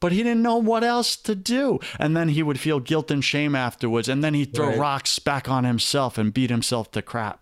But 0.03 0.11
he 0.11 0.21
didn't 0.21 0.41
know 0.41 0.57
what 0.57 0.83
else 0.83 1.15
to 1.15 1.33
do. 1.33 1.79
And 1.97 2.13
then 2.13 2.27
he 2.27 2.43
would 2.43 2.59
feel 2.59 2.81
guilt 2.81 3.09
and 3.09 3.23
shame 3.23 3.55
afterwards. 3.55 4.09
And 4.09 4.21
then 4.21 4.33
he'd 4.33 4.53
throw 4.53 4.67
right. 4.67 4.77
rocks 4.77 5.17
back 5.17 5.47
on 5.47 5.63
himself 5.63 6.17
and 6.17 6.33
beat 6.33 6.49
himself 6.49 6.91
to 6.91 7.01
crap. 7.01 7.41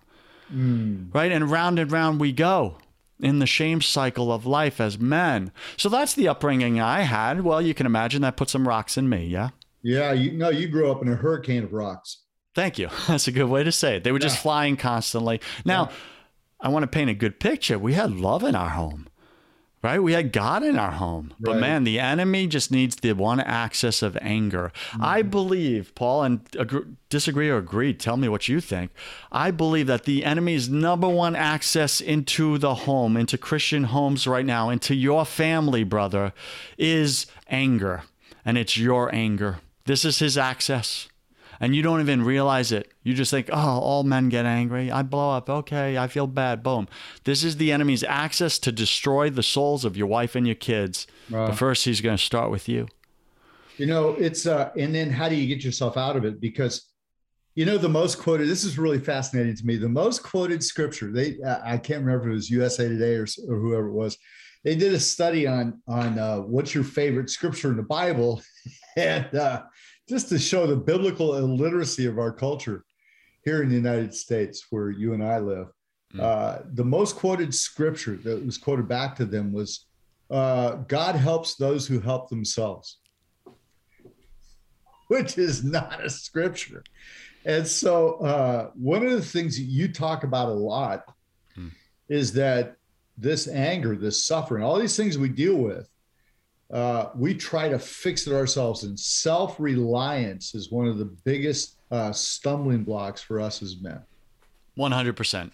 Mm. 0.54 1.12
Right? 1.12 1.32
And 1.32 1.50
round 1.50 1.80
and 1.80 1.92
round 1.92 2.20
we 2.20 2.32
go 2.32 2.78
in 3.20 3.40
the 3.40 3.48
shame 3.48 3.82
cycle 3.82 4.32
of 4.32 4.46
life 4.46 4.80
as 4.80 5.00
men. 5.00 5.52
So 5.76 5.90
that's 5.90 6.14
the 6.14 6.28
upbringing 6.28 6.80
I 6.80 7.02
had. 7.02 7.42
Well, 7.42 7.64
you 7.64 7.74
can 7.74 7.88
imagine 7.88 8.22
that 8.22 8.38
put 8.38 8.52
some 8.52 8.68
rocks 8.68 8.96
in 8.96 9.10
me, 9.10 9.26
yeah? 9.26 9.50
Yeah, 9.82 10.14
you 10.14 10.34
no, 10.34 10.50
you 10.50 10.68
grew 10.68 10.92
up 10.92 11.02
in 11.02 11.08
a 11.08 11.16
hurricane 11.16 11.64
of 11.64 11.74
rocks. 11.74 12.20
Thank 12.54 12.78
you. 12.78 12.90
That's 13.08 13.28
a 13.28 13.32
good 13.32 13.50
way 13.50 13.64
to 13.64 13.72
say 13.72 13.96
it. 13.96 14.04
They 14.04 14.12
were 14.12 14.20
yeah. 14.20 14.28
just 14.28 14.38
flying 14.38 14.78
constantly. 14.78 15.42
Now, 15.66 15.86
yeah. 15.86 15.96
I 16.60 16.70
want 16.70 16.84
to 16.84 16.88
paint 16.88 17.10
a 17.10 17.16
good 17.16 17.40
picture. 17.40 17.80
We 17.80 17.94
had 17.94 18.12
love 18.12 18.44
in 18.44 18.54
our 18.54 18.70
home 18.70 19.08
right? 19.84 20.02
We 20.02 20.14
had 20.14 20.32
God 20.32 20.64
in 20.64 20.78
our 20.78 20.92
home. 20.92 21.34
But 21.40 21.54
right. 21.54 21.60
man, 21.60 21.84
the 21.84 22.00
enemy 22.00 22.48
just 22.48 22.72
needs 22.72 22.96
the 22.96 23.14
one 23.14 23.40
access 23.40 24.02
of 24.02 24.18
anger. 24.22 24.72
Mm-hmm. 24.92 25.04
I 25.04 25.22
believe, 25.22 25.94
Paul, 25.96 26.24
and 26.24 26.42
agree, 26.58 26.86
disagree 27.10 27.50
or 27.50 27.58
agree, 27.58 27.94
tell 27.94 28.18
me 28.18 28.30
what 28.30 28.48
you 28.48 28.62
think. 28.62 28.92
I 29.32 29.52
believe 29.52 29.88
that 29.88 30.06
the 30.06 30.24
enemy's 30.24 30.70
number 30.70 31.10
one 31.10 31.36
access 31.36 32.00
into 32.00 32.58
the 32.58 32.76
home, 32.76 33.18
into 33.18 33.38
Christian 33.38 33.86
homes 33.86 34.28
right 34.28 34.46
now, 34.46 34.70
into 34.70 34.96
your 34.96 35.26
family, 35.26 35.84
brother, 35.84 36.34
is 36.78 37.26
anger. 37.50 38.04
And 38.46 38.58
it's 38.58 38.78
your 38.78 39.14
anger. 39.14 39.60
This 39.86 40.06
is 40.06 40.20
his 40.20 40.38
access 40.38 41.08
and 41.62 41.76
you 41.76 41.84
don't 41.84 42.02
even 42.02 42.24
realize 42.24 42.72
it. 42.72 42.92
You 43.04 43.14
just 43.14 43.30
think, 43.30 43.48
oh, 43.54 43.80
all 43.80 44.04
men 44.04 44.30
get 44.30 44.46
angry. 44.46 44.92
I 44.92 45.04
blow 45.04 45.32
up. 45.38 45.48
Okay, 45.48 45.96
I 45.96 46.08
feel 46.08 46.26
bad. 46.26 46.64
Boom. 46.64 46.88
This 47.24 47.44
is 47.44 47.58
the 47.58 47.72
enemy's 47.72 48.04
access 48.04 48.58
to 48.60 48.72
destroy 48.72 49.30
the 49.30 49.44
souls 49.44 49.86
of 49.86 49.96
your 49.96 50.08
wife 50.08 50.36
and 50.36 50.48
your 50.48 50.56
kids. 50.56 51.06
But 51.30 51.54
first, 51.54 51.86
he's 51.86 52.02
going 52.02 52.18
to 52.18 52.24
start 52.24 52.50
with 52.50 52.68
you. 52.68 52.88
You 53.78 53.86
know, 53.86 54.10
it's, 54.10 54.48
uh, 54.48 54.72
and 54.78 54.94
then 54.94 55.12
how 55.12 55.30
do 55.30 55.36
you 55.36 55.48
get 55.48 55.64
yourself 55.64 55.98
out 55.98 56.16
of 56.16 56.26
it? 56.26 56.42
Because, 56.42 56.90
you 57.54 57.66
know, 57.66 57.78
the 57.78 57.90
most 57.90 58.18
quoted, 58.18 58.48
this 58.50 58.64
is 58.64 58.80
really 58.80 59.00
fascinating 59.00 59.56
to 59.56 59.66
me. 59.66 59.78
The 59.78 59.88
most 59.88 60.24
quoted 60.24 60.64
scripture, 60.64 61.12
they, 61.12 61.38
I 61.64 61.78
can't 61.78 62.04
remember 62.04 62.26
if 62.26 62.32
it 62.32 62.36
was 62.36 62.50
USA 62.50 62.88
Today 62.88 63.16
or, 63.16 63.28
or 63.48 63.60
whoever 63.60 63.88
it 63.88 63.94
was. 63.94 64.18
They 64.64 64.76
did 64.76 64.94
a 64.94 65.00
study 65.00 65.46
on, 65.46 65.80
on 65.88 66.18
uh, 66.18 66.38
what's 66.40 66.74
your 66.74 66.84
favorite 66.84 67.30
scripture 67.30 67.70
in 67.70 67.78
the 67.78 67.84
Bible. 67.84 68.42
And, 68.98 69.34
uh, 69.34 69.62
just 70.12 70.28
to 70.28 70.38
show 70.38 70.68
the 70.68 70.76
biblical 70.76 71.38
illiteracy 71.38 72.06
of 72.06 72.20
our 72.20 72.34
culture 72.34 72.84
here 73.46 73.64
in 73.64 73.70
the 73.70 73.76
United 73.76 74.14
States, 74.14 74.68
where 74.70 74.90
you 74.90 75.14
and 75.14 75.24
I 75.24 75.40
live. 75.40 75.68
Mm. 76.14 76.20
Uh, 76.20 76.60
the 76.74 76.84
most 76.84 77.16
quoted 77.16 77.56
scripture 77.56 78.18
that 78.18 78.46
was 78.46 78.58
quoted 78.58 78.90
back 78.90 79.16
to 79.16 79.26
them 79.26 79.54
was 79.54 79.86
uh, 80.30 80.72
God 80.90 81.16
helps 81.16 81.56
those 81.56 81.88
who 81.88 82.02
help 82.02 82.30
themselves, 82.30 82.98
which 85.08 85.38
is 85.38 85.64
not 85.64 86.04
a 86.04 86.10
scripture. 86.10 86.84
And 87.46 87.66
so, 87.66 88.16
uh, 88.16 88.72
one 88.76 89.06
of 89.06 89.14
the 89.14 89.22
things 89.22 89.56
that 89.56 89.64
you 89.64 89.88
talk 89.88 90.26
about 90.26 90.50
a 90.50 90.54
lot 90.54 91.06
mm. 91.58 91.72
is 92.10 92.34
that 92.34 92.76
this 93.18 93.48
anger, 93.48 93.96
this 93.96 94.26
suffering, 94.26 94.62
all 94.62 94.78
these 94.78 94.98
things 94.98 95.18
we 95.18 95.30
deal 95.30 95.56
with, 95.56 95.90
uh, 96.72 97.10
we 97.16 97.34
try 97.34 97.70
to 97.70 97.78
fix 97.78 98.28
it 98.28 98.34
ourselves. 98.34 98.84
And 98.84 99.00
self 99.00 99.60
reliance 99.60 100.56
is 100.56 100.72
one 100.72 100.88
of 100.88 100.98
the 100.98 101.06
biggest 101.06 101.78
uh, 101.92 102.12
stumbling 102.12 102.84
blocks 102.84 103.22
for 103.22 103.40
us 103.40 103.62
as 103.62 103.82
men. 103.82 104.02
100%. 104.78 105.52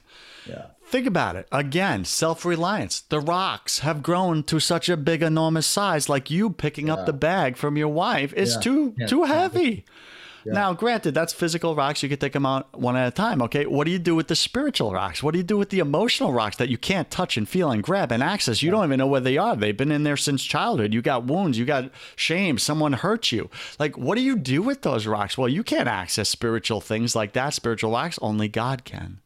Yeah. 0.47 0.65
Think 0.85 1.07
about 1.07 1.35
it. 1.35 1.47
Again, 1.51 2.05
self 2.05 2.45
reliance. 2.45 3.01
The 3.01 3.19
rocks 3.19 3.79
have 3.79 4.03
grown 4.03 4.43
to 4.43 4.59
such 4.59 4.87
a 4.87 4.95
big, 4.95 5.21
enormous 5.21 5.65
size, 5.65 6.07
like 6.07 6.31
you 6.31 6.49
picking 6.49 6.87
yeah. 6.87 6.93
up 6.93 7.05
the 7.05 7.13
bag 7.13 7.57
from 7.57 7.77
your 7.77 7.89
wife 7.89 8.31
is 8.33 8.53
yeah. 8.53 8.61
too, 8.61 8.95
yeah. 8.97 9.07
too 9.07 9.23
heavy. 9.23 9.85
Yeah. 10.47 10.53
Now, 10.53 10.73
granted, 10.73 11.13
that's 11.13 11.33
physical 11.33 11.75
rocks. 11.75 12.01
You 12.01 12.07
can 12.07 12.19
take 12.19 12.31
them 12.31 12.45
out 12.45 12.79
one 12.79 12.95
at 12.95 13.07
a 13.07 13.11
time. 13.11 13.41
Okay. 13.41 13.65
What 13.65 13.83
do 13.83 13.91
you 13.91 13.99
do 13.99 14.15
with 14.15 14.29
the 14.29 14.35
spiritual 14.35 14.93
rocks? 14.93 15.21
What 15.21 15.33
do 15.33 15.39
you 15.39 15.43
do 15.43 15.57
with 15.57 15.71
the 15.71 15.79
emotional 15.79 16.31
rocks 16.31 16.55
that 16.57 16.69
you 16.69 16.77
can't 16.77 17.11
touch 17.11 17.35
and 17.35 17.49
feel 17.49 17.69
and 17.69 17.83
grab 17.83 18.13
and 18.13 18.23
access? 18.23 18.63
You 18.63 18.67
yeah. 18.67 18.71
don't 18.71 18.85
even 18.85 18.99
know 18.99 19.07
where 19.07 19.19
they 19.19 19.37
are. 19.37 19.57
They've 19.57 19.75
been 19.75 19.91
in 19.91 20.03
there 20.03 20.15
since 20.15 20.43
childhood. 20.43 20.93
You 20.93 21.01
got 21.01 21.25
wounds. 21.25 21.57
You 21.57 21.65
got 21.65 21.91
shame. 22.15 22.57
Someone 22.57 22.93
hurt 22.93 23.31
you. 23.31 23.49
Like, 23.77 23.97
what 23.97 24.15
do 24.15 24.21
you 24.21 24.37
do 24.37 24.61
with 24.61 24.83
those 24.83 25.05
rocks? 25.05 25.37
Well, 25.37 25.49
you 25.49 25.63
can't 25.63 25.89
access 25.89 26.29
spiritual 26.29 26.79
things 26.79 27.15
like 27.15 27.33
that. 27.33 27.53
Spiritual 27.53 27.91
rocks, 27.91 28.17
only 28.21 28.47
God 28.47 28.85
can. 28.85 29.19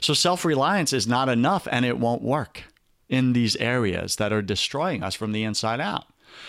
So 0.00 0.14
self 0.14 0.46
reliance 0.46 0.94
is 0.94 1.06
not 1.06 1.28
enough 1.28 1.68
and 1.70 1.84
it 1.84 1.98
won't 1.98 2.22
work 2.22 2.64
in 3.10 3.32
these 3.32 3.56
areas 3.56 4.16
that 4.16 4.32
are 4.32 4.40
destroying 4.40 5.02
us 5.02 5.14
from 5.14 5.32
the 5.32 5.42
inside 5.42 5.80
out. 5.80 6.06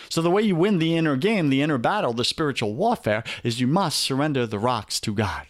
So, 0.08 0.20
the 0.20 0.30
way 0.30 0.42
you 0.42 0.56
win 0.56 0.78
the 0.78 0.96
inner 0.96 1.16
game, 1.16 1.48
the 1.48 1.62
inner 1.62 1.78
battle, 1.78 2.12
the 2.12 2.24
spiritual 2.24 2.74
warfare, 2.74 3.24
is 3.42 3.60
you 3.60 3.66
must 3.66 3.98
surrender 3.98 4.46
the 4.46 4.58
rocks 4.58 5.00
to 5.00 5.14
God. 5.14 5.46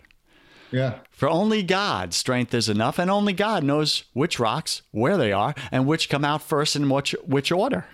Yeah. 0.72 1.00
For 1.10 1.28
only 1.28 1.62
God's 1.62 2.16
strength 2.16 2.54
is 2.54 2.68
enough, 2.68 2.98
and 2.98 3.10
only 3.10 3.34
God 3.34 3.62
knows 3.62 4.04
which 4.14 4.40
rocks, 4.40 4.82
where 4.90 5.16
they 5.16 5.30
are, 5.30 5.54
and 5.70 5.86
which 5.86 6.08
come 6.08 6.24
out 6.24 6.42
first 6.42 6.74
in 6.74 6.88
which, 6.88 7.14
which 7.24 7.52
order. 7.52 7.86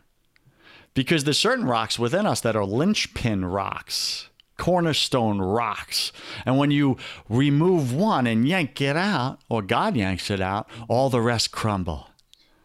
Because 0.95 1.25
there's 1.25 1.39
certain 1.39 1.67
rocks 1.67 1.99
within 1.99 2.27
us 2.27 2.41
that 2.41 2.57
are 2.57 2.65
linchpin 2.65 3.45
rocks, 3.45 4.29
cornerstone 4.57 5.41
rocks. 5.41 6.13
And 6.47 6.57
when 6.57 6.71
you 6.71 6.97
remove 7.29 7.93
one 7.93 8.27
and 8.27 8.49
yank 8.49 8.81
it 8.81 8.97
out, 8.97 9.41
or 9.49 9.63
God 9.63 9.97
yanks 9.97 10.31
it 10.31 10.41
out, 10.41 10.69
all 10.89 11.11
the 11.11 11.21
rest 11.21 11.51
crumble. 11.51 12.11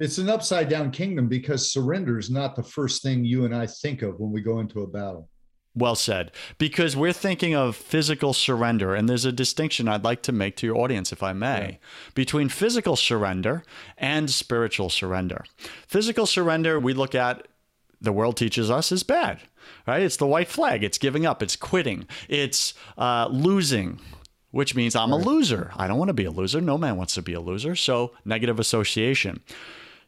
It's 0.03 0.17
an 0.17 0.29
upside 0.29 0.67
down 0.67 0.91
kingdom 0.91 1.29
because 1.29 1.71
surrender 1.71 2.19
is 2.19 2.29
not 2.29 2.57
the 2.57 2.63
first 2.63 3.01
thing 3.01 3.23
you 3.23 3.45
and 3.45 3.55
I 3.55 3.65
think 3.65 4.01
of 4.01 4.19
when 4.19 4.33
we 4.33 4.41
go 4.41 4.59
into 4.59 4.81
a 4.81 4.87
battle. 4.87 5.29
Well 5.75 5.95
said. 5.95 6.33
Because 6.57 6.97
we're 6.97 7.13
thinking 7.13 7.55
of 7.55 7.77
physical 7.77 8.33
surrender, 8.33 8.93
and 8.93 9.07
there's 9.07 9.23
a 9.23 9.31
distinction 9.31 9.87
I'd 9.87 10.03
like 10.03 10.21
to 10.23 10.33
make 10.33 10.57
to 10.57 10.67
your 10.67 10.75
audience, 10.75 11.13
if 11.13 11.23
I 11.23 11.31
may, 11.31 11.79
yeah. 11.79 11.87
between 12.15 12.49
physical 12.49 12.97
surrender 12.97 13.63
and 13.97 14.29
spiritual 14.29 14.89
surrender. 14.89 15.45
Physical 15.87 16.25
surrender, 16.25 16.81
we 16.81 16.93
look 16.93 17.15
at, 17.15 17.47
the 18.01 18.11
world 18.11 18.35
teaches 18.35 18.69
us, 18.69 18.91
is 18.91 19.03
bad, 19.03 19.39
right? 19.87 20.01
It's 20.01 20.17
the 20.17 20.27
white 20.27 20.49
flag. 20.49 20.83
It's 20.83 20.97
giving 20.97 21.25
up. 21.25 21.41
It's 21.41 21.55
quitting. 21.55 22.09
It's 22.27 22.73
uh, 22.97 23.29
losing, 23.31 24.01
which 24.51 24.75
means 24.75 24.97
I'm 24.97 25.13
right. 25.13 25.25
a 25.25 25.29
loser. 25.29 25.71
I 25.77 25.87
don't 25.87 25.97
want 25.97 26.09
to 26.09 26.13
be 26.13 26.25
a 26.25 26.31
loser. 26.31 26.59
No 26.59 26.77
man 26.77 26.97
wants 26.97 27.13
to 27.13 27.21
be 27.21 27.33
a 27.33 27.39
loser. 27.39 27.73
So, 27.77 28.11
negative 28.25 28.59
association. 28.59 29.39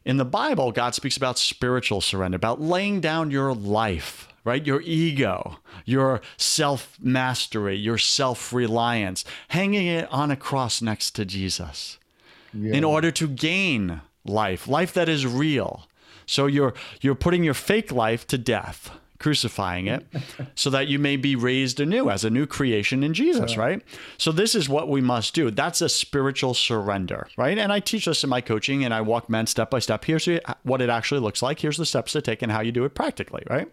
In 0.06 0.16
the 0.16 0.24
Bible, 0.24 0.72
God 0.72 0.94
speaks 0.94 1.18
about 1.18 1.36
spiritual 1.36 2.00
surrender, 2.00 2.36
about 2.36 2.60
laying 2.60 3.00
down 3.00 3.30
your 3.30 3.52
life 3.52 4.28
right? 4.46 4.64
Your 4.64 4.80
ego, 4.82 5.58
your 5.84 6.20
self 6.36 6.96
mastery, 7.00 7.76
your 7.76 7.98
self 7.98 8.52
reliance, 8.52 9.24
hanging 9.48 9.88
it 9.88 10.10
on 10.12 10.30
a 10.30 10.36
cross 10.36 10.80
next 10.80 11.10
to 11.16 11.24
Jesus 11.24 11.98
yeah. 12.54 12.72
in 12.72 12.84
order 12.84 13.10
to 13.10 13.26
gain 13.26 14.00
life, 14.24 14.68
life 14.68 14.92
that 14.94 15.08
is 15.08 15.26
real. 15.26 15.88
So 16.26 16.46
you're 16.46 16.74
you're 17.00 17.16
putting 17.16 17.42
your 17.44 17.54
fake 17.54 17.90
life 17.90 18.26
to 18.28 18.38
death, 18.38 18.90
crucifying 19.18 19.86
it, 19.86 20.06
so 20.54 20.70
that 20.70 20.88
you 20.88 20.98
may 20.98 21.16
be 21.16 21.36
raised 21.36 21.80
anew 21.80 22.10
as 22.10 22.24
a 22.24 22.30
new 22.30 22.46
creation 22.46 23.02
in 23.02 23.14
Jesus, 23.14 23.54
yeah. 23.54 23.60
right? 23.60 23.82
So 24.18 24.32
this 24.32 24.54
is 24.54 24.68
what 24.68 24.88
we 24.88 25.00
must 25.00 25.34
do. 25.34 25.50
That's 25.50 25.80
a 25.80 25.88
spiritual 25.88 26.54
surrender, 26.54 27.28
right? 27.36 27.58
And 27.58 27.72
I 27.72 27.80
teach 27.80 28.06
this 28.06 28.24
in 28.24 28.30
my 28.30 28.40
coaching 28.40 28.84
and 28.84 28.92
I 28.92 29.00
walk 29.00 29.28
men 29.28 29.46
step 29.46 29.70
by 29.70 29.78
step. 29.78 30.04
Here's 30.04 30.28
what 30.62 30.82
it 30.82 30.90
actually 30.90 31.20
looks 31.20 31.42
like. 31.42 31.60
Here's 31.60 31.76
the 31.76 31.86
steps 31.86 32.12
to 32.12 32.22
take 32.22 32.42
and 32.42 32.52
how 32.52 32.60
you 32.60 32.72
do 32.72 32.84
it 32.84 32.94
practically, 32.94 33.42
right? 33.48 33.70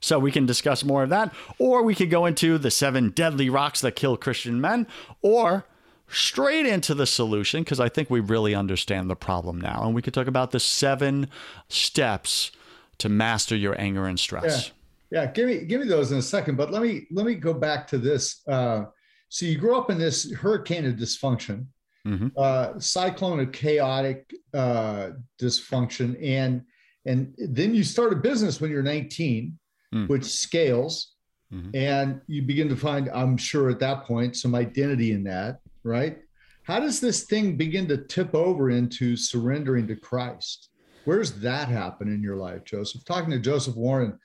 So 0.00 0.18
we 0.18 0.30
can 0.30 0.46
discuss 0.46 0.84
more 0.84 1.02
of 1.02 1.10
that, 1.10 1.34
or 1.58 1.82
we 1.82 1.94
could 1.94 2.10
go 2.10 2.26
into 2.26 2.58
the 2.58 2.70
seven 2.70 3.10
deadly 3.10 3.48
rocks 3.48 3.80
that 3.80 3.96
kill 3.96 4.16
Christian 4.16 4.60
men, 4.60 4.86
or 5.22 5.64
straight 6.08 6.66
into 6.66 6.94
the 6.94 7.06
solution 7.06 7.62
because 7.62 7.80
I 7.80 7.88
think 7.88 8.10
we 8.10 8.20
really 8.20 8.54
understand 8.54 9.10
the 9.10 9.16
problem 9.16 9.60
now. 9.60 9.82
And 9.84 9.94
we 9.94 10.02
could 10.02 10.14
talk 10.14 10.26
about 10.26 10.50
the 10.50 10.60
seven 10.60 11.28
steps 11.68 12.52
to 12.98 13.08
master 13.08 13.56
your 13.56 13.78
anger 13.80 14.06
and 14.06 14.18
stress. 14.18 14.72
Yeah, 15.10 15.22
yeah. 15.22 15.32
Give 15.32 15.46
me 15.48 15.58
give 15.64 15.80
me 15.80 15.86
those 15.86 16.12
in 16.12 16.18
a 16.18 16.22
second, 16.22 16.56
but 16.56 16.70
let 16.70 16.82
me 16.82 17.06
let 17.10 17.26
me 17.26 17.34
go 17.34 17.54
back 17.54 17.86
to 17.88 17.98
this. 17.98 18.46
Uh, 18.48 18.84
so 19.28 19.46
you 19.46 19.58
grew 19.58 19.76
up 19.76 19.90
in 19.90 19.98
this 19.98 20.32
hurricane 20.32 20.86
of 20.86 20.94
dysfunction, 20.94 21.66
mm-hmm. 22.06 22.28
uh, 22.36 22.78
cyclone 22.78 23.40
of 23.40 23.52
chaotic 23.52 24.32
uh, 24.54 25.10
dysfunction, 25.40 26.16
and 26.22 26.62
and 27.04 27.34
then 27.38 27.74
you 27.74 27.84
start 27.84 28.12
a 28.12 28.16
business 28.16 28.60
when 28.60 28.70
you're 28.70 28.82
19 28.82 29.58
mm. 29.94 30.08
which 30.08 30.24
scales. 30.24 31.12
Mm-hmm. 31.52 31.76
And 31.76 32.20
you 32.26 32.42
begin 32.42 32.68
to 32.68 32.76
find, 32.76 33.08
I'm 33.10 33.36
sure 33.36 33.70
at 33.70 33.78
that 33.78 34.04
point, 34.04 34.36
some 34.36 34.56
identity 34.56 35.12
in 35.12 35.22
that, 35.24 35.60
right? 35.84 36.18
How 36.64 36.80
does 36.80 37.00
this 37.00 37.22
thing 37.24 37.56
begin 37.56 37.86
to 37.86 37.98
tip 37.98 38.34
over 38.34 38.70
into 38.70 39.16
surrendering 39.16 39.86
to 39.86 39.94
Christ? 39.94 40.70
Where's 41.06 41.32
that 41.34 41.68
happen 41.68 42.08
in 42.08 42.20
your 42.20 42.34
life, 42.34 42.64
Joseph? 42.64 43.04
Talking 43.04 43.30
to 43.30 43.38
Joseph 43.38 43.76
Warren 43.76 44.18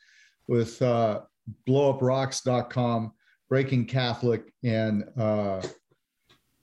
with 0.48 0.82
uh, 0.82 1.22
blowuprocks.com, 1.68 3.12
Breaking 3.48 3.86
Catholic, 3.86 4.52
and 4.64 5.04
uh, 5.16 5.62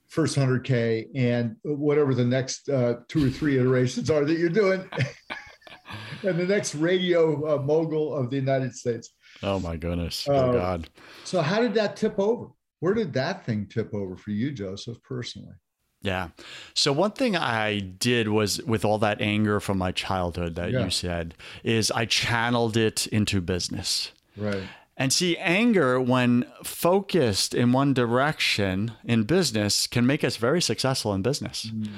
First 0.09 0.37
100K, 0.37 1.07
and 1.15 1.55
whatever 1.63 2.13
the 2.13 2.25
next 2.25 2.67
uh, 2.67 2.95
two 3.07 3.27
or 3.27 3.29
three 3.29 3.57
iterations 3.57 4.09
are 4.09 4.25
that 4.25 4.37
you're 4.37 4.49
doing. 4.49 4.83
and 6.23 6.37
the 6.37 6.45
next 6.45 6.75
radio 6.75 7.55
uh, 7.55 7.61
mogul 7.61 8.13
of 8.13 8.29
the 8.29 8.35
United 8.35 8.75
States. 8.75 9.11
Oh 9.41 9.59
my 9.61 9.77
goodness! 9.77 10.27
Oh 10.29 10.33
uh, 10.33 10.51
God! 10.51 10.89
So 11.23 11.41
how 11.41 11.61
did 11.61 11.73
that 11.75 11.95
tip 11.95 12.19
over? 12.19 12.47
Where 12.81 12.93
did 12.93 13.13
that 13.13 13.45
thing 13.45 13.67
tip 13.67 13.93
over 13.93 14.17
for 14.17 14.31
you, 14.31 14.51
Joseph, 14.51 15.01
personally? 15.01 15.53
Yeah. 16.01 16.29
So 16.73 16.93
one 16.93 17.11
thing 17.11 17.35
I 17.35 17.79
did 17.79 18.29
was 18.29 18.61
with 18.63 18.85
all 18.85 18.97
that 18.99 19.21
anger 19.21 19.59
from 19.59 19.77
my 19.77 19.91
childhood 19.91 20.55
that 20.55 20.71
yeah. 20.71 20.85
you 20.85 20.89
said 20.89 21.35
is 21.63 21.91
I 21.91 22.05
channeled 22.05 22.77
it 22.77 23.07
into 23.07 23.41
business. 23.41 24.11
Right. 24.37 24.63
And 24.95 25.13
see, 25.13 25.37
anger, 25.37 25.99
when 25.99 26.45
focused 26.63 27.53
in 27.53 27.71
one 27.71 27.93
direction 27.93 28.93
in 29.05 29.23
business, 29.23 29.87
can 29.87 30.05
make 30.05 30.23
us 30.23 30.35
very 30.35 30.61
successful 30.61 31.13
in 31.13 31.21
business. 31.21 31.71
Mm 31.73 31.89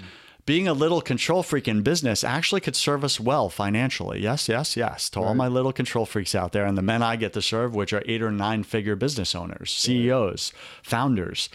being 0.46 0.68
a 0.68 0.74
little 0.74 1.02
control 1.02 1.44
freak 1.44 1.68
in 1.68 1.82
business 1.82 2.24
actually 2.24 2.62
could 2.62 2.76
serve 2.76 3.04
us 3.04 3.20
well 3.20 3.50
financially. 3.50 4.22
Yes, 4.22 4.50
yes, 4.50 4.76
yes. 4.76 5.10
To 5.12 5.20
right. 5.20 5.28
all 5.28 5.36
my 5.36 5.48
little 5.48 5.72
control 5.72 6.06
freaks 6.06 6.34
out 6.34 6.52
there 6.52 6.66
and 6.66 6.78
the 6.78 6.82
men 6.82 7.04
I 7.04 7.16
get 7.16 7.34
to 7.34 7.42
serve, 7.42 7.76
which 7.76 7.94
are 7.94 8.04
eight 8.06 8.22
or 8.22 8.32
nine 8.32 8.64
figure 8.64 8.96
business 8.96 9.36
owners, 9.36 9.72
CEOs, 9.72 10.52
founders, 10.82 11.50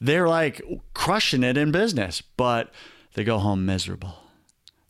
they're 0.00 0.28
like 0.28 0.62
crushing 0.94 1.42
it 1.42 1.56
in 1.56 1.72
business, 1.72 2.22
but 2.22 2.72
they 3.14 3.24
go 3.24 3.38
home 3.38 3.66
miserable. 3.66 4.14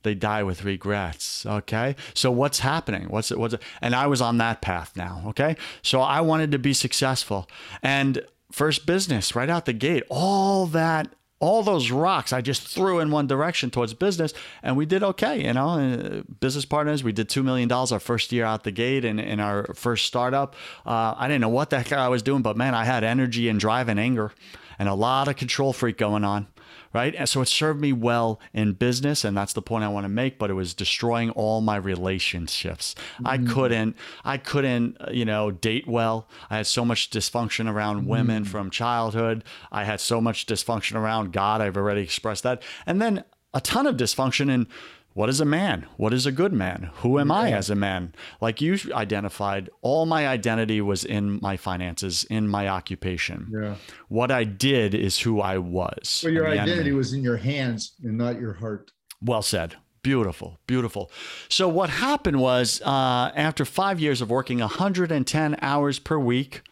They 0.03 0.14
die 0.14 0.42
with 0.42 0.64
regrets. 0.64 1.44
Okay. 1.44 1.94
So 2.14 2.31
what's 2.31 2.61
happening? 2.61 3.09
What's 3.09 3.31
it? 3.31 3.38
What's 3.38 3.55
it? 3.55 3.62
And 3.83 3.94
I 3.94 4.07
was 4.07 4.23
on 4.23 4.38
that 4.38 4.62
path 4.62 4.96
now. 4.96 5.23
Okay. 5.29 5.57
So 5.83 6.01
I 6.01 6.23
wanted 6.23 6.53
to 6.53 6.59
be 6.59 6.73
successful. 6.73 7.49
And 7.83 8.25
first 8.51 8.87
business 8.87 9.35
right 9.35 9.51
out 9.51 9.66
the 9.66 9.73
gate, 9.73 10.05
all 10.09 10.66
that 10.66 11.14
all 11.40 11.62
those 11.62 11.90
rocks 11.90 12.35
I 12.35 12.42
just 12.42 12.68
threw 12.68 13.01
in 13.01 13.11
one 13.11 13.27
direction 13.27 13.70
towards 13.70 13.94
business, 13.94 14.35
and 14.62 14.77
we 14.77 14.85
did 14.85 15.03
okay. 15.03 15.46
You 15.46 15.55
know, 15.55 15.68
uh, 15.70 16.23
business 16.38 16.66
partners, 16.66 17.03
we 17.03 17.12
did 17.12 17.31
two 17.31 17.42
million 17.42 17.66
dollars 17.66 17.92
our 17.92 18.01
first 18.01 18.31
year 18.31 18.44
out 18.44 18.62
the 18.62 18.70
gate, 18.70 19.07
and 19.07 19.18
in 19.18 19.40
our 19.40 19.73
first 19.75 20.05
startup, 20.05 20.55
uh, 20.85 21.14
I 21.16 21.29
didn't 21.29 21.40
know 21.40 21.49
what 21.49 21.70
the 21.70 21.79
heck 21.79 21.92
I 21.92 22.09
was 22.09 22.23
doing, 22.23 22.42
but 22.42 22.59
man, 22.59 22.75
I 22.75 22.85
had 22.85 23.05
energy 23.05 23.49
and 23.49 23.59
drive 23.59 23.88
and 23.88 23.99
anger, 23.99 24.33
and 24.80 24.88
a 24.88 24.94
lot 24.94 25.28
of 25.28 25.36
control 25.36 25.72
freak 25.72 25.96
going 25.96 26.24
on 26.24 26.48
right? 26.92 27.14
And 27.14 27.28
so 27.28 27.40
it 27.40 27.46
served 27.46 27.80
me 27.80 27.92
well 27.92 28.40
in 28.52 28.72
business, 28.72 29.24
and 29.24 29.36
that's 29.36 29.52
the 29.52 29.62
point 29.62 29.84
I 29.84 29.88
want 29.88 30.04
to 30.04 30.08
make. 30.08 30.38
But 30.38 30.50
it 30.50 30.54
was 30.54 30.74
destroying 30.74 31.30
all 31.30 31.60
my 31.60 31.76
relationships. 31.76 32.94
Mm. 33.20 33.28
I 33.28 33.38
couldn't, 33.38 33.96
I 34.24 34.38
couldn't, 34.38 34.96
uh, 35.00 35.10
you 35.12 35.24
know, 35.24 35.52
date 35.52 35.86
well. 35.86 36.28
I 36.48 36.56
had 36.56 36.66
so 36.66 36.84
much 36.84 37.10
dysfunction 37.10 37.70
around 37.70 38.06
women 38.06 38.44
mm. 38.44 38.48
from 38.48 38.70
childhood. 38.70 39.44
I 39.70 39.84
had 39.84 40.00
so 40.00 40.20
much 40.20 40.46
dysfunction 40.46 40.96
around 40.96 41.32
God. 41.32 41.60
I've 41.60 41.76
already 41.76 42.02
expressed 42.02 42.42
that, 42.42 42.62
and 42.86 43.00
then 43.00 43.24
a 43.54 43.60
ton 43.60 43.86
of 43.86 43.96
dysfunction 43.96 44.50
in 44.50 44.66
what 45.12 45.29
is 45.29 45.40
a 45.40 45.44
man? 45.44 45.87
What 45.96 46.12
is 46.12 46.25
a 46.25 46.33
good 46.33 46.53
man? 46.53 46.90
Who 46.96 47.18
am. 47.18 47.31
I 47.33 47.53
as 47.53 47.68
a 47.68 47.75
man? 47.75 48.14
Like 48.40 48.61
you 48.61 48.79
identified, 48.92 49.68
all 49.83 50.07
my 50.07 50.29
identity 50.29 50.81
was 50.81 51.05
in 51.05 51.40
my 51.42 51.57
finances, 51.57 52.25
in 52.31 52.49
my 52.49 52.68
occupation. 52.68 53.51
Yeah. 53.53 53.75
What 54.09 54.31
I 54.31 54.44
did 54.44 54.94
is 54.94 55.20
who 55.20 55.40
I 55.40 55.59
was. 55.59 56.09
So 56.09 56.29
your 56.29 56.49
identity 56.49 56.92
was 56.92 57.12
in 57.12 57.23
your 57.23 57.38
hands 57.38 57.92
and 58.03 58.16
not 58.16 58.40
your 58.40 58.55
heart. 58.55 58.92
Well 59.20 59.42
said. 59.42 59.77
Beautiful, 60.03 60.59
beautiful. 60.66 61.11
So 61.51 61.68
what 61.68 61.90
happened 61.90 62.40
was, 62.40 62.81
uh, 62.81 63.33
after 63.35 63.66
five 63.66 64.01
years 64.01 64.23
of 64.23 64.31
working 64.31 64.61
110 64.61 65.57
hours 65.61 65.99
per 65.99 66.18
week, 66.18 66.62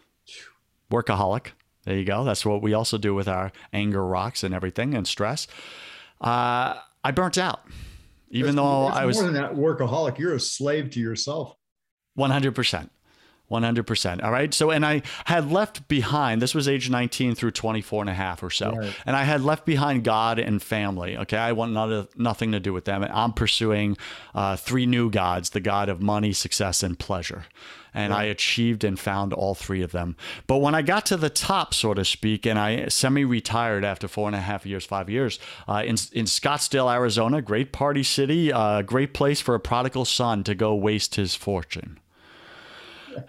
workaholic. 0.91 1.49
There 1.85 1.97
you 1.97 2.05
go. 2.05 2.25
That's 2.25 2.47
what 2.47 2.63
we 2.63 2.73
also 2.73 2.97
do 2.97 3.15
with 3.15 3.29
our 3.29 3.53
anger 3.73 4.05
rocks 4.07 4.43
and 4.43 4.55
everything 4.55 4.95
and 4.95 5.07
stress. 5.07 5.47
Uh, 6.21 6.77
I 7.05 7.11
burnt 7.13 7.37
out 7.37 7.61
even 8.31 8.57
though 8.57 8.87
I 8.87 9.07
was 9.07 9.17
more 9.17 9.25
than 9.25 9.35
that 9.35 9.55
workaholic, 9.55 10.19
you're 10.19 10.35
a 10.35 10.41
slave 10.41 10.91
to 10.91 11.01
yourself. 11.01 11.55
100%. 12.19 12.91
100%. 13.51 14.23
All 14.23 14.31
right. 14.31 14.53
So, 14.53 14.71
and 14.71 14.85
I 14.85 15.03
had 15.25 15.51
left 15.51 15.89
behind, 15.89 16.43
this 16.43 16.55
was 16.55 16.69
age 16.69 16.91
19 16.91 17.35
through 17.35 17.53
24 17.53 18.03
and 18.03 18.11
a 18.11 18.15
half 18.15 18.43
or 18.43 18.51
so. 18.51 18.73
Right. 18.73 18.95
And 19.07 19.17
I 19.17 19.25
had 19.25 19.43
left 19.43 19.65
behind 19.65 20.05
God 20.05 20.39
and 20.39 20.63
family. 20.63 21.17
Okay. 21.17 21.39
I 21.39 21.53
want 21.53 21.73
not, 21.73 22.19
nothing 22.19 22.53
to 22.53 22.61
do 22.61 22.73
with 22.73 22.85
them. 22.85 23.03
And 23.03 23.13
I'm 23.13 23.33
pursuing 23.33 23.97
uh, 24.35 24.57
three 24.57 24.87
new 24.87 25.11
gods 25.11 25.51
the 25.51 25.61
God 25.61 25.89
of 25.89 26.03
money, 26.03 26.33
success, 26.33 26.83
and 26.83 26.99
pleasure 26.99 27.45
and 27.95 28.13
I 28.13 28.25
achieved 28.25 28.85
and 28.85 28.99
found 28.99 29.33
all 29.33 29.55
three 29.55 29.83
of 29.83 29.93
them. 29.93 30.17
But 30.47 30.59
when 30.59 30.75
I 30.75 30.83
got 30.83 31.07
to 31.07 31.17
the 31.17 31.31
top, 31.31 31.75
so 31.75 31.95
to 31.95 32.05
speak, 32.05 32.47
and 32.47 32.59
I 32.59 32.89
semi-retired 32.89 33.85
after 33.85 34.07
four 34.07 34.29
and 34.29 34.37
a 34.37 34.41
half 34.41 34.65
years, 34.67 34.85
five 34.85 35.11
years 35.11 35.39
uh, 35.67 35.83
in 35.85 35.97
in 36.13 36.27
Scottsdale, 36.27 36.93
Arizona, 36.93 37.43
great 37.43 37.73
party 37.73 38.03
city, 38.03 38.53
uh, 38.53 38.83
great 38.83 39.15
place 39.15 39.41
for 39.41 39.55
a 39.55 39.61
prodigal 39.61 40.05
son 40.05 40.45
to 40.45 40.55
go 40.55 40.75
waste 40.75 41.17
his 41.17 41.35
fortune 41.35 41.99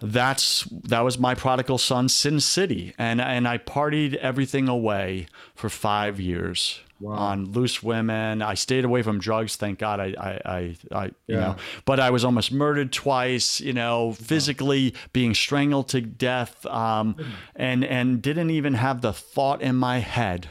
that's 0.02 0.64
that 0.72 1.02
was 1.02 1.18
my 1.18 1.36
prodigal 1.36 1.78
son 1.78 2.10
sin 2.10 2.40
city 2.40 2.94
and 2.98 3.22
and 3.22 3.48
i 3.48 3.58
partied 3.58 4.16
everything 4.16 4.68
away 4.68 5.28
for 5.56 5.70
five 5.70 6.20
years 6.20 6.80
wow. 7.00 7.14
on 7.14 7.52
loose 7.52 7.82
women. 7.82 8.42
I 8.42 8.54
stayed 8.54 8.86
away 8.86 9.02
from 9.02 9.20
drugs. 9.20 9.56
Thank 9.56 9.80
God. 9.80 10.00
I, 10.00 10.14
I, 10.18 10.42
I, 10.46 10.76
I 10.92 11.06
you 11.06 11.14
yeah. 11.28 11.40
know, 11.40 11.56
but 11.86 12.00
I 12.00 12.10
was 12.10 12.26
almost 12.26 12.52
murdered 12.52 12.92
twice, 12.92 13.60
you 13.60 13.74
know, 13.74 14.14
physically 14.14 14.94
being 15.14 15.34
strangled 15.34 15.90
to 15.90 16.02
death. 16.02 16.66
Um, 16.66 17.16
and, 17.56 17.84
and 17.84 18.22
didn't 18.22 18.50
even 18.50 18.76
have 18.76 19.02
the 19.02 19.14
thought 19.14 19.62
in 19.62 19.76
my 19.76 20.00
head 20.00 20.50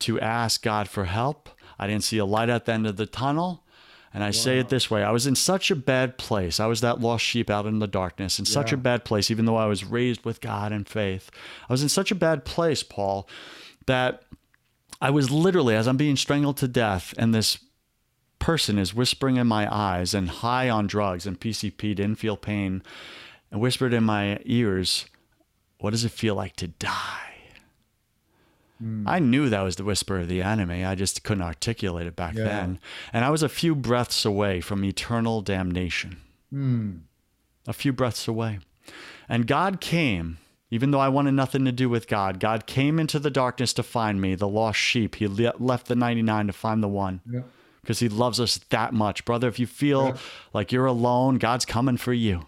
to 0.00 0.20
ask 0.20 0.62
God 0.62 0.88
for 0.88 1.04
help. 1.04 1.48
I 1.78 1.86
didn't 1.86 2.04
see 2.04 2.18
a 2.18 2.24
light 2.24 2.48
at 2.48 2.66
the 2.66 2.72
end 2.72 2.86
of 2.86 2.96
the 2.96 3.06
tunnel. 3.06 3.64
And 4.12 4.24
I 4.24 4.28
wow. 4.28 4.32
say 4.32 4.58
it 4.58 4.68
this 4.68 4.90
way 4.90 5.04
I 5.04 5.12
was 5.12 5.26
in 5.26 5.36
such 5.36 5.70
a 5.70 5.76
bad 5.76 6.18
place. 6.18 6.58
I 6.58 6.66
was 6.66 6.80
that 6.80 7.00
lost 7.00 7.24
sheep 7.24 7.48
out 7.48 7.66
in 7.66 7.78
the 7.78 7.86
darkness, 7.86 8.38
in 8.38 8.44
yeah. 8.44 8.52
such 8.52 8.72
a 8.72 8.76
bad 8.76 9.04
place, 9.04 9.30
even 9.30 9.44
though 9.44 9.56
I 9.56 9.66
was 9.66 9.84
raised 9.84 10.24
with 10.24 10.40
God 10.40 10.72
and 10.72 10.88
faith. 10.88 11.30
I 11.68 11.72
was 11.72 11.82
in 11.82 11.88
such 11.88 12.10
a 12.10 12.16
bad 12.16 12.44
place, 12.44 12.82
Paul, 12.82 13.28
that 13.86 14.22
I 15.00 15.10
was 15.10 15.30
literally, 15.30 15.76
as 15.76 15.86
I'm 15.86 15.96
being 15.96 16.16
strangled 16.16 16.56
to 16.58 16.68
death, 16.68 17.14
and 17.16 17.34
this 17.34 17.58
person 18.38 18.78
is 18.78 18.94
whispering 18.94 19.36
in 19.36 19.46
my 19.46 19.72
eyes 19.72 20.12
and 20.12 20.28
high 20.28 20.68
on 20.68 20.86
drugs 20.86 21.26
and 21.26 21.40
PCP, 21.40 21.94
didn't 21.94 22.16
feel 22.16 22.36
pain, 22.36 22.82
and 23.50 23.60
whispered 23.60 23.94
in 23.94 24.04
my 24.04 24.40
ears, 24.44 25.06
What 25.78 25.90
does 25.90 26.04
it 26.04 26.10
feel 26.10 26.34
like 26.34 26.56
to 26.56 26.68
die? 26.68 27.29
Mm. 28.82 29.04
I 29.06 29.18
knew 29.18 29.48
that 29.48 29.60
was 29.60 29.76
the 29.76 29.84
whisper 29.84 30.18
of 30.18 30.28
the 30.28 30.42
enemy. 30.42 30.84
I 30.84 30.94
just 30.94 31.22
couldn't 31.22 31.42
articulate 31.42 32.06
it 32.06 32.16
back 32.16 32.34
yeah. 32.34 32.44
then. 32.44 32.78
And 33.12 33.24
I 33.24 33.30
was 33.30 33.42
a 33.42 33.48
few 33.48 33.74
breaths 33.74 34.24
away 34.24 34.60
from 34.60 34.84
eternal 34.84 35.42
damnation. 35.42 36.20
Mm. 36.52 37.00
A 37.66 37.72
few 37.72 37.92
breaths 37.92 38.26
away. 38.26 38.60
And 39.28 39.46
God 39.46 39.80
came, 39.80 40.38
even 40.70 40.90
though 40.90 41.00
I 41.00 41.08
wanted 41.08 41.32
nothing 41.32 41.64
to 41.66 41.72
do 41.72 41.88
with 41.88 42.08
God. 42.08 42.40
God 42.40 42.66
came 42.66 42.98
into 42.98 43.18
the 43.18 43.30
darkness 43.30 43.72
to 43.74 43.82
find 43.82 44.20
me, 44.20 44.34
the 44.34 44.48
lost 44.48 44.78
sheep. 44.78 45.16
He 45.16 45.28
le- 45.28 45.54
left 45.58 45.86
the 45.86 45.96
99 45.96 46.46
to 46.46 46.52
find 46.52 46.82
the 46.82 46.88
one. 46.88 47.20
Because 47.82 47.98
he 47.98 48.08
loves 48.08 48.40
us 48.40 48.58
that 48.70 48.92
much. 48.92 49.24
Brother, 49.24 49.48
if 49.48 49.58
you 49.58 49.66
feel 49.66 50.08
yeah. 50.08 50.16
like 50.52 50.72
you're 50.72 50.86
alone, 50.86 51.36
God's 51.36 51.64
coming 51.64 51.96
for 51.96 52.12
you. 52.12 52.46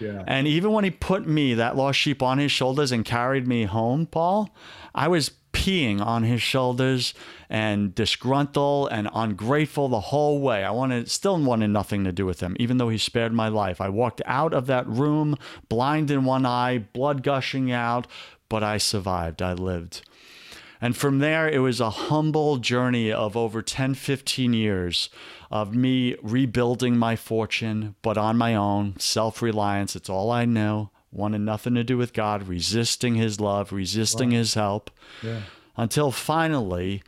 Yeah. 0.00 0.24
And 0.26 0.46
even 0.46 0.72
when 0.72 0.84
he 0.84 0.90
put 0.90 1.26
me, 1.26 1.54
that 1.54 1.76
lost 1.76 1.98
sheep, 1.98 2.22
on 2.22 2.38
his 2.38 2.50
shoulders 2.50 2.90
and 2.90 3.04
carried 3.04 3.46
me 3.46 3.64
home, 3.64 4.06
Paul, 4.06 4.54
I 4.94 5.08
was 5.08 5.30
peeing 5.52 6.00
on 6.00 6.22
his 6.22 6.42
shoulders 6.42 7.14
and 7.48 7.94
disgruntled 7.94 8.88
and 8.90 9.08
ungrateful 9.14 9.88
the 9.88 10.00
whole 10.00 10.40
way. 10.40 10.64
I 10.64 10.70
wanted 10.70 11.10
still 11.10 11.38
wanted 11.40 11.68
nothing 11.68 12.04
to 12.04 12.12
do 12.12 12.26
with 12.26 12.40
him, 12.40 12.56
even 12.58 12.78
though 12.78 12.88
he 12.88 12.98
spared 12.98 13.32
my 13.32 13.48
life. 13.48 13.80
I 13.80 13.88
walked 13.88 14.22
out 14.26 14.54
of 14.54 14.66
that 14.66 14.86
room, 14.86 15.36
blind 15.68 16.10
in 16.10 16.24
one 16.24 16.46
eye, 16.46 16.78
blood 16.78 17.22
gushing 17.22 17.70
out, 17.72 18.06
but 18.48 18.62
I 18.62 18.78
survived. 18.78 19.42
I 19.42 19.52
lived. 19.52 20.02
And 20.80 20.96
from 20.96 21.18
there, 21.18 21.46
it 21.48 21.58
was 21.58 21.78
a 21.78 21.90
humble 21.90 22.56
journey 22.56 23.12
of 23.12 23.36
over 23.36 23.60
10, 23.60 23.94
15 23.94 24.54
years 24.54 25.10
of 25.50 25.74
me 25.74 26.16
rebuilding 26.22 26.96
my 26.96 27.16
fortune, 27.16 27.96
but 28.00 28.16
on 28.16 28.38
my 28.38 28.54
own, 28.54 28.98
self 28.98 29.42
reliance. 29.42 29.94
It's 29.94 30.08
all 30.08 30.30
I 30.30 30.46
know 30.46 30.90
wanted 31.12 31.40
nothing 31.40 31.74
to 31.74 31.84
do 31.84 31.96
with 31.96 32.12
God, 32.12 32.46
resisting 32.46 33.14
his 33.14 33.40
love, 33.40 33.72
resisting 33.72 34.30
wow. 34.30 34.36
his 34.36 34.54
help. 34.54 34.90
Yeah. 35.22 35.40
Until 35.76 36.10
finally, 36.10 37.02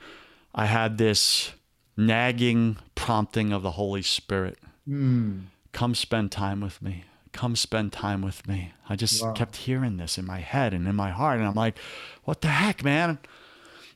I 0.54 0.66
had 0.66 0.98
this 0.98 1.52
nagging 1.96 2.78
prompting 2.94 3.52
of 3.52 3.62
the 3.62 3.72
Holy 3.72 4.02
Spirit 4.02 4.58
mm. 4.88 5.42
come 5.72 5.94
spend 5.94 6.32
time 6.32 6.60
with 6.60 6.80
me. 6.82 7.04
Come 7.32 7.56
spend 7.56 7.92
time 7.92 8.20
with 8.22 8.46
me. 8.46 8.72
I 8.88 8.96
just 8.96 9.22
wow. 9.22 9.32
kept 9.32 9.56
hearing 9.56 9.96
this 9.96 10.18
in 10.18 10.26
my 10.26 10.40
head 10.40 10.74
and 10.74 10.86
in 10.86 10.94
my 10.94 11.10
heart. 11.10 11.38
And 11.38 11.48
I'm 11.48 11.54
like, 11.54 11.78
what 12.24 12.42
the 12.42 12.48
heck, 12.48 12.84
man? 12.84 13.18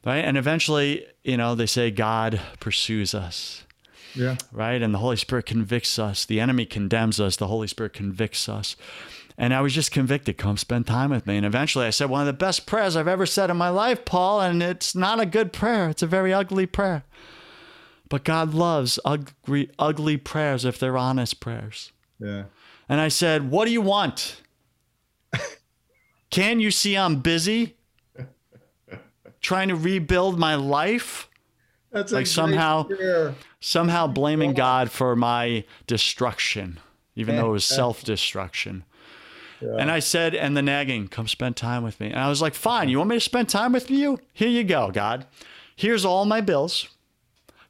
Right. 0.05 0.25
And 0.25 0.39
eventually, 0.39 1.05
you 1.23 1.37
know, 1.37 1.55
they 1.55 1.67
say 1.67 1.91
God 1.91 2.41
pursues 2.61 3.15
us. 3.15 3.65
Yeah. 4.15 4.37
Right. 4.53 4.81
And 4.81 4.95
the 4.95 4.99
Holy 4.99 5.17
Spirit 5.17 5.45
convicts 5.45 5.99
us. 5.99 6.25
The 6.25 6.41
enemy 6.41 6.65
condemns 6.65 7.21
us. 7.21 7.37
The 7.37 7.49
Holy 7.49 7.67
Spirit 7.67 7.93
convicts 7.93 8.49
us. 8.49 8.77
And 9.39 9.53
I 9.53 9.61
was 9.61 9.75
just 9.75 9.91
convicted, 9.91 10.39
come 10.39 10.57
spend 10.57 10.87
time 10.87 11.11
with 11.11 11.27
me. 11.27 11.37
And 11.37 11.45
eventually 11.45 11.87
I 11.87 11.91
said, 11.91 12.09
one 12.09 12.23
of 12.23 12.27
the 12.27 12.33
best 12.33 12.67
prayers 12.67 12.97
I've 12.97 13.09
ever 13.09 13.27
said 13.27 13.51
in 13.51 13.57
my 13.57 13.69
life, 13.69 14.05
Paul. 14.05 14.41
And 14.41 14.63
it's 14.63 14.95
not 14.95 15.21
a 15.21 15.27
good 15.27 15.53
prayer, 15.53 15.91
it's 15.91 16.03
a 16.03 16.07
very 16.07 16.33
ugly 16.33 16.67
prayer. 16.67 17.05
But 18.09 18.25
God 18.25 18.55
loves 18.55 18.99
ugly, 19.05 19.71
ugly 19.79 20.17
prayers 20.17 20.65
if 20.65 20.79
they're 20.79 20.97
honest 20.97 21.41
prayers. 21.41 21.93
Yeah. 22.19 22.45
And 22.89 23.01
I 23.01 23.09
said, 23.09 23.51
What 23.51 23.65
do 23.67 23.73
you 23.73 23.81
want? 23.81 24.41
Can 26.31 26.61
you 26.61 26.71
see 26.71 26.97
I'm 26.97 27.21
busy 27.21 27.77
trying 29.41 29.69
to 29.69 29.75
rebuild 29.75 30.39
my 30.39 30.55
life? 30.55 31.29
That's 31.91 32.13
like 32.13 32.27
somehow, 32.27 32.85
prayer. 32.85 33.35
somehow 33.61 34.07
blaming 34.07 34.53
God 34.53 34.91
for 34.91 35.17
my 35.17 35.65
destruction, 35.87 36.79
even 37.15 37.37
though 37.37 37.49
it 37.49 37.53
was 37.53 37.65
self 37.65 38.05
destruction. 38.05 38.85
Yeah. 39.61 39.77
And 39.79 39.91
I 39.91 40.01
said, 40.01 40.35
and 40.35 40.57
the 40.57 40.63
nagging, 40.63 41.09
come 41.09 41.29
spend 41.29 41.57
time 41.57 41.83
with 41.83 42.01
me. 42.01 42.09
And 42.09 42.19
I 42.19 42.29
was 42.29 42.43
like, 42.43 42.55
fine, 42.55 42.89
you 42.89 42.99
want 42.99 43.11
me 43.11 43.17
to 43.17 43.21
spend 43.21 43.49
time 43.49 43.73
with 43.73 43.91
you? 43.91 44.21
Here 44.33 44.49
you 44.49 44.65
go, 44.65 44.91
God. 44.91 45.27
Here's 45.75 46.05
all 46.05 46.25
my 46.25 46.41
bills. 46.41 46.89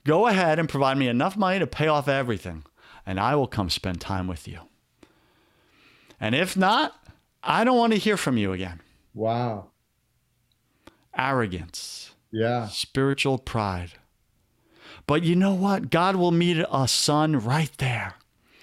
Go 0.05 0.27
ahead 0.27 0.59
and 0.59 0.69
provide 0.69 0.99
me 0.99 1.09
enough 1.09 1.37
money 1.37 1.59
to 1.59 1.67
pay 1.67 1.89
off 1.89 2.09
everything, 2.09 2.65
and 3.05 3.19
I 3.19 3.35
will 3.35 3.49
come 3.49 3.71
spend 3.71 4.01
time 4.01 4.29
with 4.29 4.47
you. 4.47 4.61
And 6.21 6.35
if 6.35 6.57
not, 6.57 6.95
I 7.43 7.65
don't 7.65 7.79
want 7.79 7.93
to 7.93 7.99
hear 7.99 8.17
from 8.17 8.37
you 8.37 8.53
again. 8.53 8.81
Wow. 9.15 9.71
Arrogance. 11.17 12.13
Yeah. 12.31 12.69
Spiritual 12.69 13.39
pride. 13.39 13.93
But 15.07 15.23
you 15.23 15.37
know 15.37 15.55
what? 15.55 15.91
God 15.91 16.17
will 16.17 16.33
meet 16.33 16.65
a 16.71 16.89
son 16.89 17.39
right 17.39 17.71
there. 17.79 18.15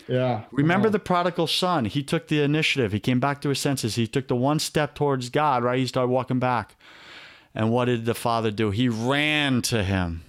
Yeah. 0.08 0.44
Remember 0.52 0.89
the 0.89 1.00
prodigal 1.00 1.48
son? 1.48 1.86
He 1.86 2.04
took 2.04 2.28
the 2.28 2.42
initiative. 2.42 2.92
He 2.92 3.00
came 3.00 3.20
back 3.20 3.42
to 3.42 3.50
his 3.50 3.60
senses. 3.60 3.96
He 3.96 4.08
took 4.08 4.28
the 4.28 4.36
one 4.36 4.60
step 4.60 4.96
towards 4.96 5.30
God, 5.30 5.63
right? 5.63 5.80
He 5.80 5.88
started 5.88 6.10
walking 6.10 6.39
back. 6.39 6.76
And 7.56 7.72
what 7.72 7.86
did 7.86 8.06
the 8.06 8.16
father 8.16 8.52
do? 8.52 8.72
He 8.72 8.89
ran 8.89 9.62
to 9.63 9.84
him. 9.84 10.24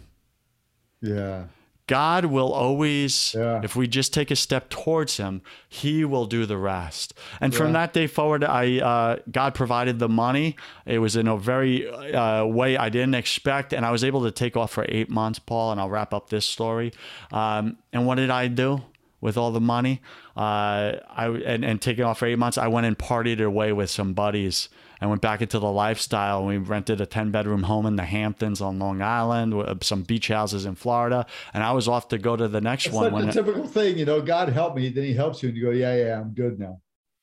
Yeah. 1.00 1.44
God 1.86 2.26
will 2.26 2.52
always, 2.52 3.34
yeah. 3.34 3.60
if 3.62 3.76
we 3.76 3.86
just 3.86 4.14
take 4.14 4.30
a 4.30 4.36
step 4.36 4.70
towards 4.70 5.18
Him, 5.18 5.42
He 5.68 6.04
will 6.04 6.24
do 6.24 6.46
the 6.46 6.56
rest. 6.56 7.12
And 7.42 7.52
yeah. 7.52 7.58
from 7.58 7.72
that 7.72 7.92
day 7.92 8.06
forward, 8.06 8.42
I 8.42 8.78
uh, 8.78 9.16
God 9.30 9.54
provided 9.54 9.98
the 9.98 10.08
money. 10.08 10.56
It 10.86 11.00
was 11.00 11.14
in 11.14 11.28
a 11.28 11.36
very 11.36 11.86
uh, 11.86 12.46
way 12.46 12.78
I 12.78 12.88
didn't 12.88 13.16
expect, 13.16 13.74
and 13.74 13.84
I 13.84 13.90
was 13.90 14.02
able 14.02 14.22
to 14.22 14.30
take 14.30 14.56
off 14.56 14.70
for 14.70 14.86
eight 14.88 15.10
months, 15.10 15.38
Paul. 15.38 15.72
And 15.72 15.80
I'll 15.80 15.90
wrap 15.90 16.14
up 16.14 16.30
this 16.30 16.46
story. 16.46 16.92
Um, 17.32 17.76
and 17.92 18.06
what 18.06 18.14
did 18.14 18.30
I 18.30 18.48
do? 18.48 18.82
With 19.24 19.38
all 19.38 19.50
the 19.50 19.60
money. 19.60 20.02
Uh, 20.36 21.00
I 21.08 21.28
and, 21.46 21.64
and 21.64 21.80
taking 21.80 22.04
off 22.04 22.18
for 22.18 22.26
eight 22.26 22.38
months, 22.38 22.58
I 22.58 22.68
went 22.68 22.86
and 22.86 22.96
partied 22.96 23.42
away 23.42 23.72
with 23.72 23.88
some 23.88 24.12
buddies. 24.12 24.68
I 25.00 25.06
went 25.06 25.22
back 25.22 25.40
into 25.40 25.58
the 25.58 25.70
lifestyle. 25.70 26.44
We 26.44 26.58
rented 26.58 27.00
a 27.00 27.06
10 27.06 27.30
bedroom 27.30 27.62
home 27.62 27.86
in 27.86 27.96
the 27.96 28.04
Hamptons 28.04 28.60
on 28.60 28.78
Long 28.78 29.00
Island, 29.00 29.56
with 29.56 29.82
some 29.82 30.02
beach 30.02 30.28
houses 30.28 30.66
in 30.66 30.74
Florida. 30.74 31.26
And 31.54 31.64
I 31.64 31.72
was 31.72 31.88
off 31.88 32.08
to 32.08 32.18
go 32.18 32.36
to 32.36 32.48
the 32.48 32.60
next 32.60 32.84
That's 32.84 32.96
one. 32.96 33.12
Like 33.12 33.26
the 33.26 33.32
typical 33.32 33.66
thing, 33.66 33.96
you 33.96 34.04
know, 34.04 34.20
God 34.20 34.50
help 34.50 34.76
me. 34.76 34.90
Then 34.90 35.04
he 35.04 35.14
helps 35.14 35.42
you 35.42 35.48
and 35.48 35.56
you 35.56 35.64
go, 35.64 35.70
yeah, 35.70 35.96
yeah, 35.96 36.20
I'm 36.20 36.34
good 36.34 36.58
now. 36.58 36.80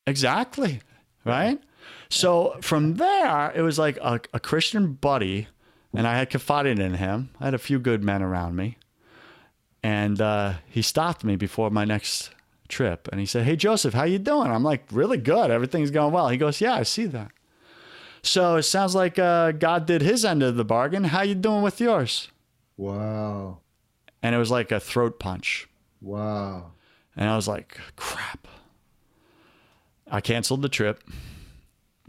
Exactly. 0.08 0.82
Right. 1.24 1.62
So 2.10 2.58
from 2.62 2.96
there, 2.96 3.52
it 3.56 3.62
was 3.62 3.78
like 3.78 3.98
a, 3.98 4.20
a 4.34 4.40
Christian 4.40 4.94
buddy 4.94 5.48
and 5.94 6.08
I 6.08 6.18
had 6.18 6.32
confided 6.32 6.80
in 6.80 6.96
him. 6.96 7.30
I 7.40 7.46
had 7.46 7.54
a 7.54 7.60
few 7.60 7.78
good 7.78 8.04
men 8.04 8.24
around 8.24 8.56
me. 8.56 8.78
And 9.84 10.22
uh, 10.22 10.54
he 10.68 10.82
stopped 10.82 11.24
me 11.24 11.36
before 11.36 11.70
my 11.70 11.86
next 11.86 12.32
trip, 12.68 13.08
and 13.12 13.20
he 13.20 13.26
said, 13.26 13.44
"Hey 13.44 13.56
Joseph, 13.56 13.94
how 13.94 14.04
you 14.04 14.20
doing?" 14.20 14.52
I'm 14.52 14.64
like, 14.64 14.86
"Really 14.92 15.18
good. 15.18 15.52
Everything's 15.52 15.92
going 15.92 16.14
well." 16.14 16.30
He 16.30 16.38
goes, 16.38 16.62
"Yeah, 16.62 16.76
I 16.76 16.84
see 16.84 17.06
that." 17.08 17.32
So 18.24 18.58
it 18.58 18.64
sounds 18.64 18.94
like 18.94 19.18
uh, 19.18 19.52
God 19.52 19.86
did 19.86 20.02
His 20.02 20.24
end 20.24 20.44
of 20.44 20.56
the 20.56 20.66
bargain. 20.66 21.06
How 21.06 21.24
you 21.24 21.36
doing 21.36 21.64
with 21.64 21.82
yours? 21.82 22.30
Wow. 22.78 23.60
And 24.22 24.36
it 24.36 24.38
was 24.38 24.52
like 24.52 24.72
a 24.72 24.80
throat 24.80 25.20
punch. 25.20 25.68
Wow. 26.02 26.74
And 27.16 27.30
I 27.30 27.36
was 27.36 27.48
like, 27.48 27.78
"Crap." 27.96 28.48
I 30.10 30.22
canceled 30.22 30.62
the 30.62 30.70
trip. 30.70 31.04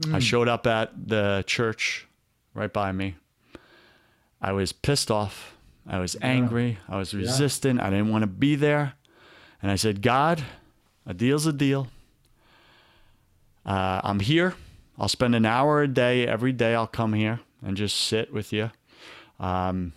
Mm. 0.00 0.14
I 0.14 0.18
showed 0.18 0.48
up 0.48 0.66
at 0.66 1.08
the 1.08 1.44
church 1.46 2.08
right 2.54 2.72
by 2.72 2.92
me. 2.92 3.14
I 4.40 4.52
was 4.52 4.72
pissed 4.72 5.10
off. 5.10 5.56
I 5.86 5.98
was 5.98 6.16
angry. 6.22 6.78
I 6.88 6.96
was 6.96 7.12
resistant. 7.14 7.80
I 7.80 7.90
didn't 7.90 8.10
want 8.10 8.22
to 8.22 8.28
be 8.28 8.54
there. 8.54 8.94
And 9.60 9.70
I 9.70 9.76
said, 9.76 10.02
God, 10.02 10.42
a 11.06 11.14
deal's 11.14 11.46
a 11.46 11.52
deal. 11.52 11.88
Uh, 13.64 14.00
I'm 14.02 14.20
here. 14.20 14.54
I'll 14.98 15.08
spend 15.08 15.34
an 15.34 15.46
hour 15.46 15.82
a 15.82 15.88
day 15.88 16.26
every 16.26 16.52
day. 16.52 16.74
I'll 16.74 16.86
come 16.86 17.14
here 17.14 17.40
and 17.64 17.76
just 17.76 17.96
sit 17.96 18.32
with 18.32 18.52
you. 18.52 18.70
Um, 19.40 19.92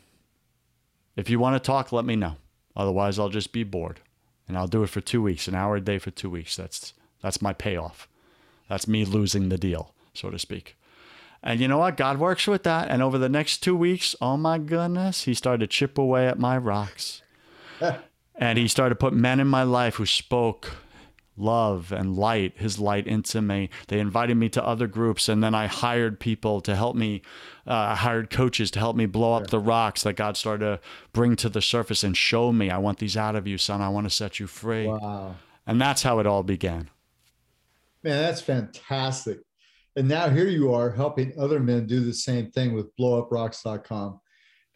if 1.16 1.30
you 1.30 1.40
want 1.40 1.62
to 1.62 1.66
talk, 1.66 1.92
let 1.92 2.06
me 2.06 2.16
know. 2.16 2.38
Otherwise, 2.76 3.20
I'll 3.20 3.30
just 3.30 3.54
be 3.54 3.64
bored, 3.64 4.02
and 4.48 4.58
I'll 4.58 4.68
do 4.68 4.84
it 4.84 4.90
for 4.90 5.02
two 5.02 5.22
weeks, 5.22 5.48
an 5.48 5.56
hour 5.56 5.78
a 5.78 5.82
day 5.82 5.98
for 5.98 6.12
two 6.12 6.30
weeks. 6.30 6.56
That's 6.56 6.94
that's 7.22 7.42
my 7.42 7.54
payoff. 7.54 8.08
That's 8.68 8.88
me 8.88 9.06
losing 9.06 9.50
the 9.50 9.58
deal, 9.58 9.94
so 10.14 10.30
to 10.30 10.38
speak. 10.40 10.76
And 11.46 11.60
you 11.60 11.68
know 11.68 11.78
what? 11.78 11.96
God 11.96 12.18
works 12.18 12.48
with 12.48 12.64
that. 12.64 12.90
And 12.90 13.04
over 13.04 13.20
the 13.20 13.30
next 13.30 13.60
two 13.60 13.76
weeks, 13.76 14.16
oh 14.20 14.36
my 14.36 14.58
goodness, 14.58 15.26
he 15.26 15.36
started 15.36 15.60
to 15.60 15.68
chip 15.68 16.00
away 16.00 16.28
at 16.28 16.40
my 16.40 16.58
rocks. 16.58 17.22
and 18.36 18.58
he 18.58 18.68
started 18.68 18.96
to 18.96 19.00
put 19.00 19.14
men 19.14 19.40
in 19.40 19.48
my 19.48 19.62
life 19.62 19.96
who 19.96 20.08
spoke 20.08 20.72
love 21.38 21.92
and 21.92 22.16
light, 22.16 22.54
his 22.58 22.80
light 22.80 23.06
into 23.06 23.44
me. 23.44 23.70
They 23.90 24.00
invited 24.00 24.38
me 24.38 24.50
to 24.50 24.66
other 24.66 24.88
groups, 24.88 25.30
and 25.30 25.44
then 25.44 25.54
I 25.54 25.68
hired 25.68 26.20
people 26.20 26.62
to 26.62 26.76
help 26.76 26.96
me. 26.96 27.22
Uh, 27.68 27.74
I 27.74 27.96
hired 27.96 28.32
coaches 28.32 28.72
to 28.72 28.80
help 28.80 28.96
me 28.96 29.06
blow 29.06 29.34
up 29.34 29.48
the 29.48 29.60
rocks 29.60 30.04
that 30.04 30.14
God 30.14 30.38
started 30.38 30.66
to 30.66 30.80
bring 31.14 31.36
to 31.38 31.50
the 31.50 31.62
surface 31.62 32.04
and 32.04 32.18
show 32.18 32.52
me, 32.52 32.72
I 32.72 32.80
want 32.80 32.98
these 32.98 33.18
out 33.18 33.36
of 33.36 33.46
you, 33.46 33.58
son. 33.60 33.82
I 33.82 33.90
want 33.90 34.06
to 34.06 34.10
set 34.10 34.40
you 34.40 34.48
free. 34.48 34.88
Wow. 34.88 35.36
And 35.68 35.80
that's 35.80 36.04
how 36.04 36.20
it 36.20 36.26
all 36.26 36.44
began. 36.44 36.90
Man, 38.02 38.22
that's 38.22 38.42
fantastic. 38.42 39.40
And 39.96 40.08
now 40.08 40.30
here 40.30 40.48
you 40.48 40.74
are 40.74 40.92
helping 40.92 41.34
other 41.40 41.60
men 41.60 41.88
do 41.88 42.02
the 42.02 42.14
same 42.14 42.52
thing 42.52 42.74
with 42.74 42.96
blowuprocks.com 42.98 44.20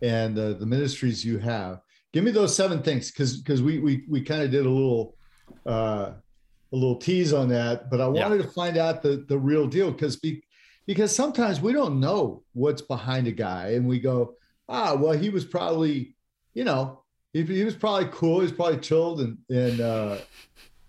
and 0.01 0.39
uh, 0.39 0.53
the 0.53 0.65
ministries 0.65 1.25
you 1.25 1.37
have. 1.39 1.81
Give 2.13 2.23
me 2.23 2.31
those 2.31 2.55
seven 2.55 2.81
things 2.81 3.11
because 3.11 3.37
because 3.37 3.61
we 3.61 3.79
we 3.79 4.05
we 4.09 4.21
kind 4.21 4.41
of 4.41 4.49
did 4.49 4.65
a 4.65 4.69
little 4.69 5.15
uh, 5.67 6.11
a 6.71 6.75
little 6.75 6.95
tease 6.95 7.33
on 7.33 7.49
that, 7.49 7.89
but 7.89 8.01
I 8.01 8.07
wanted 8.07 8.37
yeah. 8.37 8.45
to 8.45 8.51
find 8.51 8.77
out 8.77 9.01
the 9.01 9.25
the 9.27 9.37
real 9.37 9.67
deal 9.67 9.91
because 9.91 10.15
be, 10.15 10.43
because 10.87 11.15
sometimes 11.15 11.61
we 11.61 11.73
don't 11.73 11.99
know 11.99 12.43
what's 12.53 12.81
behind 12.81 13.27
a 13.27 13.31
guy, 13.31 13.73
and 13.73 13.87
we 13.87 13.99
go, 13.99 14.35
ah, 14.67 14.95
well, 14.95 15.13
he 15.13 15.29
was 15.29 15.45
probably, 15.45 16.15
you 16.53 16.63
know, 16.63 17.03
he, 17.33 17.43
he 17.43 17.63
was 17.63 17.75
probably 17.75 18.09
cool, 18.11 18.39
he's 18.39 18.51
probably 18.51 18.79
chilled, 18.79 19.21
and 19.21 19.37
and 19.49 19.81
uh, 19.81 20.17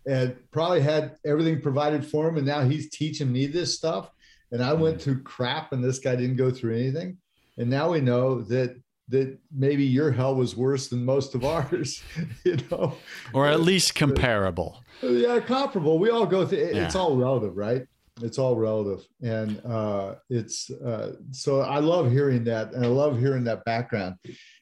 and 0.07 0.37
probably 0.53 0.81
had 0.81 1.17
everything 1.27 1.61
provided 1.61 2.07
for 2.07 2.29
him, 2.29 2.37
and 2.37 2.47
now 2.47 2.63
he's 2.63 2.89
teaching 2.91 3.31
me 3.31 3.47
this 3.47 3.77
stuff, 3.77 4.11
and 4.53 4.63
I 4.63 4.73
went 4.73 4.99
mm. 4.99 5.03
through 5.03 5.23
crap, 5.23 5.73
and 5.73 5.83
this 5.83 5.99
guy 5.99 6.17
didn't 6.17 6.37
go 6.37 6.51
through 6.51 6.77
anything, 6.77 7.19
and 7.59 7.69
now 7.69 7.91
we 7.91 8.01
know 8.01 8.43
that 8.43 8.77
that 9.09 9.37
maybe 9.53 9.85
your 9.85 10.13
hell 10.13 10.37
was 10.37 10.57
worse 10.57 10.87
than 10.87 11.05
most 11.05 11.35
of 11.35 11.45
ours, 11.55 12.03
you 12.45 12.59
know, 12.71 12.97
or 13.33 13.47
at 13.47 13.61
least 13.61 13.95
comparable. 13.95 14.83
Yeah, 15.03 15.41
comparable. 15.41 15.99
We 15.99 16.11
all 16.11 16.27
go 16.27 16.47
through. 16.47 16.59
Yeah. 16.59 16.87
It's 16.87 16.95
all 16.95 17.17
relative, 17.17 17.57
right? 17.57 17.87
It's 18.23 18.39
all 18.39 18.57
relative, 18.57 19.07
and 19.23 19.65
uh, 19.65 20.17
it's 20.29 20.71
uh, 20.71 21.13
so 21.31 21.61
I 21.61 21.79
love 21.79 22.11
hearing 22.11 22.45
that, 22.45 22.73
and 22.73 22.85
I 22.85 22.89
love 22.89 23.19
hearing 23.19 23.45
that 23.45 23.65
background. 23.65 24.17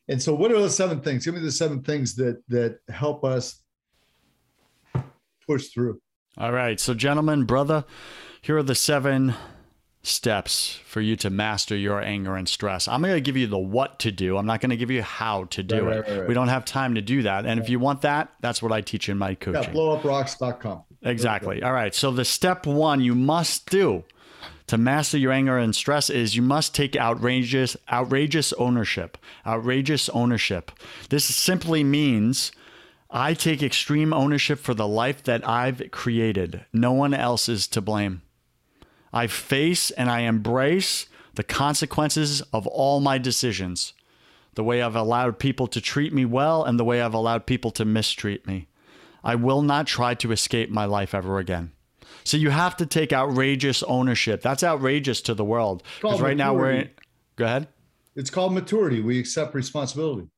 And 0.09 0.23
so, 0.23 0.35
what 0.35 0.53
are 0.53 0.61
the 0.61 0.71
seven 0.71 1.01
things? 1.01 1.25
Give 1.25 1.35
me 1.35 1.41
the 1.41 1.51
seven 1.51 1.83
things 1.83 2.15
that 2.17 2.43
that 2.49 2.79
help 2.89 3.25
us 3.25 3.63
push 5.47 5.69
through. 5.69 6.01
All 6.37 6.53
right, 6.53 6.79
so 6.79 6.95
gentlemen, 6.95 7.45
brother, 7.45 7.85
here 8.43 8.59
are 8.59 8.63
the 8.63 8.77
seven 8.77 9.35
steps 10.09 10.79
for 10.85 11.01
you 11.01 11.17
to 11.17 11.31
master 11.31 11.77
your 11.77 12.01
anger 12.01 12.37
and 12.37 12.49
stress. 12.49 12.89
I'm 12.89 13.03
going 13.03 13.15
to 13.15 13.21
give 13.21 13.37
you 13.37 13.47
the 13.47 13.59
what 13.59 13.99
to 14.01 14.11
do. 14.11 14.37
I'm 14.37 14.47
not 14.47 14.61
going 14.61 14.71
to 14.71 14.77
give 14.77 14.91
you 14.91 15.03
how 15.03 15.45
to 15.45 15.63
do 15.63 15.85
right, 15.85 15.97
it. 15.97 16.01
Right, 16.01 16.19
right, 16.21 16.29
we 16.29 16.35
don't 16.35 16.49
have 16.49 16.65
time 16.65 16.95
to 16.95 17.03
do 17.03 17.23
that. 17.23 17.47
And 17.47 17.61
if 17.61 17.69
you 17.69 17.79
want 17.79 18.03
that, 18.03 18.33
that's 18.41 18.63
what 18.63 18.73
I 18.73 18.81
teach 18.81 19.09
in 19.09 19.19
my 19.19 19.35
coaching. 19.35 19.63
Yeah, 19.63 19.71
blowuprocks.com. 19.71 20.83
Exactly. 21.03 21.63
All 21.63 21.73
right. 21.73 21.95
So 21.95 22.11
the 22.11 22.25
step 22.25 22.67
one 22.67 23.01
you 23.01 23.15
must 23.15 23.71
do 23.71 24.05
to 24.67 24.77
master 24.77 25.17
your 25.17 25.33
anger 25.33 25.57
and 25.57 25.75
stress 25.75 26.11
is 26.11 26.37
you 26.37 26.43
must 26.43 26.75
take 26.75 26.97
outrageous 26.97 27.77
outrageous 27.91 28.53
ownership. 28.55 29.17
Outrageous 29.47 30.09
ownership. 30.11 30.73
This 31.09 31.25
simply 31.25 31.85
means 31.85 32.53
I 33.11 33.33
take 33.35 33.63
extreme 33.63 34.13
ownership 34.13 34.59
for 34.59 34.75
the 34.75 34.89
life 34.89 35.23
that 35.25 35.47
I've 35.49 35.91
created. 35.91 36.67
No 36.73 36.93
one 36.93 37.15
else 37.15 37.49
is 37.49 37.67
to 37.69 37.81
blame. 37.81 38.23
I 39.13 39.27
face 39.27 39.91
and 39.91 40.11
I 40.11 40.21
embrace 40.21 41.07
the 41.35 41.45
consequences 41.45 42.43
of 42.53 42.67
all 42.67 43.01
my 43.01 43.19
decisions, 43.19 43.95
the 44.55 44.65
way 44.65 44.83
I've 44.83 44.97
allowed 44.97 45.39
people 45.39 45.67
to 45.69 45.81
treat 45.81 46.13
me 46.13 46.25
well 46.25 46.65
and 46.65 46.79
the 46.79 46.85
way 46.85 47.01
I've 47.01 47.15
allowed 47.15 47.47
people 47.47 47.71
to 47.73 47.85
mistreat 47.85 48.47
me. 48.47 48.69
I 49.23 49.35
will 49.35 49.63
not 49.63 49.87
try 49.87 50.15
to 50.15 50.33
escape 50.33 50.71
my 50.71 50.85
life 50.85 51.15
ever 51.15 51.39
again. 51.39 51.73
So 52.25 52.37
you 52.37 52.51
have 52.51 52.77
to 52.79 52.87
take 52.87 53.13
outrageous 53.13 53.83
ownership. 53.85 54.43
That's 54.43 54.65
outrageous 54.65 55.21
to 55.23 55.35
the 55.35 55.45
world. 55.45 55.83
Because 56.01 56.21
right 56.21 56.37
now 56.37 56.55
we're 56.55 56.73
in, 56.73 56.91
go 57.37 57.45
ahead. 57.45 57.69
It's 58.17 58.31
called 58.31 58.53
maturity. 58.53 59.01
We 59.01 59.19
accept 59.19 59.55
responsibility. 59.55 60.29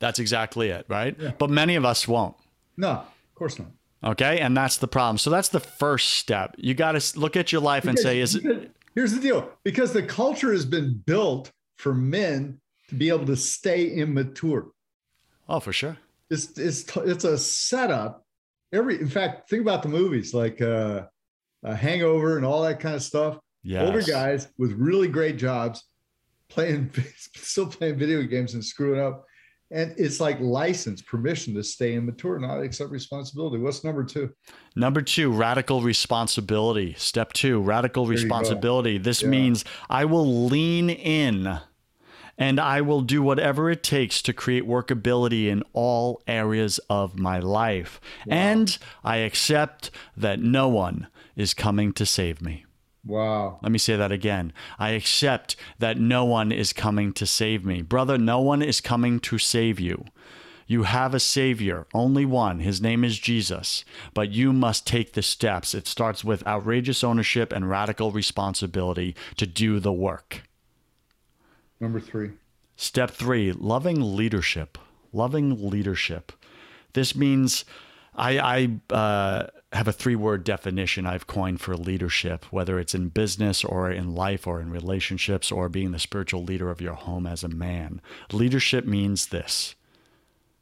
That's 0.00 0.18
exactly 0.18 0.70
it, 0.70 0.86
right? 0.88 1.16
Yeah. 1.18 1.32
But 1.38 1.50
many 1.50 1.74
of 1.76 1.84
us 1.84 2.06
won't. 2.08 2.36
No, 2.76 2.90
of 2.90 3.34
course 3.34 3.58
not. 3.58 3.68
Okay. 4.02 4.40
And 4.40 4.56
that's 4.56 4.76
the 4.76 4.88
problem. 4.88 5.18
So 5.18 5.30
that's 5.30 5.48
the 5.48 5.60
first 5.60 6.10
step. 6.10 6.54
You 6.58 6.74
got 6.74 6.92
to 6.92 7.18
look 7.18 7.36
at 7.36 7.52
your 7.52 7.60
life 7.60 7.84
because, 7.84 7.96
and 7.96 8.02
say, 8.02 8.20
is 8.20 8.36
it? 8.36 8.70
Here's 8.94 9.12
the 9.12 9.20
deal 9.20 9.50
because 9.64 9.92
the 9.92 10.02
culture 10.02 10.52
has 10.52 10.64
been 10.64 11.02
built 11.06 11.50
for 11.76 11.94
men 11.94 12.60
to 12.88 12.94
be 12.94 13.08
able 13.08 13.26
to 13.26 13.36
stay 13.36 13.88
immature. 13.88 14.68
Oh, 15.48 15.60
for 15.60 15.72
sure. 15.72 15.96
It's, 16.30 16.58
it's, 16.58 16.84
it's 16.96 17.24
a 17.24 17.38
setup. 17.38 18.24
Every, 18.72 19.00
in 19.00 19.08
fact, 19.08 19.48
think 19.48 19.62
about 19.62 19.82
the 19.82 19.88
movies 19.88 20.34
like 20.34 20.60
uh, 20.60 21.06
uh, 21.64 21.74
Hangover 21.74 22.36
and 22.36 22.44
all 22.44 22.62
that 22.62 22.80
kind 22.80 22.94
of 22.94 23.02
stuff. 23.02 23.38
Yes. 23.62 23.86
Older 23.86 24.02
guys 24.02 24.48
with 24.58 24.72
really 24.72 25.08
great 25.08 25.36
jobs 25.36 25.84
playing, 26.48 26.90
still 27.34 27.66
playing 27.66 27.98
video 27.98 28.22
games 28.22 28.54
and 28.54 28.64
screwing 28.64 29.00
up 29.00 29.24
and 29.70 29.94
it's 29.98 30.20
like 30.20 30.40
license 30.40 31.02
permission 31.02 31.54
to 31.54 31.62
stay 31.62 31.94
immature 31.94 32.38
not 32.38 32.60
accept 32.60 32.90
responsibility. 32.90 33.58
What's 33.58 33.84
number 33.84 34.04
two? 34.04 34.32
Number 34.74 35.02
two 35.02 35.30
radical 35.30 35.82
responsibility. 35.82 36.94
Step 36.96 37.32
two 37.32 37.60
radical 37.60 38.06
there 38.06 38.14
responsibility. 38.14 38.98
This 38.98 39.22
yeah. 39.22 39.28
means 39.28 39.64
i 39.90 40.04
will 40.04 40.46
lean 40.46 40.90
in 40.90 41.58
and 42.36 42.60
i 42.60 42.80
will 42.80 43.00
do 43.02 43.22
whatever 43.22 43.70
it 43.70 43.82
takes 43.82 44.22
to 44.22 44.32
create 44.32 44.66
workability 44.66 45.46
in 45.48 45.62
all 45.72 46.22
areas 46.26 46.78
of 46.88 47.18
my 47.18 47.38
life. 47.38 48.00
Wow. 48.26 48.36
and 48.36 48.78
i 49.04 49.16
accept 49.18 49.90
that 50.16 50.40
no 50.40 50.68
one 50.68 51.08
is 51.36 51.54
coming 51.54 51.92
to 51.92 52.06
save 52.06 52.40
me 52.40 52.64
Wow. 53.08 53.58
Let 53.62 53.72
me 53.72 53.78
say 53.78 53.96
that 53.96 54.12
again. 54.12 54.52
I 54.78 54.90
accept 54.90 55.56
that 55.78 55.98
no 55.98 56.26
one 56.26 56.52
is 56.52 56.74
coming 56.74 57.14
to 57.14 57.24
save 57.24 57.64
me. 57.64 57.80
Brother, 57.80 58.18
no 58.18 58.40
one 58.40 58.60
is 58.60 58.82
coming 58.82 59.18
to 59.20 59.38
save 59.38 59.80
you. 59.80 60.04
You 60.66 60.82
have 60.82 61.14
a 61.14 61.20
Savior, 61.20 61.86
only 61.94 62.26
one. 62.26 62.60
His 62.60 62.82
name 62.82 63.02
is 63.04 63.18
Jesus. 63.18 63.86
But 64.12 64.32
you 64.32 64.52
must 64.52 64.86
take 64.86 65.14
the 65.14 65.22
steps. 65.22 65.74
It 65.74 65.88
starts 65.88 66.22
with 66.22 66.46
outrageous 66.46 67.02
ownership 67.02 67.50
and 67.50 67.70
radical 67.70 68.12
responsibility 68.12 69.16
to 69.38 69.46
do 69.46 69.80
the 69.80 69.92
work. 69.92 70.42
Number 71.80 72.00
three. 72.00 72.32
Step 72.76 73.10
three 73.10 73.52
loving 73.52 74.16
leadership. 74.16 74.76
Loving 75.14 75.70
leadership. 75.70 76.32
This 76.92 77.16
means 77.16 77.64
I, 78.14 78.38
I 78.90 78.94
uh, 78.94 79.46
have 79.72 79.88
a 79.88 79.92
three 79.92 80.16
word 80.16 80.44
definition 80.44 81.06
I've 81.06 81.26
coined 81.26 81.60
for 81.60 81.76
leadership, 81.76 82.46
whether 82.50 82.78
it's 82.78 82.94
in 82.94 83.08
business 83.08 83.64
or 83.64 83.90
in 83.90 84.14
life 84.14 84.46
or 84.46 84.60
in 84.60 84.70
relationships 84.70 85.52
or 85.52 85.68
being 85.68 85.92
the 85.92 85.98
spiritual 85.98 86.42
leader 86.42 86.70
of 86.70 86.80
your 86.80 86.94
home 86.94 87.26
as 87.26 87.44
a 87.44 87.48
man. 87.48 88.00
Leadership 88.32 88.86
means 88.86 89.26
this 89.26 89.74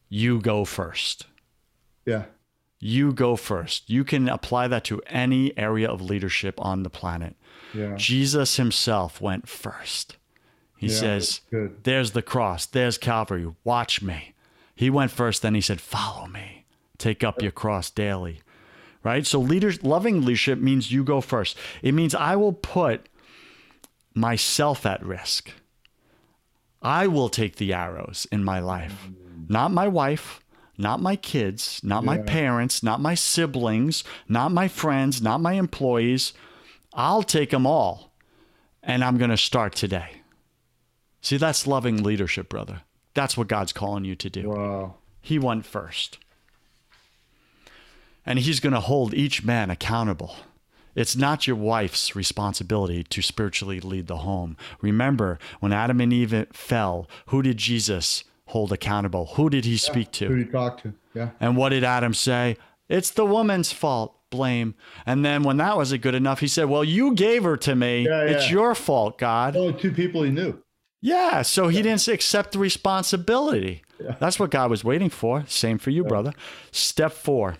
you 0.08 0.40
go 0.40 0.64
first. 0.64 1.26
Yeah. 2.04 2.24
You 2.78 3.12
go 3.12 3.36
first. 3.36 3.88
You 3.88 4.04
can 4.04 4.28
apply 4.28 4.68
that 4.68 4.84
to 4.84 5.02
any 5.06 5.56
area 5.56 5.88
of 5.88 6.00
leadership 6.00 6.54
on 6.58 6.82
the 6.82 6.90
planet. 6.90 7.36
Yeah. 7.72 7.94
Jesus 7.96 8.56
himself 8.56 9.20
went 9.20 9.48
first. 9.48 10.16
He 10.76 10.88
yeah, 10.88 10.94
says, 10.94 11.40
There's 11.50 12.10
the 12.10 12.22
cross, 12.22 12.66
there's 12.66 12.98
Calvary, 12.98 13.50
watch 13.64 14.02
me. 14.02 14.34
He 14.74 14.90
went 14.90 15.10
first, 15.10 15.42
then 15.42 15.54
he 15.54 15.60
said, 15.60 15.80
Follow 15.80 16.26
me. 16.26 16.64
Take 16.98 17.24
up 17.24 17.42
your 17.42 17.52
cross 17.52 17.90
daily 17.90 18.40
right? 19.06 19.24
So 19.24 19.38
leaders 19.38 19.84
loving 19.84 20.24
leadership 20.24 20.58
means 20.58 20.90
you 20.90 21.04
go 21.04 21.20
first. 21.20 21.56
It 21.80 21.92
means 21.92 22.12
I 22.12 22.34
will 22.34 22.52
put 22.52 23.08
myself 24.14 24.84
at 24.84 25.00
risk. 25.04 25.52
I 26.82 27.06
will 27.06 27.28
take 27.28 27.56
the 27.56 27.72
arrows 27.72 28.26
in 28.32 28.42
my 28.42 28.58
life. 28.58 29.08
Not 29.48 29.70
my 29.70 29.86
wife, 29.86 30.40
not 30.76 31.00
my 31.00 31.14
kids, 31.14 31.80
not 31.84 32.02
yeah. 32.02 32.06
my 32.06 32.18
parents, 32.18 32.82
not 32.82 33.00
my 33.00 33.14
siblings, 33.14 34.02
not 34.28 34.50
my 34.50 34.66
friends, 34.66 35.22
not 35.22 35.40
my 35.40 35.52
employees. 35.52 36.32
I'll 36.92 37.22
take 37.22 37.50
them 37.50 37.64
all. 37.64 38.12
And 38.82 39.04
I'm 39.04 39.18
going 39.18 39.30
to 39.30 39.36
start 39.36 39.76
today. 39.76 40.22
See, 41.20 41.36
that's 41.36 41.66
loving 41.66 42.02
leadership, 42.02 42.48
brother. 42.48 42.82
That's 43.14 43.36
what 43.36 43.46
God's 43.46 43.72
calling 43.72 44.04
you 44.04 44.16
to 44.16 44.28
do. 44.28 44.50
Wow. 44.50 44.94
He 45.20 45.38
went 45.38 45.64
first 45.64 46.18
and 48.26 48.40
he's 48.40 48.60
going 48.60 48.72
to 48.72 48.80
hold 48.80 49.14
each 49.14 49.44
man 49.44 49.70
accountable. 49.70 50.36
It's 50.96 51.14
not 51.14 51.46
your 51.46 51.56
wife's 51.56 52.16
responsibility 52.16 53.04
to 53.04 53.22
spiritually 53.22 53.80
lead 53.80 54.06
the 54.06 54.18
home. 54.18 54.56
Remember, 54.80 55.38
when 55.60 55.72
Adam 55.72 56.00
and 56.00 56.12
Eve 56.12 56.46
fell, 56.52 57.08
who 57.26 57.42
did 57.42 57.58
Jesus 57.58 58.24
hold 58.46 58.72
accountable? 58.72 59.26
Who 59.34 59.50
did 59.50 59.66
he 59.66 59.72
yeah, 59.72 59.78
speak 59.78 60.10
to? 60.12 60.26
Who 60.26 60.36
did 60.36 60.46
he 60.46 60.52
talk 60.52 60.82
to? 60.82 60.94
Yeah. 61.14 61.30
And 61.38 61.56
what 61.56 61.68
did 61.68 61.84
Adam 61.84 62.14
say? 62.14 62.56
It's 62.88 63.10
the 63.10 63.26
woman's 63.26 63.72
fault. 63.72 64.14
Blame. 64.28 64.74
And 65.06 65.24
then 65.24 65.44
when 65.44 65.58
that 65.58 65.76
wasn't 65.76 66.02
good 66.02 66.16
enough, 66.16 66.40
he 66.40 66.48
said, 66.48 66.64
Well, 66.64 66.82
you 66.82 67.14
gave 67.14 67.44
her 67.44 67.56
to 67.58 67.76
me. 67.76 68.04
Yeah, 68.04 68.24
yeah. 68.24 68.30
It's 68.32 68.50
your 68.50 68.74
fault, 68.74 69.18
God. 69.18 69.54
Only 69.54 69.74
two 69.74 69.92
people 69.92 70.24
he 70.24 70.32
knew. 70.32 70.60
Yeah. 71.00 71.42
So 71.42 71.68
he 71.68 71.80
didn't 71.80 72.08
accept 72.08 72.50
the 72.50 72.58
responsibility. 72.58 73.82
That's 74.18 74.40
what 74.40 74.50
God 74.50 74.68
was 74.68 74.82
waiting 74.82 75.10
for. 75.10 75.44
Same 75.46 75.78
for 75.78 75.90
you, 75.90 76.02
brother. 76.02 76.32
Step 76.72 77.12
four 77.12 77.56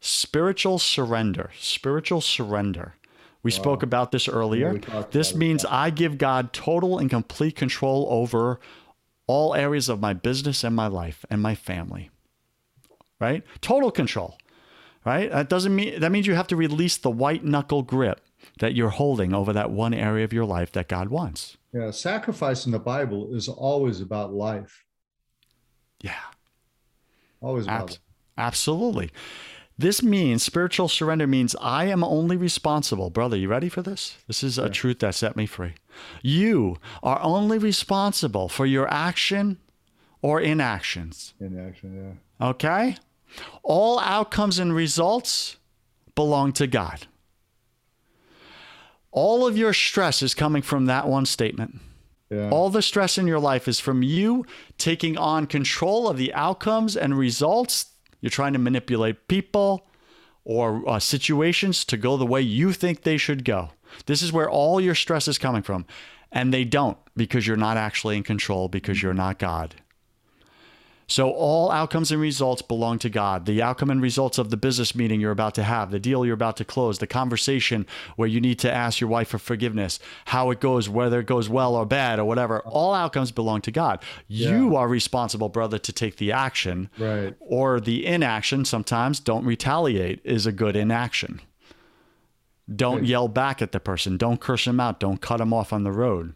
spiritual 0.00 0.78
surrender. 0.78 1.50
Spiritual 1.58 2.20
surrender. 2.20 2.94
We 3.42 3.52
wow. 3.52 3.56
spoke 3.56 3.82
about 3.82 4.10
this 4.10 4.28
earlier. 4.28 4.80
Yeah, 4.88 5.04
this 5.10 5.34
means 5.34 5.64
I 5.64 5.90
give 5.90 6.18
God 6.18 6.52
total 6.52 6.98
and 6.98 7.08
complete 7.08 7.54
control 7.54 8.06
over 8.10 8.58
all 9.26 9.54
areas 9.54 9.88
of 9.88 10.00
my 10.00 10.14
business 10.14 10.64
and 10.64 10.74
my 10.74 10.86
life 10.86 11.24
and 11.30 11.40
my 11.40 11.54
family. 11.54 12.10
Right? 13.20 13.44
Total 13.60 13.90
control. 13.90 14.36
Right? 15.04 15.30
That 15.30 15.48
doesn't 15.48 15.74
mean 15.74 16.00
that 16.00 16.10
means 16.10 16.26
you 16.26 16.34
have 16.34 16.48
to 16.48 16.56
release 16.56 16.96
the 16.96 17.10
white 17.10 17.44
knuckle 17.44 17.82
grip 17.82 18.20
that 18.58 18.74
you're 18.74 18.90
holding 18.90 19.32
over 19.32 19.52
that 19.52 19.70
one 19.70 19.94
area 19.94 20.24
of 20.24 20.32
your 20.32 20.44
life 20.44 20.72
that 20.72 20.88
God 20.88 21.08
wants. 21.08 21.56
Yeah, 21.72 21.90
sacrifice 21.90 22.66
in 22.66 22.72
the 22.72 22.78
Bible 22.78 23.34
is 23.34 23.48
always 23.48 24.00
about 24.00 24.32
life. 24.32 24.84
Yeah. 26.00 26.14
Always 27.40 27.66
about 27.66 27.92
Ab- 27.92 27.98
Absolutely. 28.38 29.10
This 29.78 30.02
means 30.02 30.42
spiritual 30.42 30.88
surrender 30.88 31.26
means 31.26 31.54
I 31.60 31.84
am 31.84 32.02
only 32.02 32.36
responsible. 32.36 33.10
Brother, 33.10 33.36
you 33.36 33.48
ready 33.48 33.68
for 33.68 33.82
this? 33.82 34.16
This 34.26 34.42
is 34.42 34.58
a 34.58 34.62
yeah. 34.62 34.68
truth 34.68 35.00
that 35.00 35.14
set 35.14 35.36
me 35.36 35.44
free. 35.44 35.74
You 36.22 36.78
are 37.02 37.20
only 37.22 37.58
responsible 37.58 38.48
for 38.48 38.64
your 38.64 38.88
action 38.88 39.58
or 40.22 40.40
inactions. 40.40 41.34
Inaction, 41.38 42.16
yeah. 42.40 42.48
Okay? 42.48 42.96
All 43.62 44.00
outcomes 44.00 44.58
and 44.58 44.74
results 44.74 45.56
belong 46.14 46.52
to 46.54 46.66
God. 46.66 47.06
All 49.10 49.46
of 49.46 49.58
your 49.58 49.72
stress 49.72 50.22
is 50.22 50.34
coming 50.34 50.62
from 50.62 50.86
that 50.86 51.06
one 51.06 51.26
statement. 51.26 51.80
Yeah. 52.30 52.50
All 52.50 52.70
the 52.70 52.82
stress 52.82 53.18
in 53.18 53.26
your 53.26 53.38
life 53.38 53.68
is 53.68 53.78
from 53.78 54.02
you 54.02 54.44
taking 54.78 55.16
on 55.16 55.46
control 55.46 56.08
of 56.08 56.16
the 56.16 56.32
outcomes 56.34 56.96
and 56.96 57.16
results. 57.16 57.92
You're 58.26 58.30
trying 58.32 58.54
to 58.54 58.58
manipulate 58.58 59.28
people 59.28 59.86
or 60.44 60.82
uh, 60.88 60.98
situations 60.98 61.84
to 61.84 61.96
go 61.96 62.16
the 62.16 62.26
way 62.26 62.40
you 62.40 62.72
think 62.72 63.02
they 63.02 63.18
should 63.18 63.44
go. 63.44 63.70
This 64.06 64.20
is 64.20 64.32
where 64.32 64.50
all 64.50 64.80
your 64.80 64.96
stress 64.96 65.28
is 65.28 65.38
coming 65.38 65.62
from. 65.62 65.86
And 66.32 66.52
they 66.52 66.64
don't 66.64 66.98
because 67.16 67.46
you're 67.46 67.56
not 67.56 67.76
actually 67.76 68.16
in 68.16 68.24
control 68.24 68.66
because 68.66 69.00
you're 69.00 69.14
not 69.14 69.38
God. 69.38 69.76
So 71.08 71.30
all 71.30 71.70
outcomes 71.70 72.10
and 72.10 72.20
results 72.20 72.62
belong 72.62 72.98
to 72.98 73.08
God. 73.08 73.46
The 73.46 73.62
outcome 73.62 73.90
and 73.90 74.02
results 74.02 74.38
of 74.38 74.50
the 74.50 74.56
business 74.56 74.94
meeting 74.94 75.20
you're 75.20 75.30
about 75.30 75.54
to 75.54 75.62
have, 75.62 75.92
the 75.92 76.00
deal 76.00 76.26
you're 76.26 76.34
about 76.34 76.56
to 76.56 76.64
close, 76.64 76.98
the 76.98 77.06
conversation 77.06 77.86
where 78.16 78.28
you 78.28 78.40
need 78.40 78.58
to 78.60 78.72
ask 78.72 79.00
your 79.00 79.08
wife 79.08 79.28
for 79.28 79.38
forgiveness, 79.38 80.00
how 80.26 80.50
it 80.50 80.60
goes, 80.60 80.88
whether 80.88 81.20
it 81.20 81.26
goes 81.26 81.48
well 81.48 81.76
or 81.76 81.86
bad 81.86 82.18
or 82.18 82.24
whatever, 82.24 82.60
all 82.60 82.92
outcomes 82.92 83.30
belong 83.30 83.60
to 83.62 83.70
God. 83.70 84.02
Yeah. 84.26 84.50
You 84.50 84.74
are 84.74 84.88
responsible, 84.88 85.48
brother, 85.48 85.78
to 85.78 85.92
take 85.92 86.16
the 86.16 86.32
action. 86.32 86.90
Right. 86.98 87.36
Or 87.38 87.78
the 87.78 88.04
inaction, 88.04 88.64
sometimes 88.64 89.20
don't 89.20 89.44
retaliate 89.44 90.20
is 90.24 90.44
a 90.44 90.52
good 90.52 90.74
inaction. 90.74 91.40
Don't 92.74 92.98
right. 92.98 93.06
yell 93.06 93.28
back 93.28 93.62
at 93.62 93.70
the 93.70 93.78
person. 93.78 94.16
Don't 94.16 94.40
curse 94.40 94.64
them 94.64 94.80
out. 94.80 94.98
Don't 94.98 95.20
cut 95.20 95.36
them 95.36 95.54
off 95.54 95.72
on 95.72 95.84
the 95.84 95.92
road. 95.92 96.34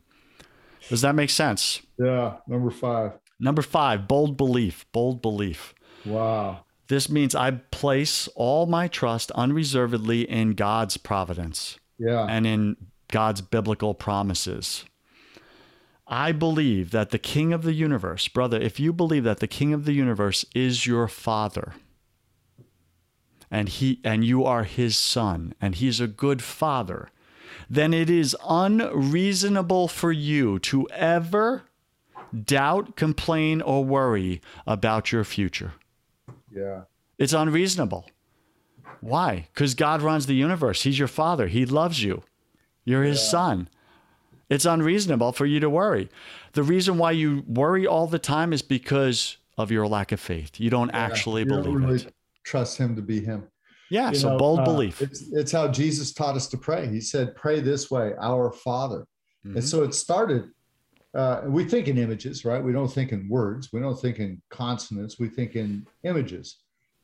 Does 0.89 1.01
that 1.01 1.17
make 1.17 1.31
sense? 1.31 1.83
Yeah. 1.99 2.37
Number 2.47 2.71
five. 2.71 3.13
Number 3.41 3.63
five, 3.63 4.07
bold 4.07 4.37
belief. 4.37 4.87
Bold 4.93 5.23
belief. 5.23 5.75
Wow. 6.05 6.65
This 6.89 7.09
means 7.09 7.35
I 7.35 7.51
place 7.51 8.29
all 8.35 8.67
my 8.67 8.87
trust 8.87 9.31
unreservedly 9.33 10.29
in 10.29 10.53
God's 10.53 10.97
providence. 10.97 11.79
Yeah. 11.99 12.27
And 12.29 12.47
in 12.47 12.77
God's 13.09 13.41
biblical 13.41 13.95
promises. 13.95 14.85
I 16.07 16.33
believe 16.33 16.91
that 16.91 17.11
the 17.11 17.19
king 17.19 17.53
of 17.53 17.63
the 17.63 17.73
universe, 17.73 18.27
brother, 18.27 18.61
if 18.61 18.81
you 18.81 18.93
believe 18.93 19.25
that 19.25 19.39
the 19.39 19.47
king 19.47 19.73
of 19.73 19.85
the 19.85 19.93
universe 19.93 20.45
is 20.55 20.87
your 20.87 21.07
father, 21.07 21.75
and 23.49 23.69
he 23.69 24.01
and 24.05 24.25
you 24.25 24.45
are 24.45 24.65
his 24.65 24.99
son, 24.99 25.55
and 25.61 25.77
he's 25.77 26.01
a 26.01 26.09
good 26.09 26.43
father, 26.43 27.11
then 27.69 27.95
it 27.95 28.11
is 28.11 28.37
unreasonable 28.49 29.87
for 29.87 30.11
you 30.11 30.59
to 30.59 30.89
ever 30.91 31.63
doubt, 32.45 32.97
complain, 32.97 33.61
or 33.63 33.85
worry 33.85 34.41
about 34.67 35.13
your 35.13 35.25
future. 35.25 35.75
Yeah. 36.51 36.83
It's 37.19 37.33
unreasonable. 37.33 38.07
Why? 39.01 39.49
Because 39.53 39.75
God 39.75 40.03
runs 40.03 40.27
the 40.27 40.35
universe. 40.35 40.83
He's 40.83 40.99
your 40.99 41.09
father. 41.09 41.47
He 41.47 41.65
loves 41.67 42.03
you. 42.03 42.23
You're 42.85 43.03
his 43.03 43.23
yeah. 43.23 43.31
son. 43.31 43.69
It's 44.49 44.65
unreasonable 44.65 45.33
for 45.33 45.47
you 45.47 45.61
to 45.61 45.71
worry. 45.71 46.09
The 46.53 46.63
reason 46.63 46.99
why 46.99 47.13
you 47.13 47.45
worry 47.47 47.87
all 47.87 48.07
the 48.07 48.19
time 48.19 48.53
is 48.53 48.63
because 48.63 49.37
of 49.57 49.71
your 49.71 49.87
lack 49.87 50.13
of 50.13 50.21
faith. 50.21 50.59
You 50.59 50.71
don't 50.71 50.89
yeah, 50.89 50.99
actually 50.99 51.43
you 51.43 51.47
believe 51.47 51.65
don't 51.65 51.85
really 51.85 52.03
it. 52.03 52.15
Trust 52.43 52.79
him 52.79 52.97
to 52.97 53.03
be 53.03 53.21
him. 53.21 53.47
Yeah, 53.91 54.11
you 54.11 54.17
so 54.17 54.31
know, 54.31 54.39
bold 54.39 54.61
uh, 54.61 54.65
belief. 54.65 55.03
It's, 55.03 55.33
it's 55.33 55.53
how 55.53 55.69
Jesus 55.69 56.13
taught 56.13 56.37
us 56.37 56.47
to 56.49 56.57
pray. 56.57 56.89
He 56.89 57.01
said, 57.01 57.37
Pray 57.37 57.61
this 57.61 57.91
way, 57.91 58.13
our 58.21 58.51
Father. 58.51 59.07
Mm-hmm. 59.45 59.57
And 59.57 59.65
so 59.65 59.83
it 59.83 59.95
started 59.95 60.51
uh, 61.15 61.43
we 61.45 61.65
think 61.65 61.89
in 61.89 61.99
images, 61.99 62.45
right? 62.45 62.63
We 62.63 62.73
don't 62.73 62.93
think 62.93 63.13
in 63.13 63.29
words. 63.29 63.71
We 63.73 63.81
don't 63.81 64.01
think 64.01 64.19
in 64.19 64.41
consonants. 64.51 65.19
We 65.19 65.29
think 65.29 65.57
in 65.57 65.87
images 66.05 66.59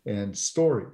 and 0.06 0.36
story 0.36 0.86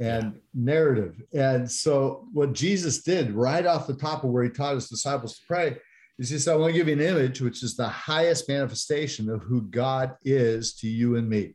and 0.00 0.34
yeah. 0.34 0.40
narrative. 0.54 1.20
And 1.32 1.70
so, 1.70 2.26
what 2.32 2.52
Jesus 2.52 3.02
did 3.02 3.32
right 3.32 3.66
off 3.66 3.86
the 3.86 3.94
top 3.94 4.24
of 4.24 4.30
where 4.30 4.44
he 4.44 4.50
taught 4.50 4.74
his 4.74 4.88
disciples 4.88 5.38
to 5.38 5.46
pray 5.46 5.76
is 6.18 6.30
he 6.30 6.38
said, 6.38 6.54
I 6.54 6.56
want 6.56 6.72
to 6.72 6.78
give 6.78 6.88
you 6.88 6.94
an 6.94 7.00
image, 7.00 7.40
which 7.40 7.62
is 7.62 7.76
the 7.76 7.88
highest 7.88 8.48
manifestation 8.48 9.28
of 9.28 9.42
who 9.42 9.62
God 9.62 10.14
is 10.24 10.74
to 10.76 10.88
you 10.88 11.16
and 11.16 11.28
me. 11.28 11.54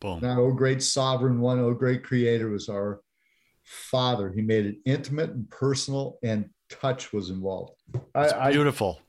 Boom. 0.00 0.20
Now, 0.20 0.40
oh, 0.40 0.52
great 0.52 0.82
sovereign 0.82 1.40
one, 1.40 1.58
oh, 1.58 1.72
great 1.72 2.04
creator 2.04 2.50
was 2.50 2.68
our 2.68 3.00
Father. 3.64 4.30
He 4.30 4.42
made 4.42 4.66
it 4.66 4.76
intimate 4.84 5.30
and 5.30 5.48
personal, 5.50 6.18
and 6.22 6.50
touch 6.68 7.12
was 7.12 7.30
involved. 7.30 7.72
I, 8.14 8.52
beautiful. 8.52 9.00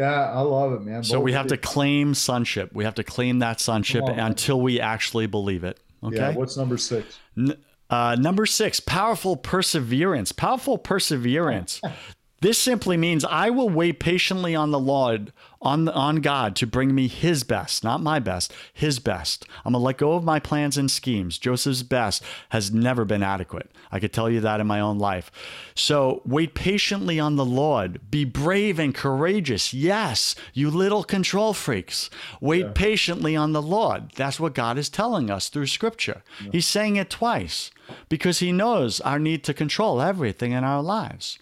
Yeah, 0.00 0.32
I 0.32 0.40
love 0.40 0.72
it, 0.72 0.80
man. 0.80 1.04
So 1.04 1.16
Both 1.16 1.24
we 1.24 1.32
have 1.32 1.48
to 1.48 1.58
claim 1.58 2.14
sonship. 2.14 2.70
We 2.72 2.84
have 2.84 2.94
to 2.94 3.04
claim 3.04 3.40
that 3.40 3.60
sonship 3.60 4.04
on, 4.04 4.18
until 4.18 4.58
we 4.58 4.80
actually 4.80 5.26
believe 5.26 5.62
it. 5.62 5.78
Okay. 6.02 6.16
Yeah. 6.16 6.34
What's 6.34 6.56
number 6.56 6.78
six? 6.78 7.18
N- 7.36 7.58
uh, 7.90 8.16
number 8.18 8.46
six, 8.46 8.80
powerful 8.80 9.36
perseverance. 9.36 10.32
Powerful 10.32 10.78
perseverance. 10.78 11.82
This 12.40 12.58
simply 12.58 12.96
means 12.96 13.24
I 13.24 13.50
will 13.50 13.68
wait 13.68 14.00
patiently 14.00 14.54
on 14.54 14.70
the 14.70 14.78
Lord, 14.78 15.30
on 15.60 15.84
the, 15.84 15.92
on 15.92 16.16
God 16.16 16.56
to 16.56 16.66
bring 16.66 16.94
me 16.94 17.06
his 17.06 17.44
best, 17.44 17.84
not 17.84 18.00
my 18.00 18.18
best, 18.18 18.52
his 18.72 18.98
best. 18.98 19.44
I'm 19.64 19.74
going 19.74 19.80
to 19.80 19.84
let 19.84 19.98
go 19.98 20.14
of 20.14 20.24
my 20.24 20.40
plans 20.40 20.78
and 20.78 20.90
schemes. 20.90 21.38
Joseph's 21.38 21.82
best 21.82 22.22
has 22.48 22.72
never 22.72 23.04
been 23.04 23.22
adequate. 23.22 23.70
I 23.92 24.00
could 24.00 24.14
tell 24.14 24.30
you 24.30 24.40
that 24.40 24.58
in 24.58 24.66
my 24.66 24.80
own 24.80 24.98
life. 24.98 25.30
So 25.74 26.22
wait 26.24 26.54
patiently 26.54 27.20
on 27.20 27.36
the 27.36 27.44
Lord. 27.44 28.10
Be 28.10 28.24
brave 28.24 28.78
and 28.78 28.94
courageous. 28.94 29.74
Yes, 29.74 30.34
you 30.54 30.70
little 30.70 31.04
control 31.04 31.52
freaks. 31.52 32.08
Wait 32.40 32.64
yeah. 32.64 32.72
patiently 32.74 33.36
on 33.36 33.52
the 33.52 33.62
Lord. 33.62 34.12
That's 34.16 34.40
what 34.40 34.54
God 34.54 34.78
is 34.78 34.88
telling 34.88 35.30
us 35.30 35.50
through 35.50 35.66
scripture. 35.66 36.22
Yeah. 36.42 36.50
He's 36.52 36.66
saying 36.66 36.96
it 36.96 37.10
twice 37.10 37.70
because 38.08 38.38
he 38.38 38.50
knows 38.50 39.00
our 39.02 39.18
need 39.18 39.44
to 39.44 39.52
control 39.52 40.00
everything 40.00 40.52
in 40.52 40.64
our 40.64 40.82
lives. 40.82 41.38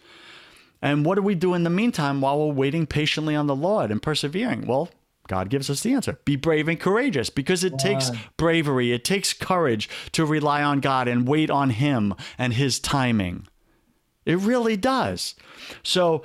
And 0.81 1.05
what 1.05 1.17
do 1.17 1.23
we 1.23 1.35
do 1.35 1.55
in 1.55 1.65
the 1.65 1.71
meantime 1.71 2.21
while 2.21 2.39
we're 2.39 2.55
waiting 2.55 2.87
patiently 2.87 3.35
on 3.35 3.47
the 3.47 3.57
Lord 3.57 3.91
and 3.91 4.01
persevering? 4.01 4.67
Well, 4.67 4.91
God 5.29 5.51
gives 5.51 5.71
us 5.71 5.83
the 5.83 5.93
answer. 5.93 6.19
Be 6.25 6.37
brave 6.37 6.69
and 6.69 6.81
courageous 6.81 7.31
because 7.31 7.63
it 7.63 7.79
takes 7.79 8.11
bravery, 8.37 8.93
it 8.93 9.05
takes 9.05 9.33
courage 9.33 9.89
to 10.13 10.25
rely 10.25 10.63
on 10.63 10.81
God 10.81 11.07
and 11.07 11.29
wait 11.29 11.51
on 11.51 11.71
Him 11.71 12.15
and 12.37 12.55
His 12.55 12.81
timing. 12.81 13.47
It 14.25 14.39
really 14.39 14.77
does. 14.77 15.35
So, 15.83 16.25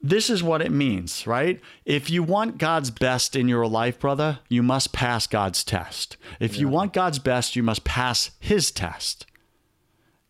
this 0.00 0.30
is 0.30 0.42
what 0.42 0.62
it 0.62 0.70
means, 0.70 1.26
right? 1.26 1.60
If 1.84 2.10
you 2.10 2.22
want 2.22 2.58
God's 2.58 2.90
best 2.90 3.34
in 3.34 3.48
your 3.48 3.66
life, 3.66 3.98
brother, 3.98 4.40
you 4.48 4.62
must 4.62 4.92
pass 4.92 5.26
God's 5.26 5.64
test. 5.64 6.16
If 6.38 6.54
yeah. 6.54 6.60
you 6.60 6.68
want 6.68 6.92
God's 6.92 7.18
best, 7.18 7.56
you 7.56 7.62
must 7.62 7.82
pass 7.82 8.30
His 8.38 8.70
test. 8.70 9.26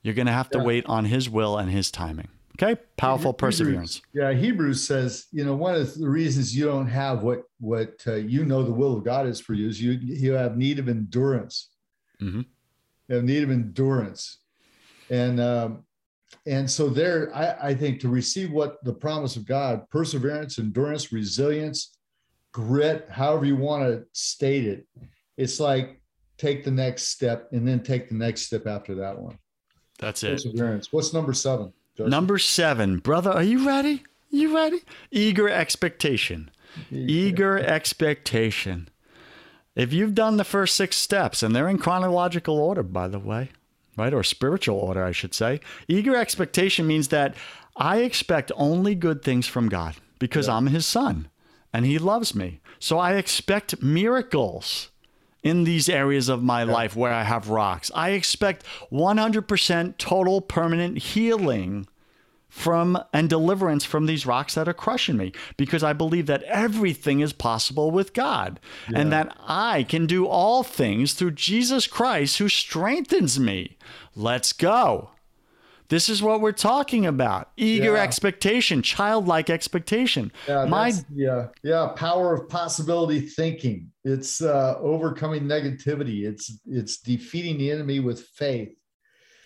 You're 0.02 0.14
going 0.14 0.26
to 0.26 0.32
have 0.32 0.50
to 0.50 0.58
yeah. 0.58 0.64
wait 0.64 0.86
on 0.86 1.06
His 1.06 1.28
will 1.28 1.58
and 1.58 1.70
His 1.70 1.90
timing. 1.90 2.28
Okay, 2.62 2.80
powerful 2.96 3.32
Hebrews, 3.32 3.58
perseverance. 3.58 4.02
Yeah, 4.14 4.32
Hebrews 4.32 4.86
says, 4.86 5.26
you 5.30 5.44
know, 5.44 5.54
one 5.54 5.74
of 5.74 5.94
the 5.94 6.08
reasons 6.08 6.56
you 6.56 6.64
don't 6.64 6.86
have 6.86 7.22
what 7.22 7.42
what 7.60 8.02
uh, 8.06 8.14
you 8.14 8.46
know 8.46 8.62
the 8.62 8.72
will 8.72 8.96
of 8.96 9.04
God 9.04 9.26
is 9.26 9.40
for 9.40 9.52
you 9.52 9.68
is 9.68 9.80
you 9.80 9.92
you 9.92 10.32
have 10.32 10.56
need 10.56 10.78
of 10.78 10.88
endurance. 10.88 11.70
Mm-hmm. 12.20 12.42
You 13.08 13.14
have 13.14 13.24
need 13.24 13.42
of 13.42 13.50
endurance, 13.50 14.38
and 15.10 15.38
um, 15.38 15.84
and 16.46 16.70
so 16.70 16.88
there, 16.88 17.34
I, 17.34 17.68
I 17.68 17.74
think 17.74 18.00
to 18.00 18.08
receive 18.08 18.50
what 18.50 18.82
the 18.84 18.92
promise 18.92 19.36
of 19.36 19.44
God, 19.44 19.88
perseverance, 19.90 20.58
endurance, 20.58 21.12
resilience, 21.12 21.98
grit, 22.52 23.06
however 23.10 23.44
you 23.44 23.56
want 23.56 23.84
to 23.84 24.04
state 24.12 24.64
it, 24.64 24.86
it's 25.36 25.60
like 25.60 26.00
take 26.38 26.64
the 26.64 26.70
next 26.70 27.08
step 27.08 27.48
and 27.52 27.68
then 27.68 27.82
take 27.82 28.08
the 28.08 28.14
next 28.14 28.42
step 28.42 28.66
after 28.66 28.94
that 28.94 29.18
one. 29.18 29.38
That's 29.98 30.22
it. 30.22 30.32
Perseverance. 30.32 30.90
What's 30.90 31.12
number 31.12 31.34
seven? 31.34 31.72
Number 31.98 32.38
seven, 32.38 32.98
brother, 32.98 33.30
are 33.30 33.42
you 33.42 33.66
ready? 33.66 34.04
You 34.30 34.54
ready? 34.54 34.80
Eager 35.10 35.48
expectation. 35.48 36.50
Eager 36.90 37.58
expectation. 37.58 38.88
If 39.74 39.92
you've 39.92 40.14
done 40.14 40.36
the 40.36 40.44
first 40.44 40.74
six 40.74 40.96
steps, 40.96 41.42
and 41.42 41.54
they're 41.54 41.68
in 41.68 41.78
chronological 41.78 42.58
order, 42.58 42.82
by 42.82 43.08
the 43.08 43.18
way, 43.18 43.50
right? 43.96 44.12
Or 44.12 44.22
spiritual 44.22 44.78
order, 44.78 45.04
I 45.04 45.12
should 45.12 45.34
say. 45.34 45.60
Eager 45.88 46.16
expectation 46.16 46.86
means 46.86 47.08
that 47.08 47.34
I 47.76 47.98
expect 47.98 48.52
only 48.56 48.94
good 48.94 49.22
things 49.22 49.46
from 49.46 49.68
God 49.68 49.96
because 50.18 50.48
yeah. 50.48 50.56
I'm 50.56 50.66
his 50.66 50.86
son 50.86 51.28
and 51.72 51.84
he 51.84 51.98
loves 51.98 52.34
me. 52.34 52.60
So 52.78 52.98
I 52.98 53.14
expect 53.14 53.82
miracles 53.82 54.90
in 55.46 55.64
these 55.64 55.88
areas 55.88 56.28
of 56.28 56.42
my 56.42 56.64
yeah. 56.64 56.72
life 56.72 56.96
where 56.96 57.12
I 57.12 57.22
have 57.22 57.48
rocks. 57.48 57.90
I 57.94 58.10
expect 58.10 58.64
100% 58.90 59.98
total 59.98 60.40
permanent 60.40 60.98
healing 60.98 61.86
from 62.48 62.98
and 63.12 63.28
deliverance 63.28 63.84
from 63.84 64.06
these 64.06 64.24
rocks 64.24 64.54
that 64.54 64.66
are 64.66 64.72
crushing 64.74 65.16
me 65.16 65.32
because 65.56 65.82
I 65.82 65.92
believe 65.92 66.26
that 66.26 66.42
everything 66.44 67.20
is 67.20 67.32
possible 67.32 67.90
with 67.90 68.14
God 68.14 68.58
yeah. 68.90 69.00
and 69.00 69.12
that 69.12 69.36
I 69.40 69.82
can 69.82 70.06
do 70.06 70.26
all 70.26 70.62
things 70.62 71.12
through 71.12 71.32
Jesus 71.32 71.86
Christ 71.86 72.38
who 72.38 72.48
strengthens 72.48 73.38
me. 73.38 73.76
Let's 74.14 74.52
go. 74.54 75.10
This 75.88 76.08
is 76.08 76.22
what 76.22 76.40
we're 76.40 76.52
talking 76.52 77.06
about. 77.06 77.50
Eager 77.56 77.94
yeah. 77.94 78.02
expectation, 78.02 78.82
childlike 78.82 79.50
expectation. 79.50 80.32
Yeah, 80.48 80.64
My 80.64 80.92
yeah, 81.14 81.48
yeah, 81.62 81.92
power 81.96 82.34
of 82.34 82.48
possibility 82.48 83.20
thinking. 83.20 83.90
It's 84.04 84.42
uh, 84.42 84.76
overcoming 84.80 85.44
negativity. 85.44 86.24
It's 86.24 86.58
it's 86.66 86.98
defeating 86.98 87.58
the 87.58 87.70
enemy 87.70 88.00
with 88.00 88.20
faith. 88.20 88.76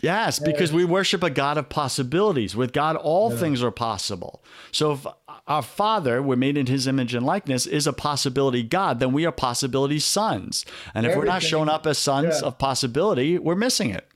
Yes, 0.03 0.39
because 0.39 0.73
we 0.73 0.85
worship 0.85 1.23
a 1.23 1.31
God 1.31 1.59
of 1.59 1.69
possibilities. 1.69 2.57
With 2.57 2.73
God, 2.73 2.97
all 2.97 3.31
yeah. 3.31 3.39
things 3.39 3.63
are 3.63 3.71
possible. 3.71 4.43
So 4.73 4.93
if 4.93 5.07
our 5.47 5.63
Father, 5.63 6.23
we're 6.23 6.37
made 6.37 6.57
in 6.57 6.67
his 6.67 6.87
image 6.87 7.15
and 7.15 7.27
likeness, 7.27 7.67
is 7.67 7.87
a 7.87 7.93
possibility 7.93 8.63
God, 8.63 9.01
then 9.01 9.13
we 9.13 9.27
are 9.27 9.33
possibility 9.33 9.99
sons. 9.99 10.65
And 10.95 11.05
if 11.05 11.11
Everything, 11.13 11.19
we're 11.19 11.33
not 11.33 11.43
showing 11.43 11.69
up 11.69 11.87
as 11.87 11.99
sons 11.99 12.39
yeah. 12.41 12.49
of 12.49 12.59
possibility, 12.59 13.39
we're 13.39 13.55
missing 13.55 13.91
it. 13.91 14.10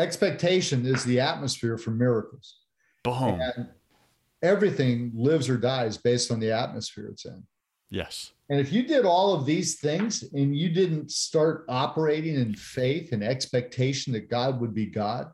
Expectation 0.00 0.86
is 0.86 1.04
the 1.04 1.20
atmosphere 1.20 1.76
for 1.76 1.90
miracles. 1.90 2.56
Boom. 3.04 3.38
And 3.40 3.68
everything 4.42 5.12
lives 5.14 5.48
or 5.48 5.58
dies 5.58 5.98
based 5.98 6.30
on 6.30 6.40
the 6.40 6.52
atmosphere 6.52 7.08
it's 7.08 7.26
in. 7.26 7.42
Yes. 7.90 8.32
And 8.48 8.58
if 8.58 8.72
you 8.72 8.82
did 8.82 9.04
all 9.04 9.34
of 9.34 9.44
these 9.44 9.78
things 9.78 10.22
and 10.32 10.56
you 10.56 10.70
didn't 10.70 11.10
start 11.10 11.66
operating 11.68 12.36
in 12.36 12.54
faith 12.54 13.12
and 13.12 13.22
expectation 13.22 14.12
that 14.14 14.30
God 14.30 14.58
would 14.60 14.74
be 14.74 14.86
God, 14.86 15.30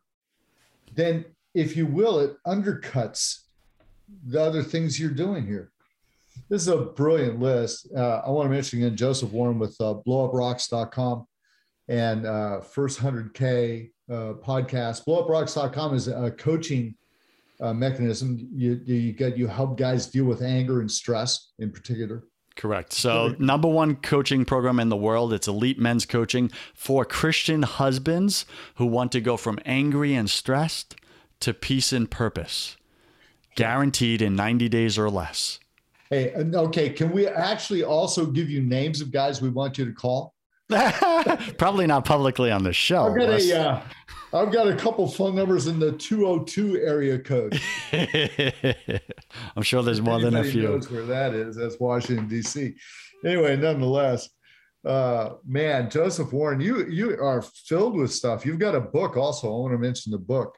then, 0.95 1.25
if 1.55 1.77
you 1.77 1.87
will, 1.87 2.19
it 2.19 2.37
undercuts 2.47 3.43
the 4.27 4.41
other 4.41 4.63
things 4.63 4.99
you're 4.99 5.11
doing 5.11 5.47
here. 5.47 5.71
This 6.49 6.63
is 6.63 6.69
a 6.69 6.77
brilliant 6.77 7.39
list. 7.39 7.89
Uh, 7.95 8.23
I 8.27 8.31
want 8.31 8.47
to 8.47 8.51
mention 8.51 8.81
again 8.81 8.97
Joseph 8.97 9.31
Warren 9.33 9.59
with 9.59 9.77
uh, 9.81 9.95
blowuprocks.com 10.07 11.27
and 11.89 12.27
uh, 12.27 12.61
First 12.61 13.01
100K 13.01 13.91
uh, 14.11 14.15
podcast. 14.45 15.05
Blowuprocks.com 15.07 15.95
is 15.95 16.09
a 16.09 16.31
coaching 16.33 16.95
uh, 17.61 17.73
mechanism. 17.73 18.49
You, 18.53 18.81
you 18.85 19.13
get 19.13 19.37
you 19.37 19.47
help 19.47 19.79
guys 19.79 20.07
deal 20.07 20.25
with 20.25 20.43
anger 20.43 20.81
and 20.81 20.91
stress 20.91 21.53
in 21.59 21.71
particular. 21.71 22.25
Correct. 22.57 22.95
So, 22.95 23.35
number 23.39 23.69
one 23.69 23.97
coaching 23.97 24.47
program 24.47 24.81
in 24.81 24.89
the 24.89 24.97
world. 24.97 25.35
It's 25.35 25.47
elite 25.47 25.79
men's 25.79 26.07
coaching 26.07 26.51
for 26.73 27.05
Christian 27.05 27.63
husbands 27.63 28.47
who 28.77 28.87
want 28.87 29.13
to 29.13 29.21
go 29.21 29.37
from 29.37 29.59
angry 29.67 30.15
and 30.15 30.29
stressed 30.29 30.97
to 31.41 31.53
peace 31.53 31.93
and 31.93 32.11
purpose, 32.11 32.79
guaranteed 33.57 34.23
in 34.23 34.35
90 34.37 34.71
days 34.71 34.97
or 34.97 35.11
less. 35.11 35.59
Hey, 36.09 36.33
okay. 36.35 36.89
Can 36.89 37.13
we 37.13 37.27
actually 37.27 37.83
also 37.83 38.25
give 38.25 38.49
you 38.49 38.63
names 38.63 39.03
of 39.03 39.11
guys 39.11 39.43
we 39.43 39.51
want 39.51 39.77
you 39.77 39.85
to 39.85 39.93
call? 39.93 40.36
Probably 41.59 41.87
not 41.87 42.05
publicly 42.05 42.51
on 42.51 42.65
the 42.65 42.73
show. 42.73 43.07
I've 43.07 43.17
got, 43.17 43.29
a, 43.29 43.61
uh, 43.61 43.83
I've 44.33 44.53
got 44.53 44.67
a 44.67 44.75
couple 44.75 45.07
phone 45.09 45.37
numbers 45.37 45.69
in 45.69 45.79
the 45.79 45.93
202 45.93 46.79
area 46.79 47.19
code. 47.19 47.61
I'm 49.57 49.63
sure 49.63 49.83
there's 49.83 50.03
more 50.03 50.21
than 50.21 50.35
a 50.35 50.43
few. 50.43 50.63
knows 50.63 50.91
where 50.91 51.07
that 51.07 51.35
is. 51.35 51.55
That's 51.55 51.79
Washington, 51.79 52.27
D.C. 52.27 52.75
Anyway, 53.25 53.57
nonetheless, 53.57 54.29
uh, 54.85 55.35
man, 55.47 55.89
Joseph 55.89 56.33
Warren, 56.33 56.61
you 56.61 56.87
you 56.89 57.17
are 57.21 57.43
filled 57.43 57.97
with 57.97 58.13
stuff. 58.13 58.45
You've 58.45 58.59
got 58.59 58.75
a 58.75 58.81
book 58.81 59.17
also. 59.17 59.49
I 59.49 59.59
want 59.59 59.73
to 59.73 59.79
mention 59.79 60.13
the 60.13 60.19
book. 60.19 60.57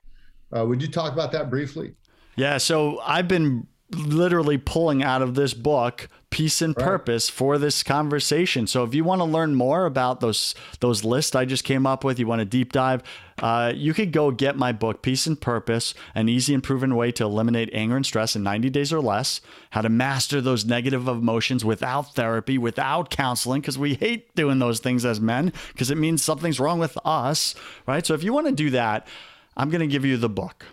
Uh, 0.54 0.64
would 0.66 0.80
you 0.80 0.88
talk 0.88 1.12
about 1.12 1.32
that 1.32 1.50
briefly? 1.50 1.94
Yeah. 2.36 2.58
So 2.58 3.00
I've 3.00 3.28
been 3.28 3.66
literally 3.90 4.58
pulling 4.58 5.02
out 5.02 5.22
of 5.22 5.34
this 5.34 5.54
book 5.54 6.08
peace 6.30 6.60
and 6.60 6.76
right. 6.76 6.84
purpose 6.84 7.30
for 7.30 7.56
this 7.56 7.82
conversation. 7.82 8.66
So 8.66 8.84
if 8.84 8.94
you 8.94 9.02
want 9.02 9.20
to 9.20 9.24
learn 9.24 9.54
more 9.54 9.86
about 9.86 10.20
those 10.20 10.54
those 10.80 11.04
lists 11.04 11.34
I 11.34 11.46
just 11.46 11.64
came 11.64 11.86
up 11.86 12.04
with, 12.04 12.18
you 12.18 12.26
want 12.26 12.40
to 12.40 12.44
deep 12.44 12.72
dive, 12.72 13.02
uh, 13.38 13.72
you 13.74 13.94
could 13.94 14.12
go 14.12 14.30
get 14.30 14.56
my 14.56 14.72
book, 14.72 15.00
Peace 15.00 15.26
and 15.26 15.40
Purpose: 15.40 15.94
An 16.14 16.28
Easy 16.28 16.52
and 16.52 16.62
Proven 16.62 16.96
Way 16.96 17.12
to 17.12 17.24
Eliminate 17.24 17.70
Anger 17.72 17.96
and 17.96 18.04
Stress 18.04 18.36
in 18.36 18.42
90 18.42 18.68
Days 18.70 18.92
or 18.92 19.00
Less. 19.00 19.40
How 19.70 19.80
to 19.80 19.88
master 19.88 20.40
those 20.40 20.66
negative 20.66 21.08
emotions 21.08 21.64
without 21.64 22.14
therapy, 22.14 22.58
without 22.58 23.08
counseling, 23.10 23.62
because 23.62 23.78
we 23.78 23.94
hate 23.94 24.34
doing 24.34 24.58
those 24.58 24.80
things 24.80 25.06
as 25.06 25.20
men 25.20 25.52
because 25.72 25.90
it 25.90 25.98
means 25.98 26.22
something's 26.22 26.60
wrong 26.60 26.78
with 26.78 26.98
us, 27.04 27.54
right? 27.86 28.04
So 28.04 28.12
if 28.14 28.22
you 28.22 28.34
want 28.34 28.48
to 28.48 28.52
do 28.52 28.70
that, 28.70 29.06
I'm 29.56 29.70
going 29.70 29.80
to 29.80 29.86
give 29.86 30.04
you 30.04 30.18
the 30.18 30.28
book 30.28 30.66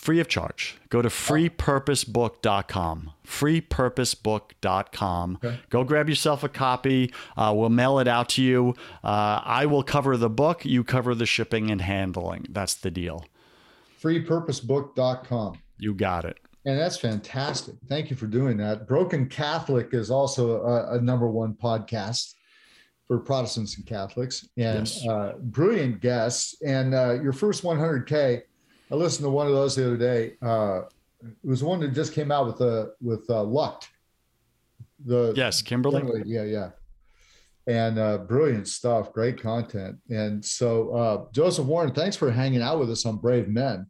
free 0.00 0.18
of 0.18 0.26
charge. 0.28 0.78
Go 0.88 1.02
to 1.02 1.10
freepurposebook.com. 1.10 3.10
Freepurposebook.com. 3.26 5.38
Okay. 5.44 5.60
Go 5.68 5.84
grab 5.84 6.08
yourself 6.08 6.42
a 6.42 6.48
copy. 6.48 7.12
Uh, 7.36 7.52
we'll 7.54 7.68
mail 7.68 7.98
it 7.98 8.08
out 8.08 8.30
to 8.30 8.42
you. 8.42 8.74
Uh, 9.04 9.42
I 9.44 9.66
will 9.66 9.82
cover 9.82 10.16
the 10.16 10.30
book. 10.30 10.64
You 10.64 10.84
cover 10.84 11.14
the 11.14 11.26
shipping 11.26 11.70
and 11.70 11.82
handling. 11.82 12.46
That's 12.48 12.72
the 12.74 12.90
deal. 12.90 13.26
Freepurposebook.com. 14.02 15.58
You 15.78 15.92
got 15.94 16.24
it. 16.24 16.38
And 16.64 16.78
that's 16.78 16.96
fantastic. 16.96 17.74
Thank 17.86 18.08
you 18.10 18.16
for 18.16 18.26
doing 18.26 18.56
that. 18.56 18.88
Broken 18.88 19.28
Catholic 19.28 19.90
is 19.92 20.10
also 20.10 20.62
a, 20.62 20.96
a 20.96 21.00
number 21.00 21.28
one 21.28 21.52
podcast 21.54 22.32
for 23.06 23.18
Protestants 23.18 23.76
and 23.76 23.84
Catholics, 23.84 24.48
and 24.56 24.86
yes. 24.86 25.06
uh, 25.06 25.34
brilliant 25.40 26.00
guests. 26.00 26.54
And 26.62 26.94
uh, 26.94 27.20
your 27.20 27.32
first 27.32 27.64
100K 27.64 28.42
I 28.90 28.94
listened 28.96 29.24
to 29.24 29.30
one 29.30 29.46
of 29.46 29.52
those 29.52 29.76
the 29.76 29.86
other 29.86 29.96
day. 29.96 30.36
Uh, 30.42 30.82
it 31.22 31.48
was 31.48 31.62
one 31.62 31.80
that 31.80 31.94
just 31.94 32.12
came 32.12 32.32
out 32.32 32.46
with 32.46 32.60
uh, 32.60 32.86
with 33.00 33.28
uh, 33.28 33.42
Lucht. 33.42 33.88
The 35.04 35.32
yes, 35.36 35.62
Kimberly. 35.62 36.00
Kimberly 36.00 36.22
yeah, 36.26 36.44
yeah, 36.44 36.70
and 37.66 37.98
uh, 37.98 38.18
brilliant 38.18 38.66
stuff. 38.68 39.12
Great 39.12 39.40
content. 39.40 39.96
And 40.08 40.44
so, 40.44 40.94
uh, 40.94 41.24
Joseph 41.32 41.66
Warren, 41.66 41.92
thanks 41.92 42.16
for 42.16 42.30
hanging 42.30 42.62
out 42.62 42.78
with 42.78 42.90
us 42.90 43.06
on 43.06 43.18
Brave 43.18 43.48
Men. 43.48 43.86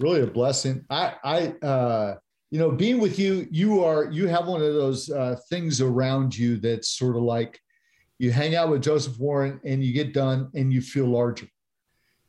Really 0.00 0.22
a 0.22 0.26
blessing. 0.26 0.84
I, 0.90 1.14
I, 1.22 1.66
uh, 1.66 2.16
you 2.50 2.58
know, 2.58 2.70
being 2.70 2.98
with 2.98 3.18
you, 3.18 3.46
you 3.50 3.84
are 3.84 4.10
you 4.10 4.26
have 4.26 4.46
one 4.46 4.62
of 4.62 4.74
those 4.74 5.10
uh, 5.10 5.36
things 5.48 5.80
around 5.80 6.36
you 6.36 6.56
that's 6.56 6.88
sort 6.88 7.16
of 7.16 7.22
like 7.22 7.60
you 8.18 8.30
hang 8.30 8.54
out 8.54 8.70
with 8.70 8.82
Joseph 8.82 9.18
Warren 9.18 9.60
and 9.64 9.84
you 9.84 9.92
get 9.92 10.12
done 10.12 10.50
and 10.54 10.72
you 10.72 10.80
feel 10.80 11.06
larger. 11.06 11.46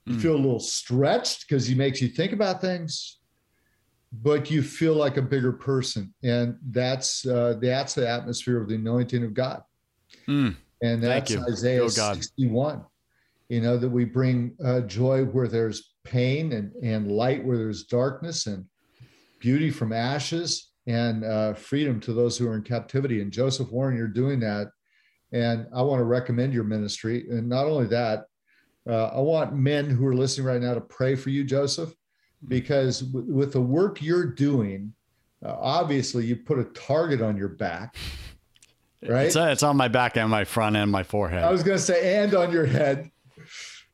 You 0.06 0.16
mm. 0.16 0.22
feel 0.22 0.36
a 0.36 0.38
little 0.38 0.60
stretched 0.60 1.48
because 1.48 1.66
he 1.66 1.76
makes 1.76 2.02
you 2.02 2.10
think 2.10 2.34
about 2.34 2.62
things, 2.62 3.20
but 4.12 4.52
you 4.52 4.62
feel 4.62 4.96
like 4.96 5.18
a 5.18 5.22
bigger 5.22 5.54
person, 5.54 6.14
and 6.24 6.58
that's 6.70 7.26
uh, 7.26 7.56
that's 7.62 7.94
the 7.94 8.08
atmosphere 8.08 8.62
of 8.62 8.68
the 8.68 8.76
anointing 8.76 9.24
of 9.24 9.34
God. 9.34 9.64
Mm. 10.28 10.56
And 10.82 11.02
that's 11.02 11.36
Isaiah 11.36 11.90
61. 11.90 12.84
You 13.50 13.62
know 13.62 13.78
that 13.78 13.90
we 13.90 14.06
bring 14.06 14.56
uh, 14.64 14.82
joy 14.82 15.24
where 15.24 15.48
there's 15.48 15.94
pain, 16.04 16.52
and 16.54 16.74
and 16.84 17.12
light 17.12 17.44
where 17.44 17.58
there's 17.58 17.86
darkness, 17.86 18.48
and 18.48 18.66
beauty 19.40 19.70
from 19.70 19.94
ashes, 19.94 20.72
and 20.88 21.24
uh, 21.24 21.54
freedom 21.54 22.00
to 22.02 22.14
those 22.14 22.38
who 22.38 22.48
are 22.48 22.56
in 22.56 22.62
captivity. 22.62 23.22
And 23.22 23.32
Joseph 23.32 23.72
Warren, 23.72 23.96
you're 23.96 24.08
doing 24.08 24.40
that. 24.42 24.68
And 25.32 25.68
I 25.74 25.82
want 25.82 26.00
to 26.00 26.06
recommend 26.06 26.54
your 26.54 26.64
ministry. 26.64 27.26
And 27.30 27.50
not 27.50 27.66
only 27.66 27.88
that, 27.88 28.26
uh, 28.88 29.06
I 29.08 29.20
want 29.20 29.56
men 29.56 29.90
who 29.90 30.06
are 30.06 30.16
listening 30.16 30.48
right 30.48 30.62
now 30.62 30.74
to 30.74 30.82
pray 30.82 31.16
for 31.16 31.30
you, 31.30 31.44
Joseph, 31.44 31.94
because 32.48 33.02
w- 33.02 33.34
with 33.34 33.54
the 33.54 33.62
work 33.62 34.02
you're 34.02 34.26
doing, 34.26 34.94
uh, 35.46 35.56
obviously 35.60 36.26
you 36.26 36.36
put 36.36 36.60
a 36.60 36.66
target 36.66 37.22
on 37.22 37.38
your 37.38 37.50
back, 37.50 37.96
right? 39.08 39.28
It's, 39.28 39.36
it's 39.36 39.64
on 39.64 39.78
my 39.78 39.88
back 39.88 40.18
and 40.18 40.30
my 40.30 40.44
front 40.44 40.76
and 40.76 40.92
my 40.92 41.04
forehead. 41.04 41.44
I 41.44 41.52
was 41.52 41.64
going 41.64 41.78
to 41.78 41.84
say, 41.84 42.24
and 42.24 42.34
on 42.34 42.52
your 42.52 42.66
head, 42.66 43.10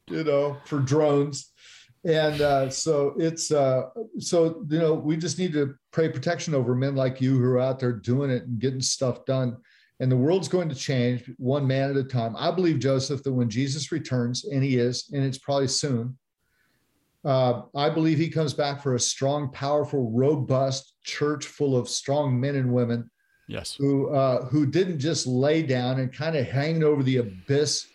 you 0.07 0.23
know, 0.23 0.57
for 0.65 0.79
drones. 0.79 1.51
And 2.05 2.41
uh, 2.41 2.69
so 2.69 3.13
it's 3.17 3.51
uh, 3.51 3.89
so 4.19 4.65
you 4.69 4.79
know 4.79 4.93
we 4.93 5.17
just 5.17 5.37
need 5.37 5.51
to 5.51 5.75
pray 5.91 6.07
protection 6.07 6.55
over 6.55 6.73
men 6.73 6.95
like 6.95 7.19
you 7.19 7.37
who 7.37 7.43
are 7.43 7.59
out 7.59 7.79
there 7.79 7.91
doing 7.91 8.31
it 8.31 8.43
and 8.43 8.57
getting 8.57 8.79
stuff 8.79 9.25
done 9.25 9.57
and 9.99 10.11
the 10.11 10.17
world's 10.17 10.47
going 10.47 10.69
to 10.69 10.75
change 10.75 11.29
one 11.37 11.67
man 11.67 11.89
at 11.89 11.97
a 11.97 12.03
time. 12.03 12.35
I 12.37 12.51
believe, 12.51 12.79
Joseph, 12.79 13.23
that 13.23 13.33
when 13.33 13.49
Jesus 13.49 13.91
returns, 13.91 14.45
and 14.45 14.63
he 14.63 14.77
is, 14.77 15.09
and 15.13 15.23
it's 15.23 15.37
probably 15.37 15.67
soon, 15.67 16.17
uh, 17.25 17.63
I 17.75 17.89
believe 17.89 18.17
he 18.17 18.29
comes 18.29 18.53
back 18.53 18.81
for 18.81 18.95
a 18.95 18.99
strong, 18.99 19.51
powerful, 19.51 20.09
robust 20.11 20.93
church 21.03 21.45
full 21.47 21.75
of 21.75 21.89
strong 21.89 22.39
men 22.39 22.55
and 22.55 22.73
women. 22.73 23.09
Yes. 23.47 23.75
Who 23.75 24.09
uh, 24.09 24.45
who 24.45 24.67
didn't 24.67 24.99
just 24.99 25.25
lay 25.25 25.63
down 25.63 25.99
and 25.99 26.13
kind 26.13 26.35
of 26.35 26.47
hang 26.47 26.83
over 26.83 27.01
the 27.01 27.17
abyss 27.17 27.87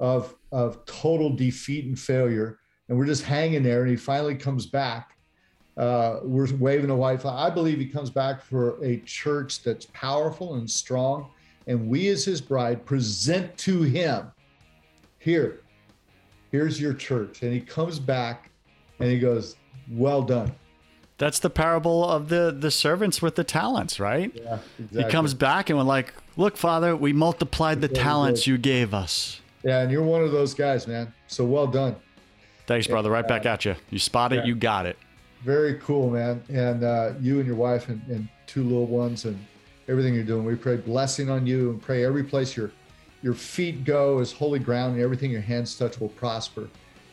of 0.00 0.34
of 0.52 0.84
total 0.86 1.34
defeat 1.34 1.86
and 1.86 1.98
failure 1.98 2.60
and 2.92 2.98
we're 2.98 3.06
just 3.06 3.24
hanging 3.24 3.62
there. 3.62 3.80
And 3.80 3.90
he 3.90 3.96
finally 3.96 4.34
comes 4.34 4.66
back. 4.66 5.16
Uh, 5.78 6.18
we're 6.22 6.54
waving 6.56 6.90
a 6.90 6.94
white 6.94 7.22
flag. 7.22 7.34
I 7.38 7.48
believe 7.48 7.78
he 7.78 7.86
comes 7.86 8.10
back 8.10 8.42
for 8.42 8.84
a 8.84 8.98
church 9.06 9.62
that's 9.62 9.86
powerful 9.94 10.56
and 10.56 10.70
strong. 10.70 11.30
And 11.66 11.88
we, 11.88 12.08
as 12.08 12.24
his 12.24 12.40
bride, 12.40 12.84
present 12.84 13.56
to 13.58 13.82
him 13.82 14.30
here, 15.18 15.60
here's 16.50 16.80
your 16.80 16.94
church. 16.94 17.42
And 17.42 17.52
he 17.52 17.60
comes 17.60 17.98
back 17.98 18.50
and 18.98 19.10
he 19.10 19.18
goes, 19.18 19.56
Well 19.90 20.22
done. 20.22 20.52
That's 21.18 21.38
the 21.38 21.50
parable 21.50 22.04
of 22.04 22.28
the 22.28 22.56
the 22.58 22.70
servants 22.70 23.22
with 23.22 23.36
the 23.36 23.44
talents, 23.44 24.00
right? 24.00 24.32
Yeah, 24.34 24.58
exactly. 24.76 25.04
He 25.04 25.10
comes 25.10 25.34
back 25.34 25.70
and 25.70 25.78
we're 25.78 25.84
like, 25.84 26.12
"Look, 26.36 26.56
Father, 26.56 26.96
we 26.96 27.12
multiplied 27.12 27.80
the 27.80 27.86
talents 27.86 28.48
you 28.48 28.58
gave 28.58 28.92
us." 28.92 29.40
Yeah, 29.62 29.82
and 29.82 29.92
you're 29.92 30.02
one 30.02 30.22
of 30.22 30.32
those 30.32 30.52
guys, 30.52 30.88
man. 30.88 31.14
So 31.28 31.44
well 31.44 31.68
done. 31.68 31.94
Thanks, 32.66 32.88
brother. 32.88 33.08
Right 33.08 33.26
back 33.28 33.46
at 33.46 33.64
you. 33.64 33.76
You 33.90 34.00
spot 34.00 34.32
it, 34.32 34.36
yeah. 34.36 34.44
you 34.46 34.56
got 34.56 34.86
it. 34.86 34.98
Very 35.44 35.74
cool, 35.74 36.10
man. 36.10 36.42
And 36.48 36.82
uh, 36.82 37.12
you 37.20 37.38
and 37.38 37.46
your 37.46 37.56
wife 37.56 37.88
and, 37.88 38.02
and 38.08 38.28
two 38.46 38.64
little 38.64 38.86
ones 38.86 39.24
and 39.24 39.38
everything 39.92 40.14
you're 40.14 40.24
doing. 40.24 40.44
We 40.44 40.56
pray 40.56 40.76
blessing 40.76 41.30
on 41.30 41.46
you 41.46 41.70
and 41.70 41.80
pray 41.80 42.04
every 42.04 42.24
place 42.24 42.56
your 42.56 42.72
your 43.22 43.34
feet 43.34 43.84
go 43.84 44.18
is 44.18 44.32
holy 44.32 44.58
ground 44.58 44.94
and 44.94 45.02
everything 45.02 45.30
your 45.30 45.42
hands 45.42 45.76
touch 45.76 46.00
will 46.00 46.08
prosper. 46.08 46.68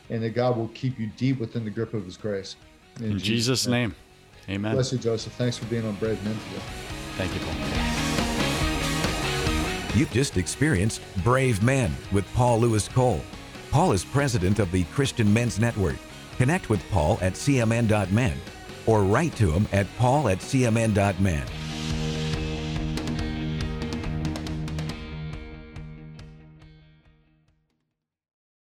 And 0.09 0.23
that 0.23 0.31
God 0.31 0.57
will 0.57 0.69
keep 0.69 0.97
you 0.99 1.11
deep 1.17 1.39
within 1.39 1.63
the 1.63 1.69
grip 1.69 1.93
of 1.93 2.03
his 2.03 2.17
grace. 2.17 2.55
In, 2.97 3.03
In 3.05 3.11
Jesus', 3.19 3.27
Jesus 3.27 3.67
name. 3.67 3.93
name. 4.47 4.55
Amen. 4.55 4.73
Bless 4.73 4.91
you, 4.91 4.97
Joseph. 4.97 5.33
Thanks 5.33 5.55
for 5.55 5.65
being 5.65 5.85
on 5.85 5.93
Brave 5.97 6.23
Men 6.23 6.33
today. 6.33 6.63
Thank 7.15 7.31
you, 7.35 7.39
Paul. 7.41 7.53
You've 9.95 10.11
just 10.11 10.37
experienced 10.37 11.01
Brave 11.23 11.61
Men 11.61 11.95
with 12.11 12.25
Paul 12.33 12.59
Louis 12.59 12.87
Cole. 12.89 13.21
Paul 13.69 13.91
is 13.91 14.03
president 14.03 14.57
of 14.57 14.71
the 14.71 14.83
Christian 14.85 15.31
Men's 15.31 15.59
Network. 15.59 15.97
Connect 16.37 16.71
with 16.71 16.81
Paul 16.89 17.19
at 17.21 17.33
cmn.men 17.33 18.35
or 18.87 19.03
write 19.03 19.35
to 19.35 19.51
him 19.51 19.67
at 19.71 19.85
paul 19.97 20.29
at 20.29 20.39
cmn.men. 20.39 21.45